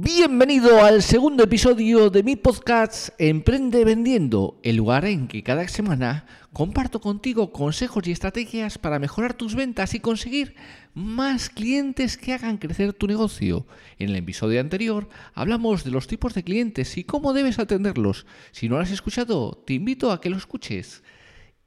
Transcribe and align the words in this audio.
Bienvenido 0.00 0.84
al 0.84 1.02
segundo 1.02 1.42
episodio 1.42 2.08
de 2.08 2.22
mi 2.22 2.36
podcast 2.36 3.08
Emprende 3.18 3.84
Vendiendo, 3.84 4.60
el 4.62 4.76
lugar 4.76 5.04
en 5.06 5.26
que 5.26 5.42
cada 5.42 5.66
semana 5.66 6.24
comparto 6.52 7.00
contigo 7.00 7.50
consejos 7.50 8.06
y 8.06 8.12
estrategias 8.12 8.78
para 8.78 9.00
mejorar 9.00 9.34
tus 9.34 9.56
ventas 9.56 9.94
y 9.94 9.98
conseguir 9.98 10.54
más 10.94 11.50
clientes 11.50 12.16
que 12.16 12.32
hagan 12.32 12.58
crecer 12.58 12.92
tu 12.92 13.08
negocio. 13.08 13.66
En 13.98 14.10
el 14.10 14.16
episodio 14.16 14.60
anterior 14.60 15.08
hablamos 15.34 15.82
de 15.82 15.90
los 15.90 16.06
tipos 16.06 16.32
de 16.32 16.44
clientes 16.44 16.96
y 16.96 17.02
cómo 17.02 17.32
debes 17.32 17.58
atenderlos. 17.58 18.24
Si 18.52 18.68
no 18.68 18.76
lo 18.76 18.82
has 18.82 18.92
escuchado, 18.92 19.64
te 19.66 19.74
invito 19.74 20.12
a 20.12 20.20
que 20.20 20.30
lo 20.30 20.36
escuches. 20.36 21.02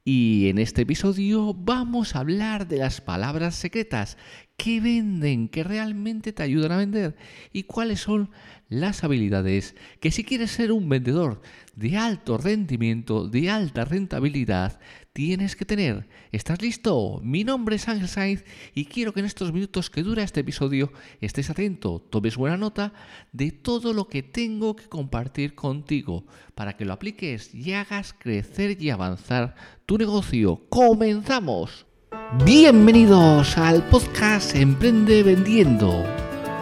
Y 0.05 0.47
en 0.47 0.57
este 0.57 0.83
episodio 0.83 1.53
vamos 1.53 2.15
a 2.15 2.19
hablar 2.19 2.67
de 2.67 2.77
las 2.77 3.01
palabras 3.01 3.55
secretas 3.55 4.17
que 4.61 4.79
venden, 4.79 5.47
que 5.47 5.63
realmente 5.63 6.33
te 6.33 6.43
ayudan 6.43 6.71
a 6.71 6.77
vender 6.77 7.15
y 7.51 7.63
cuáles 7.63 7.99
son 7.99 8.29
las 8.69 9.03
habilidades 9.03 9.75
que 9.99 10.11
si 10.11 10.23
quieres 10.23 10.51
ser 10.51 10.71
un 10.71 10.87
vendedor 10.87 11.41
de 11.75 11.97
alto 11.97 12.37
rendimiento, 12.37 13.27
de 13.27 13.49
alta 13.49 13.85
rentabilidad, 13.85 14.79
tienes 15.13 15.55
que 15.55 15.65
tener. 15.65 16.07
¿Estás 16.31 16.61
listo? 16.61 17.21
Mi 17.23 17.43
nombre 17.43 17.77
es 17.77 17.87
Ángel 17.87 18.07
Sainz 18.07 18.43
y 18.75 18.85
quiero 18.85 19.15
que 19.15 19.21
en 19.21 19.25
estos 19.25 19.51
minutos 19.51 19.89
que 19.89 20.03
dura 20.03 20.21
este 20.21 20.41
episodio 20.41 20.93
estés 21.21 21.49
atento, 21.49 21.99
tomes 21.99 22.37
buena 22.37 22.55
nota 22.55 22.93
de 23.31 23.51
todo 23.51 23.93
lo 23.93 24.07
que 24.09 24.21
tengo 24.21 24.75
que 24.75 24.87
compartir 24.87 25.55
contigo 25.55 26.27
para 26.53 26.77
que 26.77 26.85
lo 26.85 26.93
apliques 26.93 27.51
y 27.55 27.73
hagas 27.73 28.13
crecer 28.13 28.79
y 28.79 28.91
avanzar 28.91 29.55
tu 29.87 29.97
negocio. 29.97 30.67
¡Comenzamos! 30.69 31.87
Bienvenidos 32.33 33.57
al 33.57 33.83
podcast 33.83 34.55
Emprende 34.55 35.21
Vendiendo. 35.21 36.05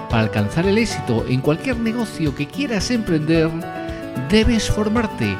Para 0.09 0.23
alcanzar 0.23 0.65
el 0.65 0.79
éxito 0.79 1.23
en 1.29 1.41
cualquier 1.41 1.77
negocio 1.77 2.33
que 2.33 2.47
quieras 2.47 2.89
emprender, 2.89 3.51
debes 4.31 4.67
formarte, 4.67 5.37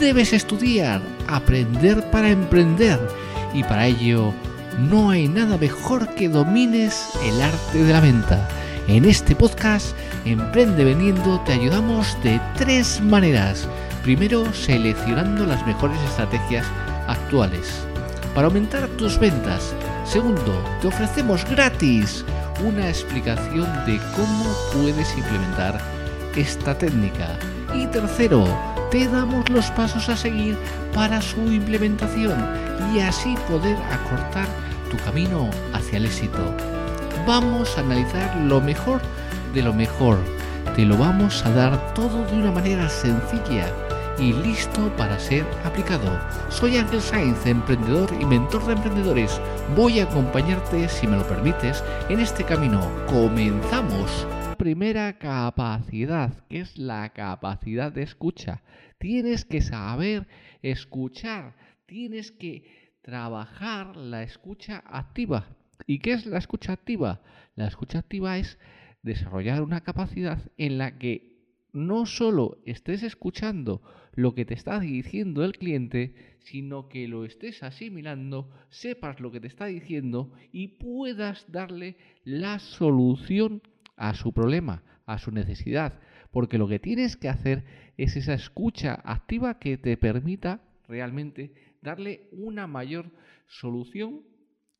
debes 0.00 0.32
estudiar, 0.32 1.02
aprender 1.28 2.10
para 2.10 2.30
emprender 2.30 2.98
y 3.52 3.64
para 3.64 3.86
ello 3.86 4.32
no 4.78 5.10
hay 5.10 5.28
nada 5.28 5.58
mejor 5.58 6.08
que 6.14 6.30
domines 6.30 7.10
el 7.22 7.42
arte 7.42 7.84
de 7.84 7.92
la 7.92 8.00
venta. 8.00 8.48
En 8.88 9.04
este 9.04 9.36
podcast, 9.36 9.94
Emprende 10.24 10.84
Vendiendo, 10.84 11.38
te 11.40 11.52
ayudamos 11.52 12.16
de 12.22 12.40
tres 12.56 13.02
maneras. 13.02 13.68
Primero, 14.02 14.50
seleccionando 14.54 15.44
las 15.44 15.66
mejores 15.66 16.00
estrategias 16.00 16.64
actuales 17.08 17.86
para 18.36 18.48
aumentar 18.48 18.86
tus 18.98 19.18
ventas. 19.18 19.74
Segundo, 20.04 20.62
te 20.82 20.88
ofrecemos 20.88 21.42
gratis 21.46 22.22
una 22.62 22.86
explicación 22.86 23.66
de 23.86 23.98
cómo 24.14 24.44
puedes 24.74 25.16
implementar 25.16 25.80
esta 26.36 26.76
técnica. 26.76 27.38
Y 27.74 27.86
tercero, 27.86 28.46
te 28.90 29.08
damos 29.08 29.48
los 29.48 29.70
pasos 29.70 30.10
a 30.10 30.16
seguir 30.18 30.54
para 30.92 31.22
su 31.22 31.40
implementación 31.50 32.36
y 32.94 33.00
así 33.00 33.34
poder 33.48 33.78
acortar 33.90 34.46
tu 34.90 34.98
camino 34.98 35.48
hacia 35.72 35.96
el 35.96 36.04
éxito. 36.04 36.54
Vamos 37.26 37.78
a 37.78 37.80
analizar 37.80 38.36
lo 38.36 38.60
mejor 38.60 39.00
de 39.54 39.62
lo 39.62 39.72
mejor. 39.72 40.18
Te 40.76 40.84
lo 40.84 40.98
vamos 40.98 41.42
a 41.46 41.50
dar 41.52 41.94
todo 41.94 42.26
de 42.26 42.34
una 42.34 42.52
manera 42.52 42.86
sencilla 42.90 43.72
y 44.18 44.32
listo 44.32 44.94
para 44.96 45.18
ser 45.18 45.44
aplicado. 45.64 46.18
Soy 46.50 46.76
Ángel 46.76 47.00
Sainz, 47.00 47.44
emprendedor 47.46 48.10
y 48.20 48.24
mentor 48.24 48.66
de 48.66 48.72
emprendedores. 48.72 49.40
Voy 49.74 50.00
a 50.00 50.04
acompañarte, 50.04 50.88
si 50.88 51.06
me 51.06 51.16
lo 51.16 51.26
permites, 51.26 51.84
en 52.08 52.20
este 52.20 52.44
camino. 52.44 52.80
Comenzamos. 53.06 54.26
Primera 54.56 55.18
capacidad, 55.18 56.32
que 56.48 56.60
es 56.60 56.78
la 56.78 57.10
capacidad 57.10 57.92
de 57.92 58.02
escucha. 58.02 58.62
Tienes 58.98 59.44
que 59.44 59.60
saber 59.60 60.26
escuchar, 60.62 61.54
tienes 61.84 62.32
que 62.32 62.96
trabajar 63.02 63.96
la 63.96 64.22
escucha 64.22 64.82
activa. 64.86 65.46
¿Y 65.86 65.98
qué 65.98 66.12
es 66.12 66.24
la 66.24 66.38
escucha 66.38 66.72
activa? 66.72 67.20
La 67.54 67.66
escucha 67.66 67.98
activa 67.98 68.38
es 68.38 68.58
desarrollar 69.02 69.62
una 69.62 69.82
capacidad 69.82 70.38
en 70.56 70.78
la 70.78 70.98
que 70.98 71.25
no 71.76 72.06
solo 72.06 72.58
estés 72.64 73.02
escuchando 73.02 73.82
lo 74.14 74.34
que 74.34 74.46
te 74.46 74.54
está 74.54 74.80
diciendo 74.80 75.44
el 75.44 75.52
cliente, 75.52 76.14
sino 76.38 76.88
que 76.88 77.06
lo 77.06 77.26
estés 77.26 77.62
asimilando, 77.62 78.50
sepas 78.70 79.20
lo 79.20 79.30
que 79.30 79.40
te 79.40 79.46
está 79.46 79.66
diciendo 79.66 80.32
y 80.52 80.68
puedas 80.68 81.44
darle 81.52 81.98
la 82.24 82.58
solución 82.60 83.60
a 83.94 84.14
su 84.14 84.32
problema, 84.32 84.84
a 85.04 85.18
su 85.18 85.30
necesidad. 85.32 86.00
Porque 86.30 86.56
lo 86.56 86.66
que 86.66 86.78
tienes 86.78 87.18
que 87.18 87.28
hacer 87.28 87.64
es 87.98 88.16
esa 88.16 88.32
escucha 88.32 88.94
activa 89.04 89.58
que 89.58 89.76
te 89.76 89.98
permita 89.98 90.62
realmente 90.88 91.52
darle 91.82 92.28
una 92.32 92.66
mayor 92.66 93.10
solución 93.48 94.22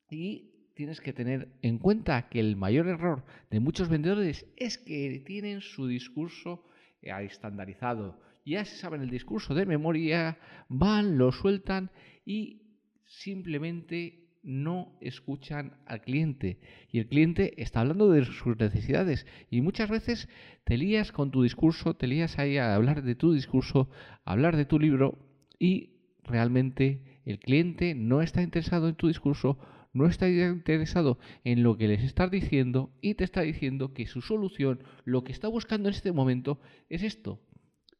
y 0.08 0.70
tienes 0.74 1.02
que 1.02 1.12
tener 1.12 1.48
en 1.60 1.78
cuenta 1.78 2.30
que 2.30 2.40
el 2.40 2.56
mayor 2.56 2.88
error 2.88 3.22
de 3.50 3.60
muchos 3.60 3.90
vendedores 3.90 4.46
es 4.56 4.78
que 4.78 5.22
tienen 5.26 5.60
su 5.60 5.88
discurso 5.88 6.64
estandarizado. 7.02 8.18
Ya 8.44 8.64
se 8.64 8.76
saben 8.76 9.02
el 9.02 9.10
discurso 9.10 9.54
de 9.54 9.66
memoria, 9.66 10.38
van, 10.68 11.18
lo 11.18 11.32
sueltan 11.32 11.90
y 12.24 12.62
simplemente 13.04 14.26
no 14.42 14.96
escuchan 15.00 15.76
al 15.86 16.00
cliente. 16.00 16.60
Y 16.92 17.00
el 17.00 17.08
cliente 17.08 17.60
está 17.60 17.80
hablando 17.80 18.10
de 18.10 18.24
sus 18.24 18.56
necesidades. 18.56 19.26
Y 19.50 19.60
muchas 19.60 19.90
veces 19.90 20.28
te 20.64 20.76
lías 20.76 21.10
con 21.10 21.32
tu 21.32 21.42
discurso, 21.42 21.94
te 21.94 22.06
lías 22.06 22.38
ahí 22.38 22.56
a 22.56 22.74
hablar 22.74 23.02
de 23.02 23.16
tu 23.16 23.32
discurso, 23.32 23.90
hablar 24.24 24.56
de 24.56 24.64
tu 24.64 24.78
libro 24.78 25.18
y 25.58 25.90
realmente 26.22 27.20
el 27.24 27.40
cliente 27.40 27.94
no 27.94 28.22
está 28.22 28.42
interesado 28.42 28.88
en 28.88 28.94
tu 28.94 29.08
discurso 29.08 29.58
no 29.96 30.06
está 30.06 30.28
interesado 30.28 31.18
en 31.44 31.62
lo 31.62 31.76
que 31.76 31.88
les 31.88 32.02
estás 32.02 32.30
diciendo 32.30 32.92
y 33.00 33.14
te 33.14 33.24
está 33.24 33.42
diciendo 33.42 33.94
que 33.94 34.06
su 34.06 34.20
solución, 34.20 34.82
lo 35.04 35.24
que 35.24 35.32
está 35.32 35.48
buscando 35.48 35.88
en 35.88 35.94
este 35.94 36.12
momento, 36.12 36.60
es 36.88 37.02
esto. 37.02 37.40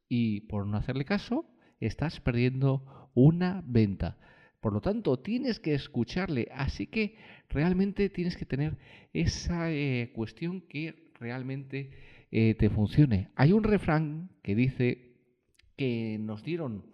Y 0.07 0.41
por 0.41 0.65
no 0.67 0.77
hacerle 0.77 1.05
caso, 1.05 1.49
estás 1.79 2.19
perdiendo 2.21 3.09
una 3.13 3.63
venta. 3.65 4.17
Por 4.61 4.73
lo 4.73 4.81
tanto, 4.81 5.17
tienes 5.19 5.59
que 5.59 5.73
escucharle. 5.73 6.49
Así 6.51 6.87
que 6.87 7.15
realmente 7.49 8.09
tienes 8.09 8.37
que 8.37 8.45
tener 8.45 8.77
esa 9.13 9.71
eh, 9.71 10.11
cuestión 10.13 10.61
que 10.61 11.11
realmente 11.19 11.91
eh, 12.31 12.55
te 12.55 12.69
funcione. 12.69 13.29
Hay 13.35 13.53
un 13.53 13.63
refrán 13.63 14.29
que 14.43 14.55
dice 14.55 15.15
que 15.75 16.17
nos 16.19 16.43
dieron 16.43 16.85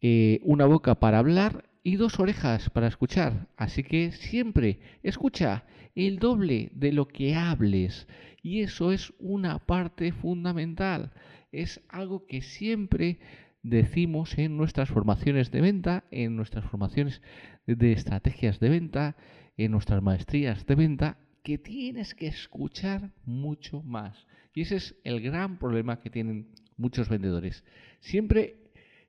eh, 0.00 0.40
una 0.42 0.66
boca 0.66 0.94
para 0.96 1.18
hablar 1.18 1.65
y 1.86 1.94
dos 1.94 2.18
orejas 2.18 2.68
para 2.68 2.88
escuchar. 2.88 3.46
Así 3.56 3.84
que 3.84 4.10
siempre 4.10 4.80
escucha 5.04 5.66
el 5.94 6.18
doble 6.18 6.72
de 6.74 6.90
lo 6.90 7.06
que 7.06 7.36
hables. 7.36 8.08
Y 8.42 8.62
eso 8.62 8.90
es 8.90 9.12
una 9.20 9.60
parte 9.60 10.10
fundamental. 10.10 11.12
Es 11.52 11.80
algo 11.88 12.26
que 12.26 12.42
siempre 12.42 13.20
decimos 13.62 14.36
en 14.36 14.56
nuestras 14.56 14.88
formaciones 14.88 15.52
de 15.52 15.60
venta, 15.60 16.02
en 16.10 16.34
nuestras 16.34 16.64
formaciones 16.64 17.22
de 17.68 17.92
estrategias 17.92 18.58
de 18.58 18.68
venta, 18.68 19.16
en 19.56 19.70
nuestras 19.70 20.02
maestrías 20.02 20.66
de 20.66 20.74
venta, 20.74 21.18
que 21.44 21.56
tienes 21.56 22.16
que 22.16 22.26
escuchar 22.26 23.12
mucho 23.24 23.84
más. 23.84 24.26
Y 24.52 24.62
ese 24.62 24.74
es 24.74 24.96
el 25.04 25.20
gran 25.20 25.60
problema 25.60 26.00
que 26.00 26.10
tienen 26.10 26.48
muchos 26.76 27.08
vendedores. 27.08 27.62
Siempre 28.00 28.65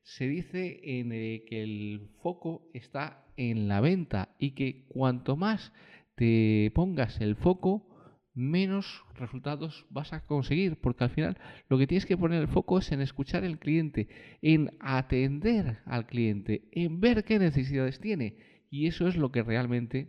se 0.07 0.25
dice 0.25 0.79
en, 0.83 1.11
eh, 1.11 1.43
que 1.45 1.61
el 1.61 2.07
foco 2.21 2.69
está 2.73 3.25
en 3.35 3.67
la 3.67 3.81
venta 3.81 4.29
y 4.39 4.51
que 4.51 4.85
cuanto 4.87 5.35
más 5.35 5.73
te 6.15 6.71
pongas 6.73 7.19
el 7.19 7.35
foco, 7.35 7.85
menos 8.33 9.03
resultados 9.15 9.85
vas 9.89 10.13
a 10.13 10.25
conseguir, 10.25 10.77
porque 10.77 11.03
al 11.03 11.09
final 11.09 11.37
lo 11.67 11.77
que 11.77 11.87
tienes 11.87 12.05
que 12.05 12.15
poner 12.15 12.41
el 12.41 12.47
foco 12.47 12.79
es 12.79 12.89
en 12.93 13.01
escuchar 13.01 13.43
al 13.43 13.59
cliente, 13.59 14.07
en 14.41 14.71
atender 14.79 15.79
al 15.83 16.05
cliente, 16.05 16.69
en 16.71 17.01
ver 17.01 17.25
qué 17.25 17.37
necesidades 17.37 17.99
tiene. 17.99 18.37
Y 18.69 18.87
eso 18.87 19.09
es 19.09 19.17
lo 19.17 19.33
que 19.33 19.43
realmente 19.43 20.07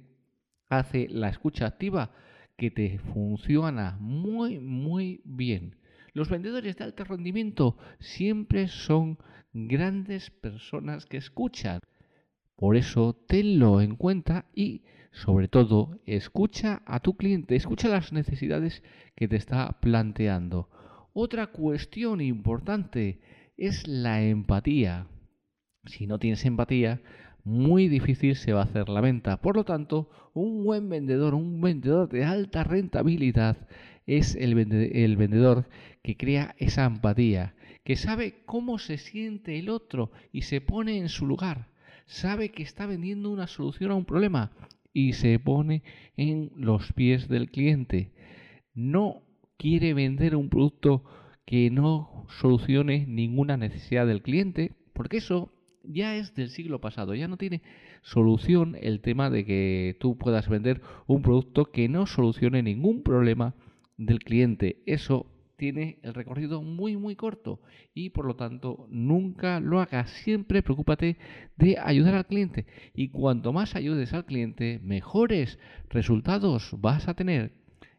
hace 0.69 1.09
la 1.09 1.29
escucha 1.29 1.67
activa, 1.67 2.12
que 2.56 2.71
te 2.71 3.00
funciona 3.00 3.97
muy, 3.99 4.61
muy 4.61 5.23
bien. 5.25 5.75
Los 6.12 6.31
vendedores 6.31 6.77
de 6.77 6.85
alto 6.85 7.05
rendimiento 7.05 7.77
siempre 7.99 8.69
son 8.69 9.19
grandes 9.53 10.31
personas 10.31 11.06
que 11.06 11.17
escuchan. 11.17 11.81
Por 12.56 12.77
eso 12.77 13.15
tenlo 13.27 13.81
en 13.81 13.97
cuenta 13.97 14.47
y 14.55 14.83
sobre 15.12 15.49
todo 15.49 16.00
escucha 16.06 16.83
a 16.87 17.00
tu 17.00 17.17
cliente, 17.17 17.56
escucha 17.56 17.89
las 17.89 18.12
necesidades 18.12 18.83
que 19.17 19.29
te 19.29 19.37
está 19.37 19.81
planteando. 19.81 20.69
Otra 21.12 21.49
cuestión 21.49 22.21
importante 22.21 23.21
es 23.56 23.89
la 23.89 24.23
empatía. 24.23 25.06
Si 25.87 26.06
no 26.06 26.19
tienes 26.19 26.45
empatía, 26.45 27.00
muy 27.45 27.89
difícil 27.89 28.37
se 28.37 28.53
va 28.53 28.61
a 28.61 28.65
hacer 28.65 28.89
la 28.89 29.00
venta. 29.00 29.41
Por 29.41 29.56
lo 29.56 29.65
tanto, 29.65 30.11
un 30.35 30.65
buen 30.65 30.89
vendedor, 30.89 31.35
un 31.35 31.61
vendedor 31.61 32.09
de 32.09 32.25
alta 32.25 32.62
rentabilidad, 32.62 33.56
es 34.06 34.37
el, 34.37 34.55
vendedor 34.55 35.69
que 36.03 36.17
crea 36.17 36.55
esa 36.59 36.85
empatía, 36.87 37.55
que 37.88 37.96
sabe 37.96 38.43
cómo 38.44 38.79
se 38.79 38.99
siente 38.99 39.58
el 39.58 39.70
otro 39.70 40.11
y 40.31 40.43
se 40.43 40.61
pone 40.61 40.99
en 40.99 41.08
su 41.08 41.25
lugar, 41.25 41.70
sabe 42.05 42.50
que 42.50 42.62
está 42.62 42.85
vendiendo 42.85 43.31
una 43.31 43.46
solución 43.46 43.90
a 43.90 43.94
un 43.94 44.05
problema 44.05 44.52
y 44.93 45.14
se 45.14 45.38
pone 45.38 45.82
en 46.14 46.50
los 46.55 46.93
pies 46.93 47.29
del 47.29 47.50
cliente. 47.50 48.12
No 48.75 49.23
quiere 49.56 49.94
vender 49.94 50.37
un 50.37 50.50
producto 50.50 51.02
que 51.46 51.70
no 51.70 52.26
solucione 52.29 53.06
ninguna 53.06 53.56
necesidad 53.56 54.06
del 54.06 54.20
cliente, 54.20 54.73
porque 54.93 55.17
eso 55.17 55.50
ya 55.82 56.14
es 56.14 56.35
del 56.35 56.50
siglo 56.50 56.82
pasado, 56.82 57.14
ya 57.14 57.26
no 57.26 57.38
tiene 57.38 57.62
solución 58.02 58.76
el 58.82 59.00
tema 59.00 59.31
de 59.31 59.46
que 59.46 59.96
tú 59.99 60.19
puedas 60.19 60.50
vender 60.50 60.82
un 61.06 61.23
producto 61.23 61.73
que 61.73 61.88
no 61.88 62.05
solucione 62.05 62.62
ningún 62.62 63.02
problema 63.02 63.55
del 63.96 64.19
cliente. 64.19 64.82
Eso 64.85 65.38
tiene 65.59 65.99
el 66.03 66.15
recorrido 66.15 66.63
muy 66.63 66.97
muy 66.97 67.17
corto 67.17 67.61
y 67.93 68.11
por 68.11 68.25
lo 68.25 68.37
tanto 68.37 68.87
nunca 68.89 69.61
lo 69.61 69.81
hagas. 69.81 70.09
Siempre 70.09 70.63
preocúpate 70.63 71.19
de 71.57 71.77
ayudar 71.79 72.15
al 72.15 72.27
cliente 72.27 72.65
y 72.95 73.09
cuanto 73.09 73.53
más 73.53 73.75
ayudes 73.75 74.15
al 74.15 74.25
cliente, 74.25 74.81
mejores 74.83 75.59
resultados 75.91 76.71
vas 76.81 77.09
a 77.09 77.15
tener. 77.15 77.53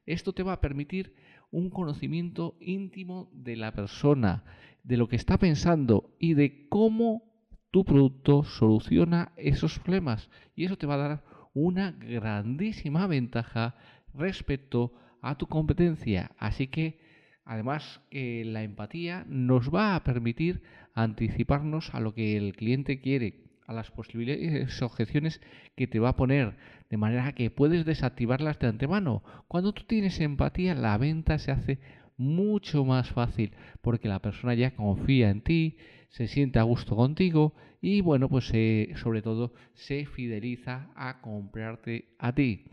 Esto 0.06 0.34
te 0.34 0.42
va 0.42 0.54
a 0.54 0.62
permitir 0.62 1.14
un 1.52 1.70
conocimiento 1.70 2.56
íntimo 2.62 3.30
de 3.34 3.58
la 3.58 3.74
persona, 3.74 4.44
de 4.84 4.98
lo 4.98 5.10
que 5.10 5.18
está 5.18 5.38
pensando 5.38 6.16
y 6.18 6.36
de 6.36 6.68
cómo 6.70 7.24
tu 7.72 7.84
producto 7.84 8.44
soluciona 8.46 9.34
esos 9.36 9.80
problemas. 9.80 10.30
Y 10.56 10.66
eso 10.66 10.78
te 10.78 10.88
va 10.88 10.96
a 10.96 11.10
dar 11.10 11.24
una 11.54 11.92
grandísima 11.92 13.06
ventaja 13.06 13.76
respecto 14.14 14.94
a 15.22 15.38
tu 15.38 15.48
competencia. 15.48 16.32
Así 16.38 16.68
que, 16.68 17.09
además, 17.50 18.00
que 18.12 18.46
la 18.46 18.62
empatía 18.62 19.26
nos 19.28 19.74
va 19.74 19.96
a 19.96 20.04
permitir 20.04 20.62
anticiparnos 20.94 21.96
a 21.96 22.00
lo 22.00 22.14
que 22.14 22.38
el 22.38 22.56
cliente 22.56 23.02
quiere 23.02 23.50
a 23.66 23.74
las 23.74 23.90
posibles 23.90 24.82
objeciones 24.84 25.42
que 25.76 25.88
te 25.88 26.00
va 26.00 26.10
a 26.10 26.16
poner, 26.16 26.58
de 26.92 26.98
manera 26.98 27.34
que 27.34 27.50
puedes 27.50 27.86
desactivarlas 27.86 28.60
de 28.60 28.68
antemano. 28.68 29.24
Cuando 29.48 29.74
tú 29.74 29.84
tienes 29.84 30.20
empatía, 30.20 30.76
la 30.76 30.96
venta 31.00 31.40
se 31.40 31.52
hace 31.52 31.80
mucho 32.18 32.86
más 32.86 33.10
fácil, 33.10 33.54
porque 33.82 34.08
la 34.08 34.22
persona 34.22 34.54
ya 34.54 34.76
confía 34.76 35.32
en 35.32 35.42
ti, 35.42 35.78
se 36.10 36.28
siente 36.28 36.60
a 36.60 36.64
gusto 36.64 36.96
contigo 36.96 37.56
y 37.82 38.02
bueno, 38.02 38.30
pues 38.30 38.52
sobre 38.96 39.24
todo 39.24 39.54
se 39.74 40.06
fideliza 40.06 40.92
a 40.96 41.20
comprarte 41.22 42.14
a 42.20 42.34
ti. 42.36 42.66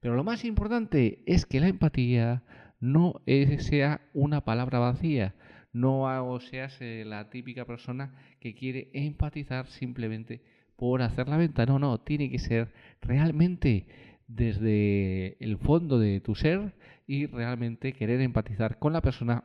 Pero 0.00 0.16
lo 0.16 0.24
más 0.24 0.44
importante 0.44 1.22
es 1.24 1.46
que 1.46 1.60
la 1.60 1.68
empatía 1.68 2.42
no 2.80 3.20
sea 3.58 4.00
una 4.14 4.44
palabra 4.44 4.78
vacía, 4.78 5.34
no 5.72 6.38
seas 6.40 6.78
la 6.80 7.30
típica 7.30 7.64
persona 7.64 8.14
que 8.40 8.54
quiere 8.54 8.90
empatizar 8.94 9.66
simplemente 9.66 10.42
por 10.76 11.02
hacer 11.02 11.28
la 11.28 11.36
venta. 11.36 11.66
No, 11.66 11.78
no, 11.78 12.00
tiene 12.00 12.30
que 12.30 12.38
ser 12.38 12.72
realmente 13.02 13.86
desde 14.26 15.36
el 15.42 15.58
fondo 15.58 15.98
de 15.98 16.20
tu 16.20 16.34
ser 16.34 16.74
y 17.06 17.26
realmente 17.26 17.92
querer 17.92 18.20
empatizar 18.20 18.78
con 18.78 18.92
la 18.92 19.02
persona 19.02 19.44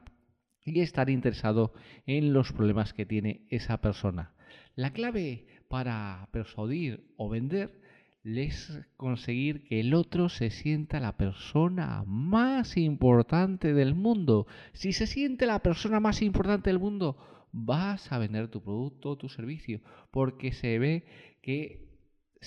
y 0.65 0.79
estar 0.81 1.09
interesado 1.09 1.73
en 2.05 2.33
los 2.33 2.51
problemas 2.51 2.93
que 2.93 3.05
tiene 3.05 3.45
esa 3.49 3.81
persona. 3.81 4.33
La 4.75 4.91
clave 4.91 5.45
para 5.67 6.29
persuadir 6.31 7.05
o 7.17 7.29
vender 7.29 7.81
es 8.23 8.79
conseguir 8.95 9.63
que 9.63 9.81
el 9.81 9.93
otro 9.93 10.29
se 10.29 10.49
sienta 10.49 10.99
la 10.99 11.17
persona 11.17 12.03
más 12.07 12.77
importante 12.77 13.73
del 13.73 13.95
mundo. 13.95 14.47
Si 14.71 14.93
se 14.93 15.07
siente 15.07 15.45
la 15.45 15.59
persona 15.59 15.99
más 15.99 16.21
importante 16.21 16.69
del 16.69 16.79
mundo, 16.79 17.17
vas 17.51 18.11
a 18.11 18.17
vender 18.17 18.47
tu 18.47 18.61
producto 18.61 19.09
o 19.11 19.17
tu 19.17 19.27
servicio, 19.27 19.81
porque 20.09 20.53
se 20.53 20.79
ve 20.79 21.05
que 21.41 21.83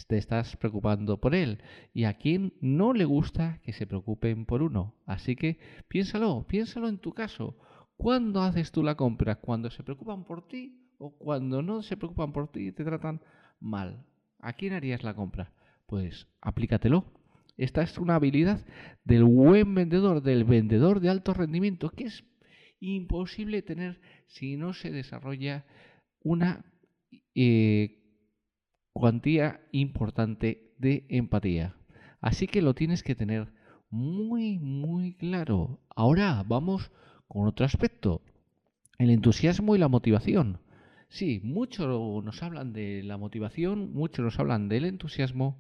te 0.08 0.17
estás 0.17 0.56
preocupando 0.56 1.20
por 1.20 1.34
él. 1.34 1.62
Y 1.93 2.05
a 2.05 2.14
quien 2.14 2.55
no 2.61 2.93
le 2.93 3.05
gusta 3.05 3.61
que 3.62 3.73
se 3.73 3.87
preocupen 3.87 4.46
por 4.46 4.62
uno. 4.62 4.94
Así 5.05 5.37
que 5.37 5.58
piénsalo, 5.88 6.46
piénsalo 6.46 6.88
en 6.88 6.99
tu 6.99 7.12
caso. 7.12 7.56
¿Cuándo 7.96 8.43
haces 8.43 8.73
tú 8.73 8.82
la 8.82 8.94
compra? 8.94 9.37
¿Cuando 9.37 9.70
se 9.70 9.82
preocupan 9.82 10.25
por 10.25 10.46
ti 10.49 10.78
o 10.99 11.17
cuando 11.17 11.62
no 11.62 11.82
se 11.82 11.96
preocupan 11.96 12.32
por 12.32 12.50
ti 12.50 12.69
y 12.69 12.73
te 12.73 12.84
tratan 12.84 13.20
mal? 13.61 14.05
¿A 14.40 14.52
quién 14.52 14.73
harías 14.75 15.02
la 15.02 15.14
compra? 15.14 15.52
Pues 15.87 16.29
aplícatelo. 16.41 17.05
Esta 17.56 17.83
es 17.83 17.97
una 17.99 18.17
habilidad 18.17 18.65
del 19.05 19.25
buen 19.25 19.75
vendedor, 19.75 20.23
del 20.23 20.44
vendedor 20.44 21.00
de 21.00 21.09
alto 21.09 21.33
rendimiento, 21.33 21.91
que 21.91 22.05
es 22.05 22.25
imposible 22.81 23.62
tener 23.62 24.00
si 24.27 24.56
no 24.56 24.75
se 24.75 24.91
desarrolla 24.91 25.65
una 26.21 26.65
eh, 27.35 28.03
cuantía 28.93 29.61
importante 29.73 30.75
de 30.79 31.06
empatía. 31.09 31.77
Así 32.21 32.47
que 32.47 32.62
lo 32.62 32.75
tienes 32.75 33.03
que 33.03 33.15
tener 33.15 33.53
muy, 33.88 34.59
muy 34.59 35.15
claro. 35.15 35.81
Ahora 35.94 36.43
vamos 36.47 36.91
con 37.29 37.47
otro 37.47 37.65
aspecto, 37.65 38.23
el 38.99 39.11
entusiasmo 39.11 39.77
y 39.77 39.79
la 39.79 39.88
motivación. 39.88 40.61
Sí, 41.08 41.41
muchos 41.43 41.87
nos 42.25 42.43
hablan 42.43 42.73
de 42.73 43.03
la 43.03 43.17
motivación, 43.17 43.93
muchos 43.93 44.25
nos 44.25 44.38
hablan 44.38 44.69
del 44.69 44.85
entusiasmo 44.85 45.58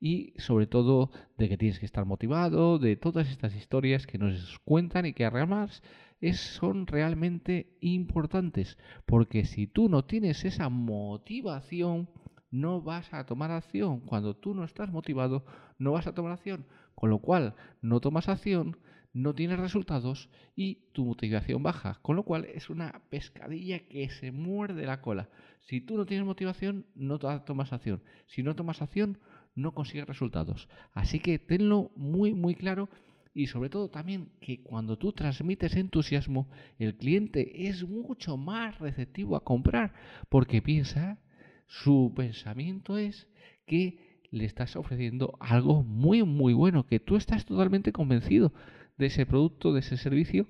y 0.00 0.34
sobre 0.38 0.66
todo 0.66 1.10
de 1.36 1.48
que 1.48 1.56
tienes 1.56 1.78
que 1.78 1.86
estar 1.86 2.04
motivado, 2.04 2.78
de 2.78 2.96
todas 2.96 3.28
estas 3.30 3.54
historias 3.54 4.06
que 4.06 4.18
nos 4.18 4.58
cuentan 4.60 5.06
y 5.06 5.12
que 5.12 5.24
además 5.24 5.82
es, 6.20 6.40
son 6.40 6.86
realmente 6.86 7.76
importantes, 7.80 8.76
porque 9.06 9.44
si 9.44 9.66
tú 9.66 9.88
no 9.88 10.04
tienes 10.04 10.44
esa 10.44 10.68
motivación, 10.68 12.08
no 12.50 12.80
vas 12.82 13.12
a 13.12 13.26
tomar 13.26 13.50
acción. 13.50 14.00
Cuando 14.00 14.34
tú 14.34 14.54
no 14.54 14.64
estás 14.64 14.90
motivado, 14.90 15.44
no 15.78 15.92
vas 15.92 16.06
a 16.06 16.14
tomar 16.14 16.32
acción. 16.32 16.66
Con 16.94 17.10
lo 17.10 17.18
cual, 17.20 17.54
no 17.82 18.00
tomas 18.00 18.28
acción, 18.28 18.76
no 19.18 19.34
tienes 19.34 19.58
resultados 19.58 20.30
y 20.54 20.76
tu 20.92 21.04
motivación 21.04 21.60
baja. 21.60 21.98
Con 22.02 22.14
lo 22.14 22.22
cual 22.22 22.44
es 22.44 22.70
una 22.70 23.02
pescadilla 23.10 23.80
que 23.80 24.08
se 24.10 24.30
muerde 24.30 24.86
la 24.86 25.00
cola. 25.00 25.28
Si 25.62 25.80
tú 25.80 25.96
no 25.96 26.06
tienes 26.06 26.24
motivación, 26.24 26.86
no 26.94 27.18
tomas 27.18 27.72
acción. 27.72 28.00
Si 28.26 28.44
no 28.44 28.54
tomas 28.54 28.80
acción, 28.80 29.18
no 29.56 29.74
consigues 29.74 30.06
resultados. 30.06 30.68
Así 30.92 31.18
que 31.18 31.40
tenlo 31.40 31.90
muy, 31.96 32.32
muy 32.32 32.54
claro 32.54 32.88
y 33.34 33.48
sobre 33.48 33.70
todo 33.70 33.90
también 33.90 34.30
que 34.40 34.62
cuando 34.62 34.96
tú 34.96 35.12
transmites 35.12 35.74
entusiasmo, 35.74 36.48
el 36.78 36.96
cliente 36.96 37.66
es 37.68 37.86
mucho 37.86 38.36
más 38.36 38.78
receptivo 38.78 39.34
a 39.34 39.42
comprar 39.44 39.94
porque 40.28 40.62
piensa, 40.62 41.20
su 41.66 42.12
pensamiento 42.14 42.98
es 42.98 43.26
que 43.66 44.20
le 44.30 44.44
estás 44.44 44.76
ofreciendo 44.76 45.36
algo 45.40 45.82
muy, 45.82 46.22
muy 46.22 46.52
bueno, 46.52 46.86
que 46.86 47.00
tú 47.00 47.16
estás 47.16 47.46
totalmente 47.46 47.92
convencido 47.92 48.52
de 48.98 49.06
ese 49.06 49.26
producto, 49.26 49.72
de 49.72 49.80
ese 49.80 49.96
servicio 49.96 50.46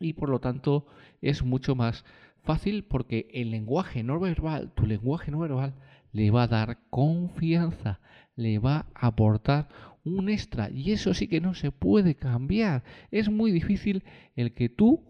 y 0.00 0.14
por 0.14 0.28
lo 0.28 0.40
tanto 0.40 0.86
es 1.20 1.44
mucho 1.44 1.74
más 1.74 2.04
fácil 2.42 2.84
porque 2.84 3.28
el 3.32 3.50
lenguaje 3.50 4.02
no 4.02 4.18
verbal, 4.20 4.72
tu 4.74 4.86
lenguaje 4.86 5.30
no 5.30 5.38
verbal, 5.38 5.74
le 6.12 6.30
va 6.30 6.44
a 6.44 6.48
dar 6.48 6.78
confianza, 6.90 8.00
le 8.36 8.58
va 8.58 8.86
a 8.94 9.08
aportar 9.08 9.68
un 10.04 10.28
extra 10.28 10.70
y 10.70 10.92
eso 10.92 11.14
sí 11.14 11.28
que 11.28 11.40
no 11.40 11.54
se 11.54 11.70
puede 11.70 12.14
cambiar. 12.14 12.84
Es 13.10 13.28
muy 13.28 13.50
difícil 13.50 14.04
el 14.36 14.52
que 14.52 14.68
tú 14.68 15.04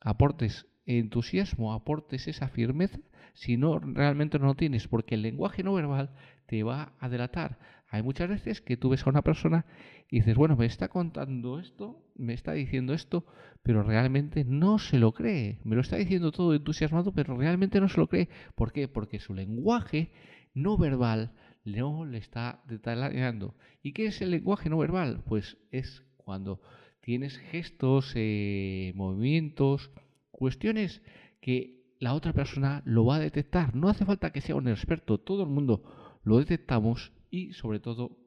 aportes 0.00 0.66
entusiasmo, 0.86 1.72
aportes 1.72 2.28
esa 2.28 2.48
firmeza 2.48 2.98
si 3.34 3.56
no 3.56 3.78
realmente 3.78 4.38
no 4.38 4.46
lo 4.46 4.54
tienes, 4.54 4.88
porque 4.88 5.14
el 5.14 5.22
lenguaje 5.22 5.62
no 5.62 5.74
verbal 5.74 6.10
te 6.46 6.62
va 6.62 6.92
a 6.98 7.08
delatar. 7.08 7.58
Hay 7.88 8.02
muchas 8.02 8.28
veces 8.28 8.60
que 8.60 8.76
tú 8.76 8.90
ves 8.90 9.06
a 9.06 9.10
una 9.10 9.22
persona 9.22 9.66
y 10.10 10.16
dices, 10.16 10.36
bueno, 10.36 10.56
me 10.56 10.66
está 10.66 10.88
contando 10.88 11.60
esto, 11.60 12.02
me 12.16 12.34
está 12.34 12.52
diciendo 12.52 12.94
esto, 12.94 13.24
pero 13.62 13.84
realmente 13.84 14.44
no 14.44 14.80
se 14.80 14.98
lo 14.98 15.12
cree. 15.12 15.60
Me 15.62 15.76
lo 15.76 15.82
está 15.82 15.96
diciendo 15.96 16.32
todo 16.32 16.52
entusiasmado, 16.52 17.12
pero 17.12 17.36
realmente 17.36 17.80
no 17.80 17.88
se 17.88 17.98
lo 17.98 18.08
cree. 18.08 18.28
¿Por 18.56 18.72
qué? 18.72 18.88
Porque 18.88 19.20
su 19.20 19.34
lenguaje 19.34 20.10
no 20.52 20.76
verbal 20.76 21.32
no 21.64 22.04
le 22.04 22.18
está 22.18 22.60
detallando. 22.66 23.54
¿Y 23.82 23.92
qué 23.92 24.06
es 24.06 24.20
el 24.20 24.32
lenguaje 24.32 24.68
no 24.68 24.78
verbal? 24.78 25.22
Pues 25.26 25.58
es 25.70 26.02
cuando 26.16 26.60
tienes 27.00 27.38
gestos, 27.38 28.12
eh, 28.16 28.92
movimientos, 28.96 29.92
cuestiones 30.32 31.02
que 31.40 31.94
la 32.00 32.14
otra 32.14 32.32
persona 32.32 32.82
lo 32.84 33.04
va 33.04 33.16
a 33.16 33.20
detectar. 33.20 33.76
No 33.76 33.88
hace 33.88 34.04
falta 34.04 34.32
que 34.32 34.40
sea 34.40 34.56
un 34.56 34.66
experto, 34.66 35.18
todo 35.18 35.44
el 35.44 35.50
mundo 35.50 36.18
lo 36.24 36.38
detectamos 36.38 37.12
y 37.30 37.52
sobre 37.52 37.78
todo 37.78 38.19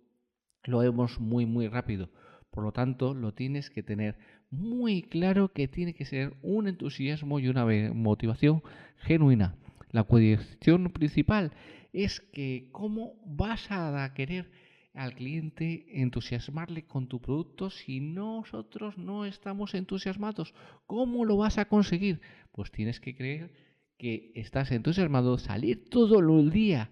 lo 0.65 0.79
vemos 0.79 1.19
muy 1.19 1.45
muy 1.45 1.67
rápido. 1.67 2.09
Por 2.51 2.63
lo 2.63 2.71
tanto, 2.71 3.13
lo 3.13 3.33
tienes 3.33 3.69
que 3.69 3.81
tener 3.81 4.15
muy 4.51 5.01
claro 5.01 5.51
que 5.51 5.67
tiene 5.67 5.93
que 5.93 6.05
ser 6.05 6.35
un 6.43 6.67
entusiasmo 6.67 7.39
y 7.39 7.47
una 7.47 7.65
motivación 7.93 8.61
genuina. 8.97 9.55
La 9.91 10.03
cuestión 10.03 10.91
principal 10.91 11.51
es 11.93 12.19
que 12.19 12.69
cómo 12.71 13.13
vas 13.25 13.71
a 13.71 14.13
querer 14.13 14.51
al 14.93 15.15
cliente, 15.15 15.85
entusiasmarle 16.01 16.85
con 16.85 17.07
tu 17.07 17.19
producto 17.19 17.69
si 17.69 17.99
nosotros 17.99 18.97
no 18.97 19.25
estamos 19.25 19.73
entusiasmados? 19.73 20.53
¿Cómo 20.85 21.25
lo 21.25 21.37
vas 21.37 21.57
a 21.57 21.65
conseguir? 21.65 22.21
Pues 22.51 22.71
tienes 22.71 22.99
que 22.99 23.15
creer 23.15 23.51
que 23.97 24.31
estás 24.35 24.71
entusiasmado, 24.71 25.37
salir 25.37 25.89
todo 25.89 26.19
el 26.19 26.51
día 26.51 26.91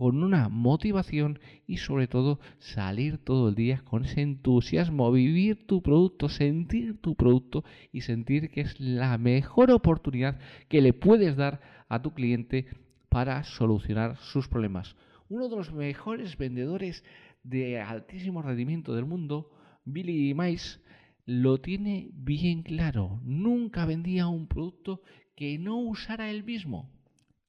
con 0.00 0.22
una 0.22 0.48
motivación 0.48 1.40
y 1.66 1.76
sobre 1.76 2.08
todo 2.08 2.40
salir 2.58 3.18
todo 3.18 3.50
el 3.50 3.54
día 3.54 3.82
con 3.84 4.06
ese 4.06 4.22
entusiasmo, 4.22 5.12
vivir 5.12 5.66
tu 5.66 5.82
producto, 5.82 6.30
sentir 6.30 6.98
tu 7.02 7.16
producto 7.16 7.64
y 7.92 8.00
sentir 8.00 8.48
que 8.48 8.62
es 8.62 8.80
la 8.80 9.18
mejor 9.18 9.70
oportunidad 9.70 10.38
que 10.70 10.80
le 10.80 10.94
puedes 10.94 11.36
dar 11.36 11.60
a 11.90 12.00
tu 12.00 12.14
cliente 12.14 12.64
para 13.10 13.44
solucionar 13.44 14.16
sus 14.16 14.48
problemas. 14.48 14.96
Uno 15.28 15.50
de 15.50 15.56
los 15.56 15.70
mejores 15.70 16.38
vendedores 16.38 17.04
de 17.42 17.78
altísimo 17.78 18.40
rendimiento 18.40 18.94
del 18.94 19.04
mundo, 19.04 19.50
Billy 19.84 20.32
Mice, 20.32 20.80
lo 21.26 21.60
tiene 21.60 22.08
bien 22.14 22.62
claro. 22.62 23.20
Nunca 23.22 23.84
vendía 23.84 24.28
un 24.28 24.46
producto 24.46 25.02
que 25.36 25.58
no 25.58 25.76
usara 25.76 26.30
él 26.30 26.42
mismo. 26.42 26.88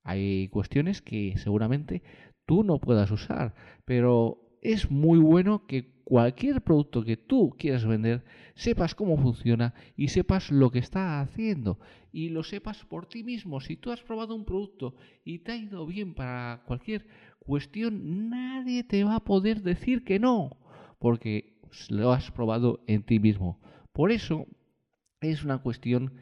Hay 0.04 0.48
cuestiones 0.48 1.02
que 1.02 1.36
seguramente 1.38 2.02
tú 2.46 2.64
no 2.64 2.80
puedas 2.80 3.12
usar, 3.12 3.54
pero 3.86 4.58
es 4.62 4.92
muy 4.92 5.20
bueno 5.20 5.66
que 5.66 5.92
cualquier 6.04 6.62
producto 6.62 7.04
que 7.04 7.18
tú 7.18 7.56
quieras 7.58 7.86
vender 7.86 8.24
sepas 8.54 8.96
cómo 8.96 9.18
funciona 9.18 9.74
y 9.96 10.10
sepas 10.10 10.52
lo 10.52 10.70
que 10.70 10.80
está 10.80 11.22
haciendo 11.22 11.80
y 12.12 12.30
lo 12.30 12.44
sepas 12.44 12.84
por 12.86 13.08
ti 13.08 13.24
mismo. 13.24 13.62
Si 13.62 13.78
tú 13.78 13.92
has 13.92 14.02
probado 14.02 14.36
un 14.36 14.46
producto 14.46 14.96
y 15.24 15.40
te 15.40 15.54
ha 15.54 15.56
ido 15.56 15.86
bien 15.86 16.14
para 16.14 16.64
cualquier 16.66 17.08
cuestión, 17.40 18.30
nadie 18.30 18.84
te 18.84 19.04
va 19.04 19.16
a 19.16 19.24
poder 19.24 19.62
decir 19.62 20.04
que 20.04 20.20
no, 20.20 20.58
porque 21.00 21.60
lo 21.90 22.12
has 22.12 22.30
probado 22.32 22.84
en 22.88 23.04
ti 23.04 23.20
mismo. 23.20 23.60
Por 23.94 24.12
eso 24.12 24.48
es 25.22 25.44
una 25.44 25.60
cuestión 25.60 26.14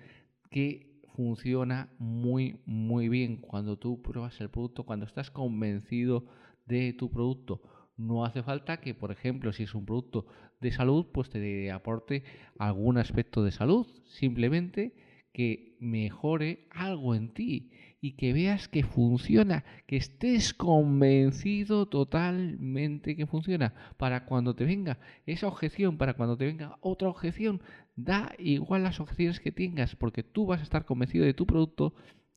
que 0.49 0.88
funciona 1.19 1.89
muy, 1.99 2.61
muy 2.65 3.09
bien 3.09 3.41
cuando 3.41 3.77
tú 3.77 4.01
pruebas 4.01 4.39
el 4.39 4.49
producto, 4.49 4.85
cuando 4.85 5.05
estás 5.05 5.29
convencido 5.29 6.23
de 6.65 6.93
tu 6.93 7.11
producto. 7.11 7.61
No 7.97 8.23
hace 8.23 8.41
falta 8.41 8.79
que, 8.79 8.93
por 8.93 9.11
ejemplo, 9.11 9.51
si 9.51 9.63
es 9.63 9.75
un 9.75 9.85
producto 9.85 10.27
de 10.61 10.71
salud, 10.71 11.07
pues 11.11 11.29
te 11.29 11.71
aporte 11.71 12.23
algún 12.57 12.97
aspecto 12.97 13.43
de 13.43 13.51
salud. 13.51 13.85
Simplemente 14.05 14.95
que 15.33 15.75
mejore 15.81 16.67
algo 16.71 17.13
en 17.13 17.33
ti 17.33 17.71
y 17.99 18.13
que 18.13 18.31
veas 18.31 18.69
que 18.69 18.83
funciona, 18.83 19.65
que 19.87 19.97
estés 19.97 20.53
convencido 20.53 21.87
totalmente 21.87 23.17
que 23.17 23.27
funciona. 23.27 23.73
Para 23.97 24.25
cuando 24.25 24.55
te 24.55 24.63
venga 24.63 24.99
esa 25.25 25.47
objeción, 25.47 25.97
para 25.97 26.13
cuando 26.13 26.37
te 26.37 26.45
venga 26.45 26.77
otra 26.79 27.09
objeción, 27.09 27.61
da 28.03 28.33
igual 28.37 28.83
las 28.83 28.99
objeciones 28.99 29.39
que 29.39 29.51
tengas, 29.51 29.95
porque 29.95 30.23
tú 30.23 30.45
vas 30.45 30.59
a 30.59 30.63
estar 30.63 30.85
convencido 30.85 31.25
de 31.25 31.33
tu 31.33 31.45
producto 31.45 31.93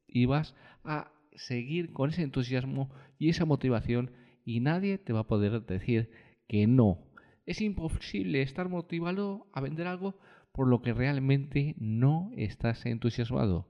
y 0.07 0.26
vas 0.26 0.54
a 0.85 1.12
seguir 1.35 1.92
con 1.92 2.11
ese 2.11 2.23
entusiasmo 2.23 2.90
y 3.19 3.28
esa 3.28 3.45
motivación 3.45 4.11
y 4.45 4.61
nadie 4.61 4.99
te 4.99 5.12
va 5.12 5.21
a 5.21 5.26
poder 5.26 5.64
decir 5.64 6.11
que 6.49 6.66
no. 6.66 6.99
Es 7.47 7.61
imposible 7.61 8.42
estar 8.42 8.69
motivado 8.69 9.47
a 9.52 9.61
vender 9.61 9.87
algo 9.87 10.19
por 10.52 10.69
lo 10.69 10.83
que 10.83 10.92
realmente 10.92 11.75
no 11.78 12.31
estás 12.37 12.85
entusiasmado. 12.85 13.69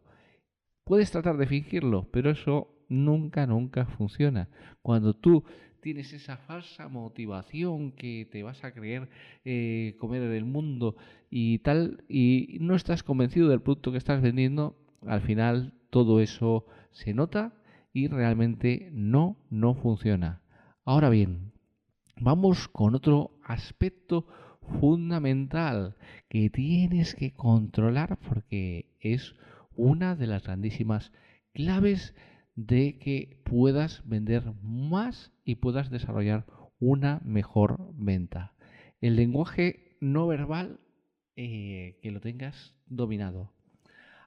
Puedes 0.85 1.11
tratar 1.11 1.37
de 1.37 1.47
fingirlo, 1.47 2.11
pero 2.11 2.31
eso 2.31 2.85
nunca, 2.89 3.47
nunca 3.47 3.87
funciona. 3.87 4.49
Cuando 4.83 5.15
tú 5.15 5.45
tienes 5.83 6.13
esa 6.13 6.37
falsa 6.37 6.89
motivación 6.89 7.91
que 7.93 8.27
te 8.31 8.43
vas 8.45 8.63
a 8.65 8.73
creer 8.73 9.09
eh, 9.45 9.97
comer 9.99 10.23
en 10.23 10.33
el 10.33 10.45
mundo 10.45 10.97
y 11.29 11.59
tal, 11.59 12.05
y 12.09 12.57
no 12.61 12.77
estás 12.77 13.03
convencido 13.03 13.49
del 13.49 13.61
producto 13.61 13.91
que 13.91 13.99
estás 13.99 14.23
vendiendo, 14.23 14.79
al 15.07 15.21
final 15.21 15.75
todo 15.91 16.21
eso 16.21 16.67
se 16.93 17.13
nota 17.13 17.53
y 17.93 18.07
realmente 18.07 18.91
no, 18.93 19.37
no 19.51 19.75
funciona. 19.75 20.41
Ahora 20.85 21.11
bien, 21.11 21.53
vamos 22.21 22.69
con 22.69 22.95
otro 22.95 23.33
aspecto 23.43 24.27
fundamental 24.81 25.97
que 26.29 26.49
tienes 26.49 27.17
que 27.17 27.33
controlar 27.33 28.19
porque 28.19 28.87
es 29.01 29.35
una 29.75 30.15
de 30.15 30.29
las 30.29 30.45
grandísimas 30.45 31.11
claves 31.53 32.15
de 32.55 32.99
que 32.99 33.41
puedas 33.45 34.03
vender 34.09 34.53
más 34.63 35.33
y 35.45 35.57
puedas 35.57 35.91
desarrollar 35.91 36.47
una 36.79 37.21
mejor 37.25 37.79
venta. 37.95 38.55
El 39.01 39.17
lenguaje 39.17 39.97
no 40.01 40.27
verbal 40.27 40.81
eh, 41.37 41.99
que 42.03 42.11
lo 42.11 42.21
tengas 42.21 42.75
dominado. 42.87 43.53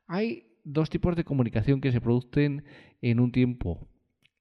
Hay 0.07 0.47
dos 0.63 0.89
tipos 0.89 1.15
de 1.15 1.23
comunicación 1.23 1.81
que 1.81 1.91
se 1.91 2.01
producen 2.01 2.63
en 3.01 3.19
un 3.19 3.31
tiempo. 3.31 3.87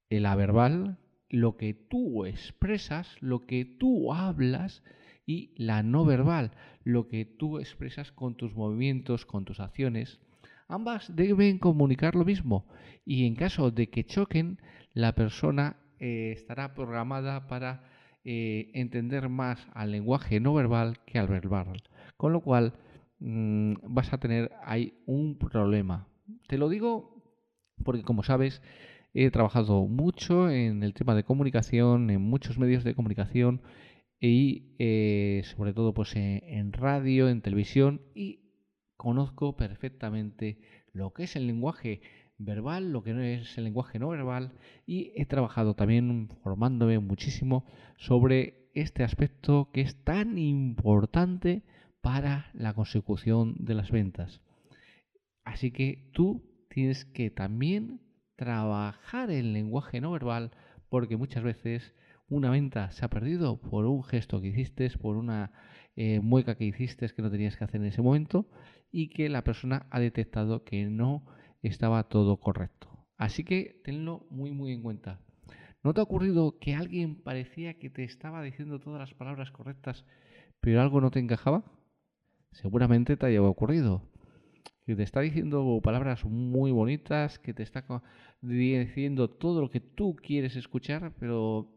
La 0.08 0.34
verbal, 0.36 0.98
lo 1.28 1.56
que 1.56 1.74
tú 1.74 2.24
expresas, 2.24 3.16
lo 3.20 3.46
que 3.46 3.64
tú 3.64 4.12
hablas, 4.12 4.82
y 5.26 5.54
la 5.56 5.82
no 5.82 6.04
verbal, 6.04 6.52
lo 6.82 7.08
que 7.08 7.24
tú 7.24 7.58
expresas 7.58 8.12
con 8.12 8.36
tus 8.36 8.54
movimientos, 8.54 9.24
con 9.26 9.44
tus 9.44 9.60
acciones. 9.60 10.20
Ambas 10.68 11.14
deben 11.14 11.58
comunicar 11.58 12.14
lo 12.14 12.24
mismo 12.24 12.66
y 13.04 13.26
en 13.26 13.34
caso 13.34 13.70
de 13.70 13.90
que 13.90 14.04
choquen, 14.04 14.58
la 14.92 15.14
persona 15.14 15.76
eh, 15.98 16.32
estará 16.32 16.74
programada 16.74 17.46
para 17.46 17.84
eh, 18.24 18.70
entender 18.74 19.28
más 19.28 19.66
al 19.74 19.92
lenguaje 19.92 20.40
no 20.40 20.54
verbal 20.54 20.98
que 21.06 21.18
al 21.18 21.28
verbal. 21.28 21.82
Con 22.16 22.32
lo 22.32 22.40
cual 22.40 22.74
mm, 23.18 23.74
vas 23.82 24.12
a 24.12 24.18
tener 24.18 24.52
ahí 24.64 24.94
un 25.06 25.38
problema. 25.38 26.08
Te 26.48 26.58
lo 26.58 26.68
digo 26.68 27.14
porque 27.82 28.02
como 28.02 28.22
sabes, 28.22 28.62
he 29.12 29.30
trabajado 29.30 29.86
mucho 29.86 30.50
en 30.50 30.82
el 30.82 30.94
tema 30.94 31.14
de 31.14 31.24
comunicación, 31.24 32.10
en 32.10 32.20
muchos 32.20 32.58
medios 32.58 32.84
de 32.84 32.94
comunicación 32.94 33.62
y 34.20 34.74
eh, 34.78 35.42
sobre 35.44 35.72
todo 35.72 35.92
pues 35.94 36.14
en, 36.16 36.72
radio, 36.72 37.28
en 37.28 37.42
televisión 37.42 38.00
y 38.14 38.43
conozco 39.04 39.54
perfectamente 39.54 40.58
lo 40.94 41.12
que 41.12 41.24
es 41.24 41.36
el 41.36 41.46
lenguaje 41.46 42.00
verbal, 42.38 42.90
lo 42.90 43.02
que 43.02 43.12
no 43.12 43.20
es 43.20 43.58
el 43.58 43.64
lenguaje 43.64 43.98
no 43.98 44.08
verbal 44.08 44.54
y 44.86 45.12
he 45.14 45.26
trabajado 45.26 45.74
también 45.74 46.30
formándome 46.42 46.98
muchísimo 47.00 47.66
sobre 47.98 48.70
este 48.72 49.04
aspecto 49.04 49.68
que 49.74 49.82
es 49.82 50.02
tan 50.04 50.38
importante 50.38 51.64
para 52.00 52.50
la 52.54 52.72
consecución 52.72 53.56
de 53.58 53.74
las 53.74 53.90
ventas. 53.90 54.40
Así 55.44 55.70
que 55.70 56.10
tú 56.14 56.42
tienes 56.70 57.04
que 57.04 57.30
también 57.30 58.00
trabajar 58.36 59.30
el 59.30 59.52
lenguaje 59.52 60.00
no 60.00 60.12
verbal 60.12 60.52
porque 60.88 61.18
muchas 61.18 61.42
veces 61.44 61.94
una 62.30 62.48
venta 62.48 62.90
se 62.92 63.04
ha 63.04 63.10
perdido 63.10 63.60
por 63.60 63.84
un 63.84 64.02
gesto 64.02 64.40
que 64.40 64.48
hiciste, 64.48 64.88
por 64.98 65.16
una 65.16 65.52
eh, 65.94 66.20
mueca 66.20 66.56
que 66.56 66.64
hiciste 66.64 67.06
que 67.10 67.22
no 67.22 67.30
tenías 67.30 67.56
que 67.56 67.64
hacer 67.64 67.82
en 67.82 67.88
ese 67.88 68.00
momento 68.00 68.48
y 68.96 69.08
que 69.08 69.28
la 69.28 69.42
persona 69.42 69.88
ha 69.90 69.98
detectado 69.98 70.62
que 70.62 70.86
no 70.86 71.26
estaba 71.62 72.04
todo 72.04 72.36
correcto. 72.36 72.88
Así 73.16 73.42
que 73.42 73.80
tenlo 73.82 74.24
muy 74.30 74.52
muy 74.52 74.72
en 74.72 74.82
cuenta. 74.82 75.18
¿No 75.82 75.92
te 75.92 75.98
ha 75.98 76.04
ocurrido 76.04 76.60
que 76.60 76.76
alguien 76.76 77.16
parecía 77.16 77.74
que 77.74 77.90
te 77.90 78.04
estaba 78.04 78.40
diciendo 78.40 78.78
todas 78.78 79.00
las 79.00 79.12
palabras 79.12 79.50
correctas, 79.50 80.04
pero 80.60 80.80
algo 80.80 81.00
no 81.00 81.10
te 81.10 81.18
encajaba? 81.18 81.64
Seguramente 82.52 83.16
te 83.16 83.26
haya 83.26 83.42
ocurrido. 83.42 84.08
Que 84.86 84.94
te 84.94 85.02
está 85.02 85.22
diciendo 85.22 85.80
palabras 85.82 86.24
muy 86.24 86.70
bonitas, 86.70 87.40
que 87.40 87.52
te 87.52 87.64
está 87.64 87.84
diciendo 88.42 89.28
todo 89.28 89.60
lo 89.60 89.70
que 89.70 89.80
tú 89.80 90.14
quieres 90.14 90.54
escuchar, 90.54 91.12
pero 91.18 91.68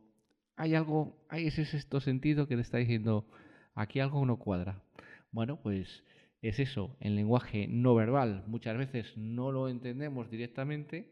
hay 0.55 0.75
algo, 0.75 1.25
hay 1.29 1.47
ese 1.47 1.65
sexto 1.65 1.99
sentido 1.99 2.47
que 2.47 2.55
te 2.55 2.61
está 2.61 2.77
diciendo, 2.77 3.25
aquí 3.73 4.01
algo 4.01 4.23
no 4.23 4.37
cuadra. 4.37 4.83
Bueno, 5.31 5.59
pues 5.59 6.03
es 6.41 6.59
eso, 6.59 6.95
el 6.99 7.15
lenguaje 7.15 7.67
no 7.67 7.95
verbal 7.95 8.43
muchas 8.47 8.77
veces 8.77 9.15
no 9.17 9.51
lo 9.51 9.69
entendemos 9.69 10.29
directamente, 10.29 11.11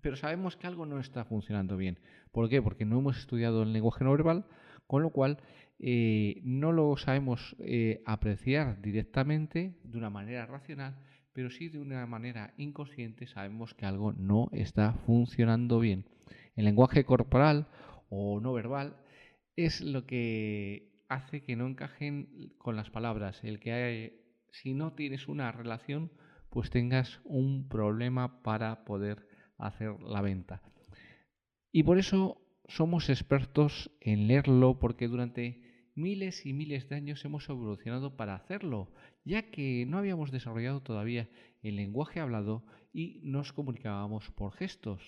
pero 0.00 0.16
sabemos 0.16 0.56
que 0.56 0.66
algo 0.66 0.86
no 0.86 0.98
está 0.98 1.24
funcionando 1.24 1.76
bien. 1.76 1.98
¿Por 2.32 2.48
qué? 2.48 2.62
Porque 2.62 2.84
no 2.84 2.98
hemos 2.98 3.18
estudiado 3.18 3.62
el 3.62 3.72
lenguaje 3.72 4.04
no 4.04 4.12
verbal, 4.12 4.46
con 4.86 5.02
lo 5.02 5.10
cual 5.10 5.38
eh, 5.78 6.40
no 6.42 6.72
lo 6.72 6.96
sabemos 6.96 7.56
eh, 7.60 8.02
apreciar 8.06 8.80
directamente 8.82 9.78
de 9.84 9.98
una 9.98 10.10
manera 10.10 10.46
racional, 10.46 10.96
pero 11.32 11.50
sí 11.50 11.68
de 11.68 11.78
una 11.78 12.06
manera 12.06 12.54
inconsciente 12.56 13.26
sabemos 13.26 13.74
que 13.74 13.86
algo 13.86 14.12
no 14.12 14.48
está 14.52 14.94
funcionando 15.06 15.78
bien. 15.78 16.06
El 16.56 16.64
lenguaje 16.64 17.04
corporal 17.04 17.68
o 18.08 18.40
no 18.40 18.52
verbal 18.52 18.96
es 19.56 19.80
lo 19.80 20.06
que 20.06 21.04
hace 21.08 21.42
que 21.42 21.56
no 21.56 21.66
encajen 21.66 22.54
con 22.58 22.76
las 22.76 22.90
palabras. 22.90 23.42
El 23.42 23.60
que 23.60 23.72
hay, 23.72 24.19
si 24.52 24.74
no 24.74 24.92
tienes 24.92 25.28
una 25.28 25.52
relación, 25.52 26.12
pues 26.50 26.70
tengas 26.70 27.20
un 27.24 27.68
problema 27.68 28.42
para 28.42 28.84
poder 28.84 29.26
hacer 29.58 30.00
la 30.00 30.20
venta. 30.20 30.62
Y 31.72 31.84
por 31.84 31.98
eso 31.98 32.40
somos 32.66 33.08
expertos 33.08 33.90
en 34.00 34.26
leerlo 34.26 34.78
porque 34.78 35.08
durante 35.08 35.62
miles 35.94 36.46
y 36.46 36.52
miles 36.52 36.88
de 36.88 36.96
años 36.96 37.24
hemos 37.24 37.48
evolucionado 37.48 38.16
para 38.16 38.34
hacerlo, 38.34 38.92
ya 39.24 39.50
que 39.50 39.86
no 39.86 39.98
habíamos 39.98 40.30
desarrollado 40.30 40.82
todavía 40.82 41.28
el 41.62 41.76
lenguaje 41.76 42.20
hablado 42.20 42.64
y 42.92 43.20
nos 43.22 43.52
comunicábamos 43.52 44.30
por 44.30 44.52
gestos. 44.52 45.02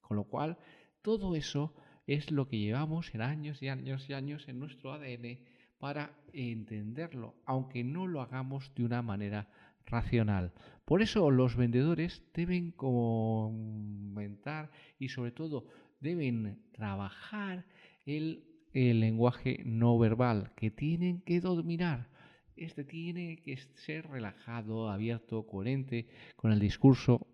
Con 0.00 0.16
lo 0.16 0.24
cual, 0.24 0.58
todo 1.02 1.34
eso 1.34 1.74
es 2.06 2.30
lo 2.30 2.48
que 2.48 2.58
llevamos 2.58 3.14
en 3.14 3.20
años 3.20 3.62
y 3.62 3.68
años 3.68 4.08
y 4.08 4.14
años 4.14 4.48
en 4.48 4.58
nuestro 4.58 4.92
ADN 4.92 5.40
para 5.78 6.12
entenderlo, 6.32 7.34
aunque 7.46 7.84
no 7.84 8.06
lo 8.06 8.20
hagamos 8.20 8.72
de 8.74 8.84
una 8.84 9.02
manera 9.02 9.48
racional. 9.86 10.52
Por 10.84 11.02
eso 11.02 11.30
los 11.30 11.56
vendedores 11.56 12.22
deben 12.34 12.72
comentar 12.72 14.70
y 14.98 15.08
sobre 15.08 15.32
todo 15.32 15.66
deben 16.00 16.62
trabajar 16.72 17.66
el, 18.06 18.44
lenguaje 18.72 19.62
no 19.64 19.98
verbal 19.98 20.52
que 20.54 20.70
tienen 20.70 21.20
que 21.22 21.40
dominar. 21.40 22.08
Este 22.54 22.84
tiene 22.84 23.40
que 23.42 23.56
ser 23.56 24.06
relajado, 24.08 24.88
abierto, 24.88 25.46
coherente 25.46 26.06
con 26.36 26.52
el 26.52 26.60
discurso 26.60 27.26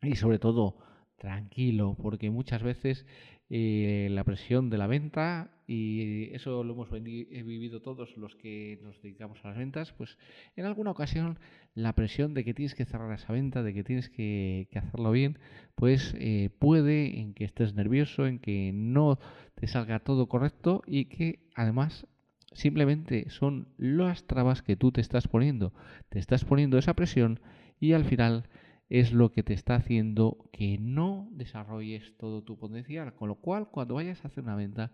y 0.00 0.16
sobre 0.16 0.38
todo 0.38 0.78
tranquilo, 1.16 1.96
porque 2.00 2.30
muchas 2.30 2.62
veces 2.62 3.04
eh, 3.50 4.08
la 4.10 4.24
presión 4.24 4.70
de 4.70 4.78
la 4.78 4.86
venta, 4.86 5.59
y 5.72 6.34
eso 6.34 6.64
lo 6.64 6.72
hemos 6.72 6.90
vivido 6.90 7.80
todos 7.80 8.16
los 8.16 8.34
que 8.34 8.80
nos 8.82 9.00
dedicamos 9.02 9.38
a 9.44 9.50
las 9.50 9.56
ventas, 9.56 9.92
pues 9.92 10.18
en 10.56 10.64
alguna 10.64 10.90
ocasión 10.90 11.38
la 11.74 11.94
presión 11.94 12.34
de 12.34 12.42
que 12.42 12.54
tienes 12.54 12.74
que 12.74 12.84
cerrar 12.84 13.12
esa 13.12 13.32
venta, 13.32 13.62
de 13.62 13.72
que 13.72 13.84
tienes 13.84 14.10
que, 14.10 14.66
hacerlo 14.74 15.12
bien, 15.12 15.38
pues 15.76 16.12
eh, 16.18 16.50
puede 16.58 17.20
en 17.20 17.34
que 17.34 17.44
estés 17.44 17.74
nervioso, 17.74 18.26
en 18.26 18.40
que 18.40 18.72
no 18.74 19.20
te 19.54 19.68
salga 19.68 20.00
todo 20.00 20.28
correcto 20.28 20.82
y 20.88 21.04
que 21.04 21.38
además 21.54 22.04
simplemente 22.50 23.30
son 23.30 23.68
las 23.78 24.26
trabas 24.26 24.62
que 24.62 24.74
tú 24.74 24.90
te 24.90 25.00
estás 25.00 25.28
poniendo. 25.28 25.72
Te 26.08 26.18
estás 26.18 26.44
poniendo 26.44 26.78
esa 26.78 26.94
presión 26.94 27.38
y 27.78 27.92
al 27.92 28.04
final 28.04 28.48
es 28.88 29.12
lo 29.12 29.30
que 29.30 29.44
te 29.44 29.52
está 29.52 29.76
haciendo 29.76 30.50
que 30.50 30.78
no 30.80 31.28
desarrolles 31.30 32.16
todo 32.18 32.42
tu 32.42 32.58
potencial. 32.58 33.14
Con 33.14 33.28
lo 33.28 33.36
cual, 33.36 33.68
cuando 33.70 33.94
vayas 33.94 34.24
a 34.24 34.28
hacer 34.28 34.42
una 34.42 34.56
venta, 34.56 34.90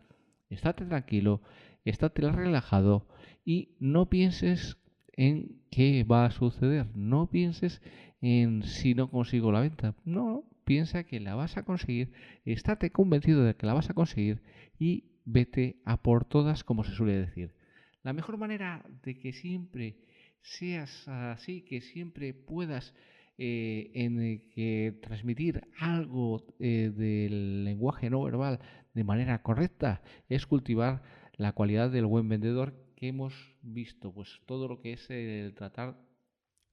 estate 0.50 0.84
tranquilo, 0.84 1.42
estate 1.84 2.30
relajado 2.30 3.06
y 3.44 3.76
no 3.78 4.08
pienses 4.08 4.78
en 5.12 5.60
qué 5.70 6.04
va 6.04 6.26
a 6.26 6.30
suceder. 6.30 6.86
No 6.94 7.30
pienses 7.30 7.80
en 8.20 8.62
si 8.62 8.94
no 8.94 9.10
consigo 9.10 9.52
la 9.52 9.60
venta. 9.60 9.94
No, 10.04 10.44
piensa 10.64 11.04
que 11.04 11.20
la 11.20 11.34
vas 11.34 11.56
a 11.56 11.64
conseguir, 11.64 12.12
estate 12.44 12.90
convencido 12.90 13.44
de 13.44 13.54
que 13.54 13.66
la 13.66 13.74
vas 13.74 13.88
a 13.90 13.94
conseguir 13.94 14.42
y 14.78 15.04
vete 15.24 15.80
a 15.84 16.02
por 16.02 16.24
todas, 16.24 16.64
como 16.64 16.84
se 16.84 16.92
suele 16.92 17.14
decir. 17.14 17.54
La 18.02 18.12
mejor 18.12 18.36
manera 18.36 18.84
de 19.02 19.18
que 19.18 19.32
siempre 19.32 19.96
seas 20.40 21.08
así, 21.08 21.62
que 21.62 21.80
siempre 21.80 22.34
puedas 22.34 22.94
eh, 23.38 23.90
en 23.94 25.00
transmitir 25.00 25.62
algo 25.78 26.46
eh, 26.58 26.90
del 26.94 27.64
lenguaje 27.64 28.08
no 28.08 28.22
verbal 28.22 28.60
de 28.96 29.04
manera 29.04 29.42
correcta 29.42 30.00
es 30.30 30.46
cultivar 30.46 31.02
la 31.34 31.52
cualidad 31.52 31.90
del 31.90 32.06
buen 32.06 32.30
vendedor 32.30 32.74
que 32.96 33.08
hemos 33.08 33.34
visto, 33.60 34.10
pues 34.10 34.40
todo 34.46 34.68
lo 34.68 34.80
que 34.80 34.94
es 34.94 35.10
el 35.10 35.54
tratar 35.54 36.00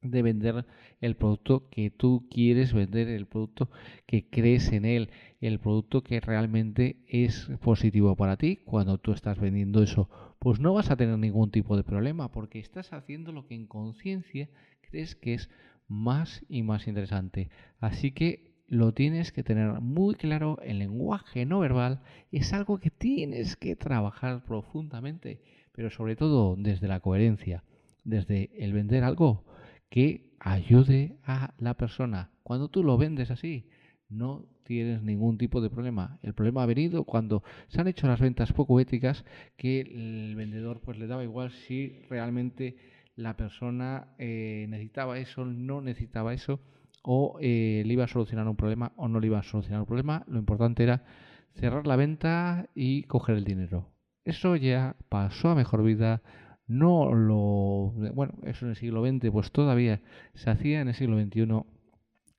de 0.01 0.22
vender 0.22 0.65
el 1.01 1.18
producto 1.18 1.70
que 1.70 1.89
tú 1.89 2.25
quieres 2.32 2.74
vender, 2.74 3.10
el 3.10 3.27
producto 3.27 3.70
que 4.06 4.30
crees 4.30 4.72
en 4.72 4.86
él, 4.86 5.10
el 5.42 5.60
producto 5.60 6.01
que 6.01 6.22
realmente 6.22 7.03
es 7.08 7.50
positivo 7.62 8.15
para 8.15 8.38
ti. 8.38 8.62
Cuando 8.63 8.98
tú 9.00 9.12
estás 9.12 9.38
vendiendo 9.38 9.84
eso, 9.84 10.10
pues 10.39 10.62
no 10.62 10.74
vas 10.74 10.92
a 10.92 10.96
tener 10.96 11.18
ningún 11.20 11.51
tipo 11.51 11.75
de 11.75 11.84
problema 11.84 12.32
porque 12.32 12.60
estás 12.60 12.94
haciendo 12.94 13.34
lo 13.34 13.48
que 13.48 13.56
en 13.56 13.68
conciencia 13.68 14.50
crees 14.82 15.15
que 15.15 15.34
es 15.34 15.50
más 15.89 16.46
y 16.48 16.63
más 16.63 16.88
interesante. 16.88 17.50
Así 17.80 18.12
que 18.12 18.52
lo 18.74 18.92
tienes 18.92 19.32
que 19.32 19.44
tener 19.44 19.80
muy 19.82 20.15
claro, 20.15 20.58
el 20.63 20.79
lenguaje 20.79 21.46
no 21.46 21.59
verbal 21.59 22.01
es 22.31 22.53
algo 22.53 22.79
que 22.79 22.90
tienes 22.90 23.55
que 23.55 23.75
trabajar 23.75 24.44
profundamente, 24.44 25.42
pero 25.74 25.92
sobre 25.92 26.16
todo 26.16 26.55
desde 26.57 26.88
la 26.88 27.00
coherencia, 27.00 27.64
desde 28.03 28.50
el 28.57 28.74
vender 28.74 29.03
algo 29.03 29.46
que 29.90 30.33
ayude 30.40 31.18
a 31.24 31.53
la 31.59 31.75
persona. 31.75 32.31
Cuando 32.42 32.68
tú 32.68 32.83
lo 32.83 32.98
vendes 32.98 33.29
así, 33.29 33.70
no 34.09 34.48
tienes 34.64 35.03
ningún 35.03 35.38
tipo 35.38 35.62
de 35.62 35.70
problema. 35.70 36.18
El 36.24 36.33
problema 36.33 36.64
ha 36.64 36.66
venido 36.66 37.03
cuando 37.03 37.44
se 37.68 37.79
han 37.79 37.88
hecho 37.88 38.07
las 38.07 38.20
ventas 38.20 38.53
poco 38.53 38.79
éticas 38.79 39.24
que 39.55 39.81
el 39.81 40.36
vendedor 40.36 40.81
pues 40.81 40.98
le 40.98 41.05
daba 41.05 41.24
igual 41.24 41.51
si 41.51 42.00
realmente 42.09 42.75
la 43.16 43.38
persona 43.38 44.16
eh, 44.18 44.66
necesitaba 44.68 45.20
eso, 45.20 45.46
no 45.46 45.81
necesitaba 45.81 46.33
eso, 46.33 46.59
o 47.03 47.37
eh, 47.42 47.83
le 47.85 47.94
iba 47.94 48.05
a 48.05 48.07
solucionar 48.07 48.48
un 48.48 48.55
problema 48.55 48.94
o 48.96 49.07
no 49.07 49.20
le 49.20 49.27
iba 49.27 49.39
a 49.39 49.44
solucionar 49.44 49.81
un 49.81 49.85
problema. 49.85 50.24
Lo 50.27 50.39
importante 50.39 50.83
era 50.83 51.03
cerrar 51.53 51.85
la 51.85 51.96
venta 51.96 52.70
y 52.74 53.03
coger 53.03 53.35
el 53.35 53.44
dinero. 53.44 53.92
Eso 54.25 54.55
ya 54.55 54.96
pasó 55.09 55.50
a 55.50 55.55
mejor 55.55 55.83
vida. 55.83 56.22
No 56.66 57.13
lo. 57.13 57.94
Bueno, 58.13 58.33
eso 58.44 58.66
en 58.66 58.72
el 58.72 58.77
siglo 58.77 59.05
XX, 59.05 59.31
pues 59.31 59.51
todavía 59.51 60.01
se 60.33 60.50
hacía 60.50 60.81
en 60.81 60.87
el 60.87 60.94
siglo 60.96 61.22
XXI. 61.22 61.46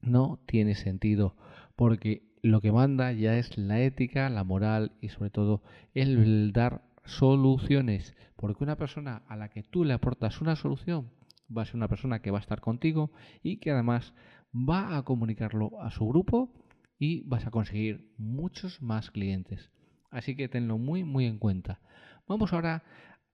No 0.01 0.41
tiene 0.47 0.75
sentido, 0.75 1.37
porque 1.77 2.23
lo 2.43 2.61
que 2.61 2.73
manda 2.73 3.13
ya 3.13 3.37
es 3.37 3.57
la 3.57 3.81
ética, 3.81 4.29
la 4.31 4.45
moral 4.45 4.93
y 5.01 5.09
sobre 5.11 5.31
todo 5.31 5.63
el 5.95 6.53
dar 6.53 6.83
soluciones, 7.05 8.15
porque 8.37 8.65
una 8.65 8.77
persona 8.77 9.23
a 9.29 9.37
la 9.37 9.49
que 9.49 9.63
tú 9.63 9.85
le 9.85 9.95
aportas 9.95 10.41
una 10.41 10.57
solución 10.57 11.11
va 11.55 11.63
a 11.63 11.65
ser 11.65 11.77
una 11.77 11.89
persona 11.89 12.21
que 12.21 12.31
va 12.31 12.39
a 12.39 12.41
estar 12.41 12.61
contigo 12.61 13.13
y 13.43 13.59
que 13.59 13.71
además 13.71 14.15
va 14.55 14.97
a 14.97 15.03
comunicarlo 15.03 15.83
a 15.83 15.91
su 15.91 16.07
grupo 16.09 16.53
y 16.99 17.23
vas 17.29 17.47
a 17.47 17.51
conseguir 17.51 18.13
muchos 18.17 18.81
más 18.81 19.11
clientes. 19.11 19.71
Así 20.11 20.37
que 20.37 20.49
tenlo 20.49 20.79
muy 20.79 21.05
muy 21.05 21.27
en 21.27 21.39
cuenta. 21.39 21.81
Vamos 22.27 22.53
ahora 22.53 22.85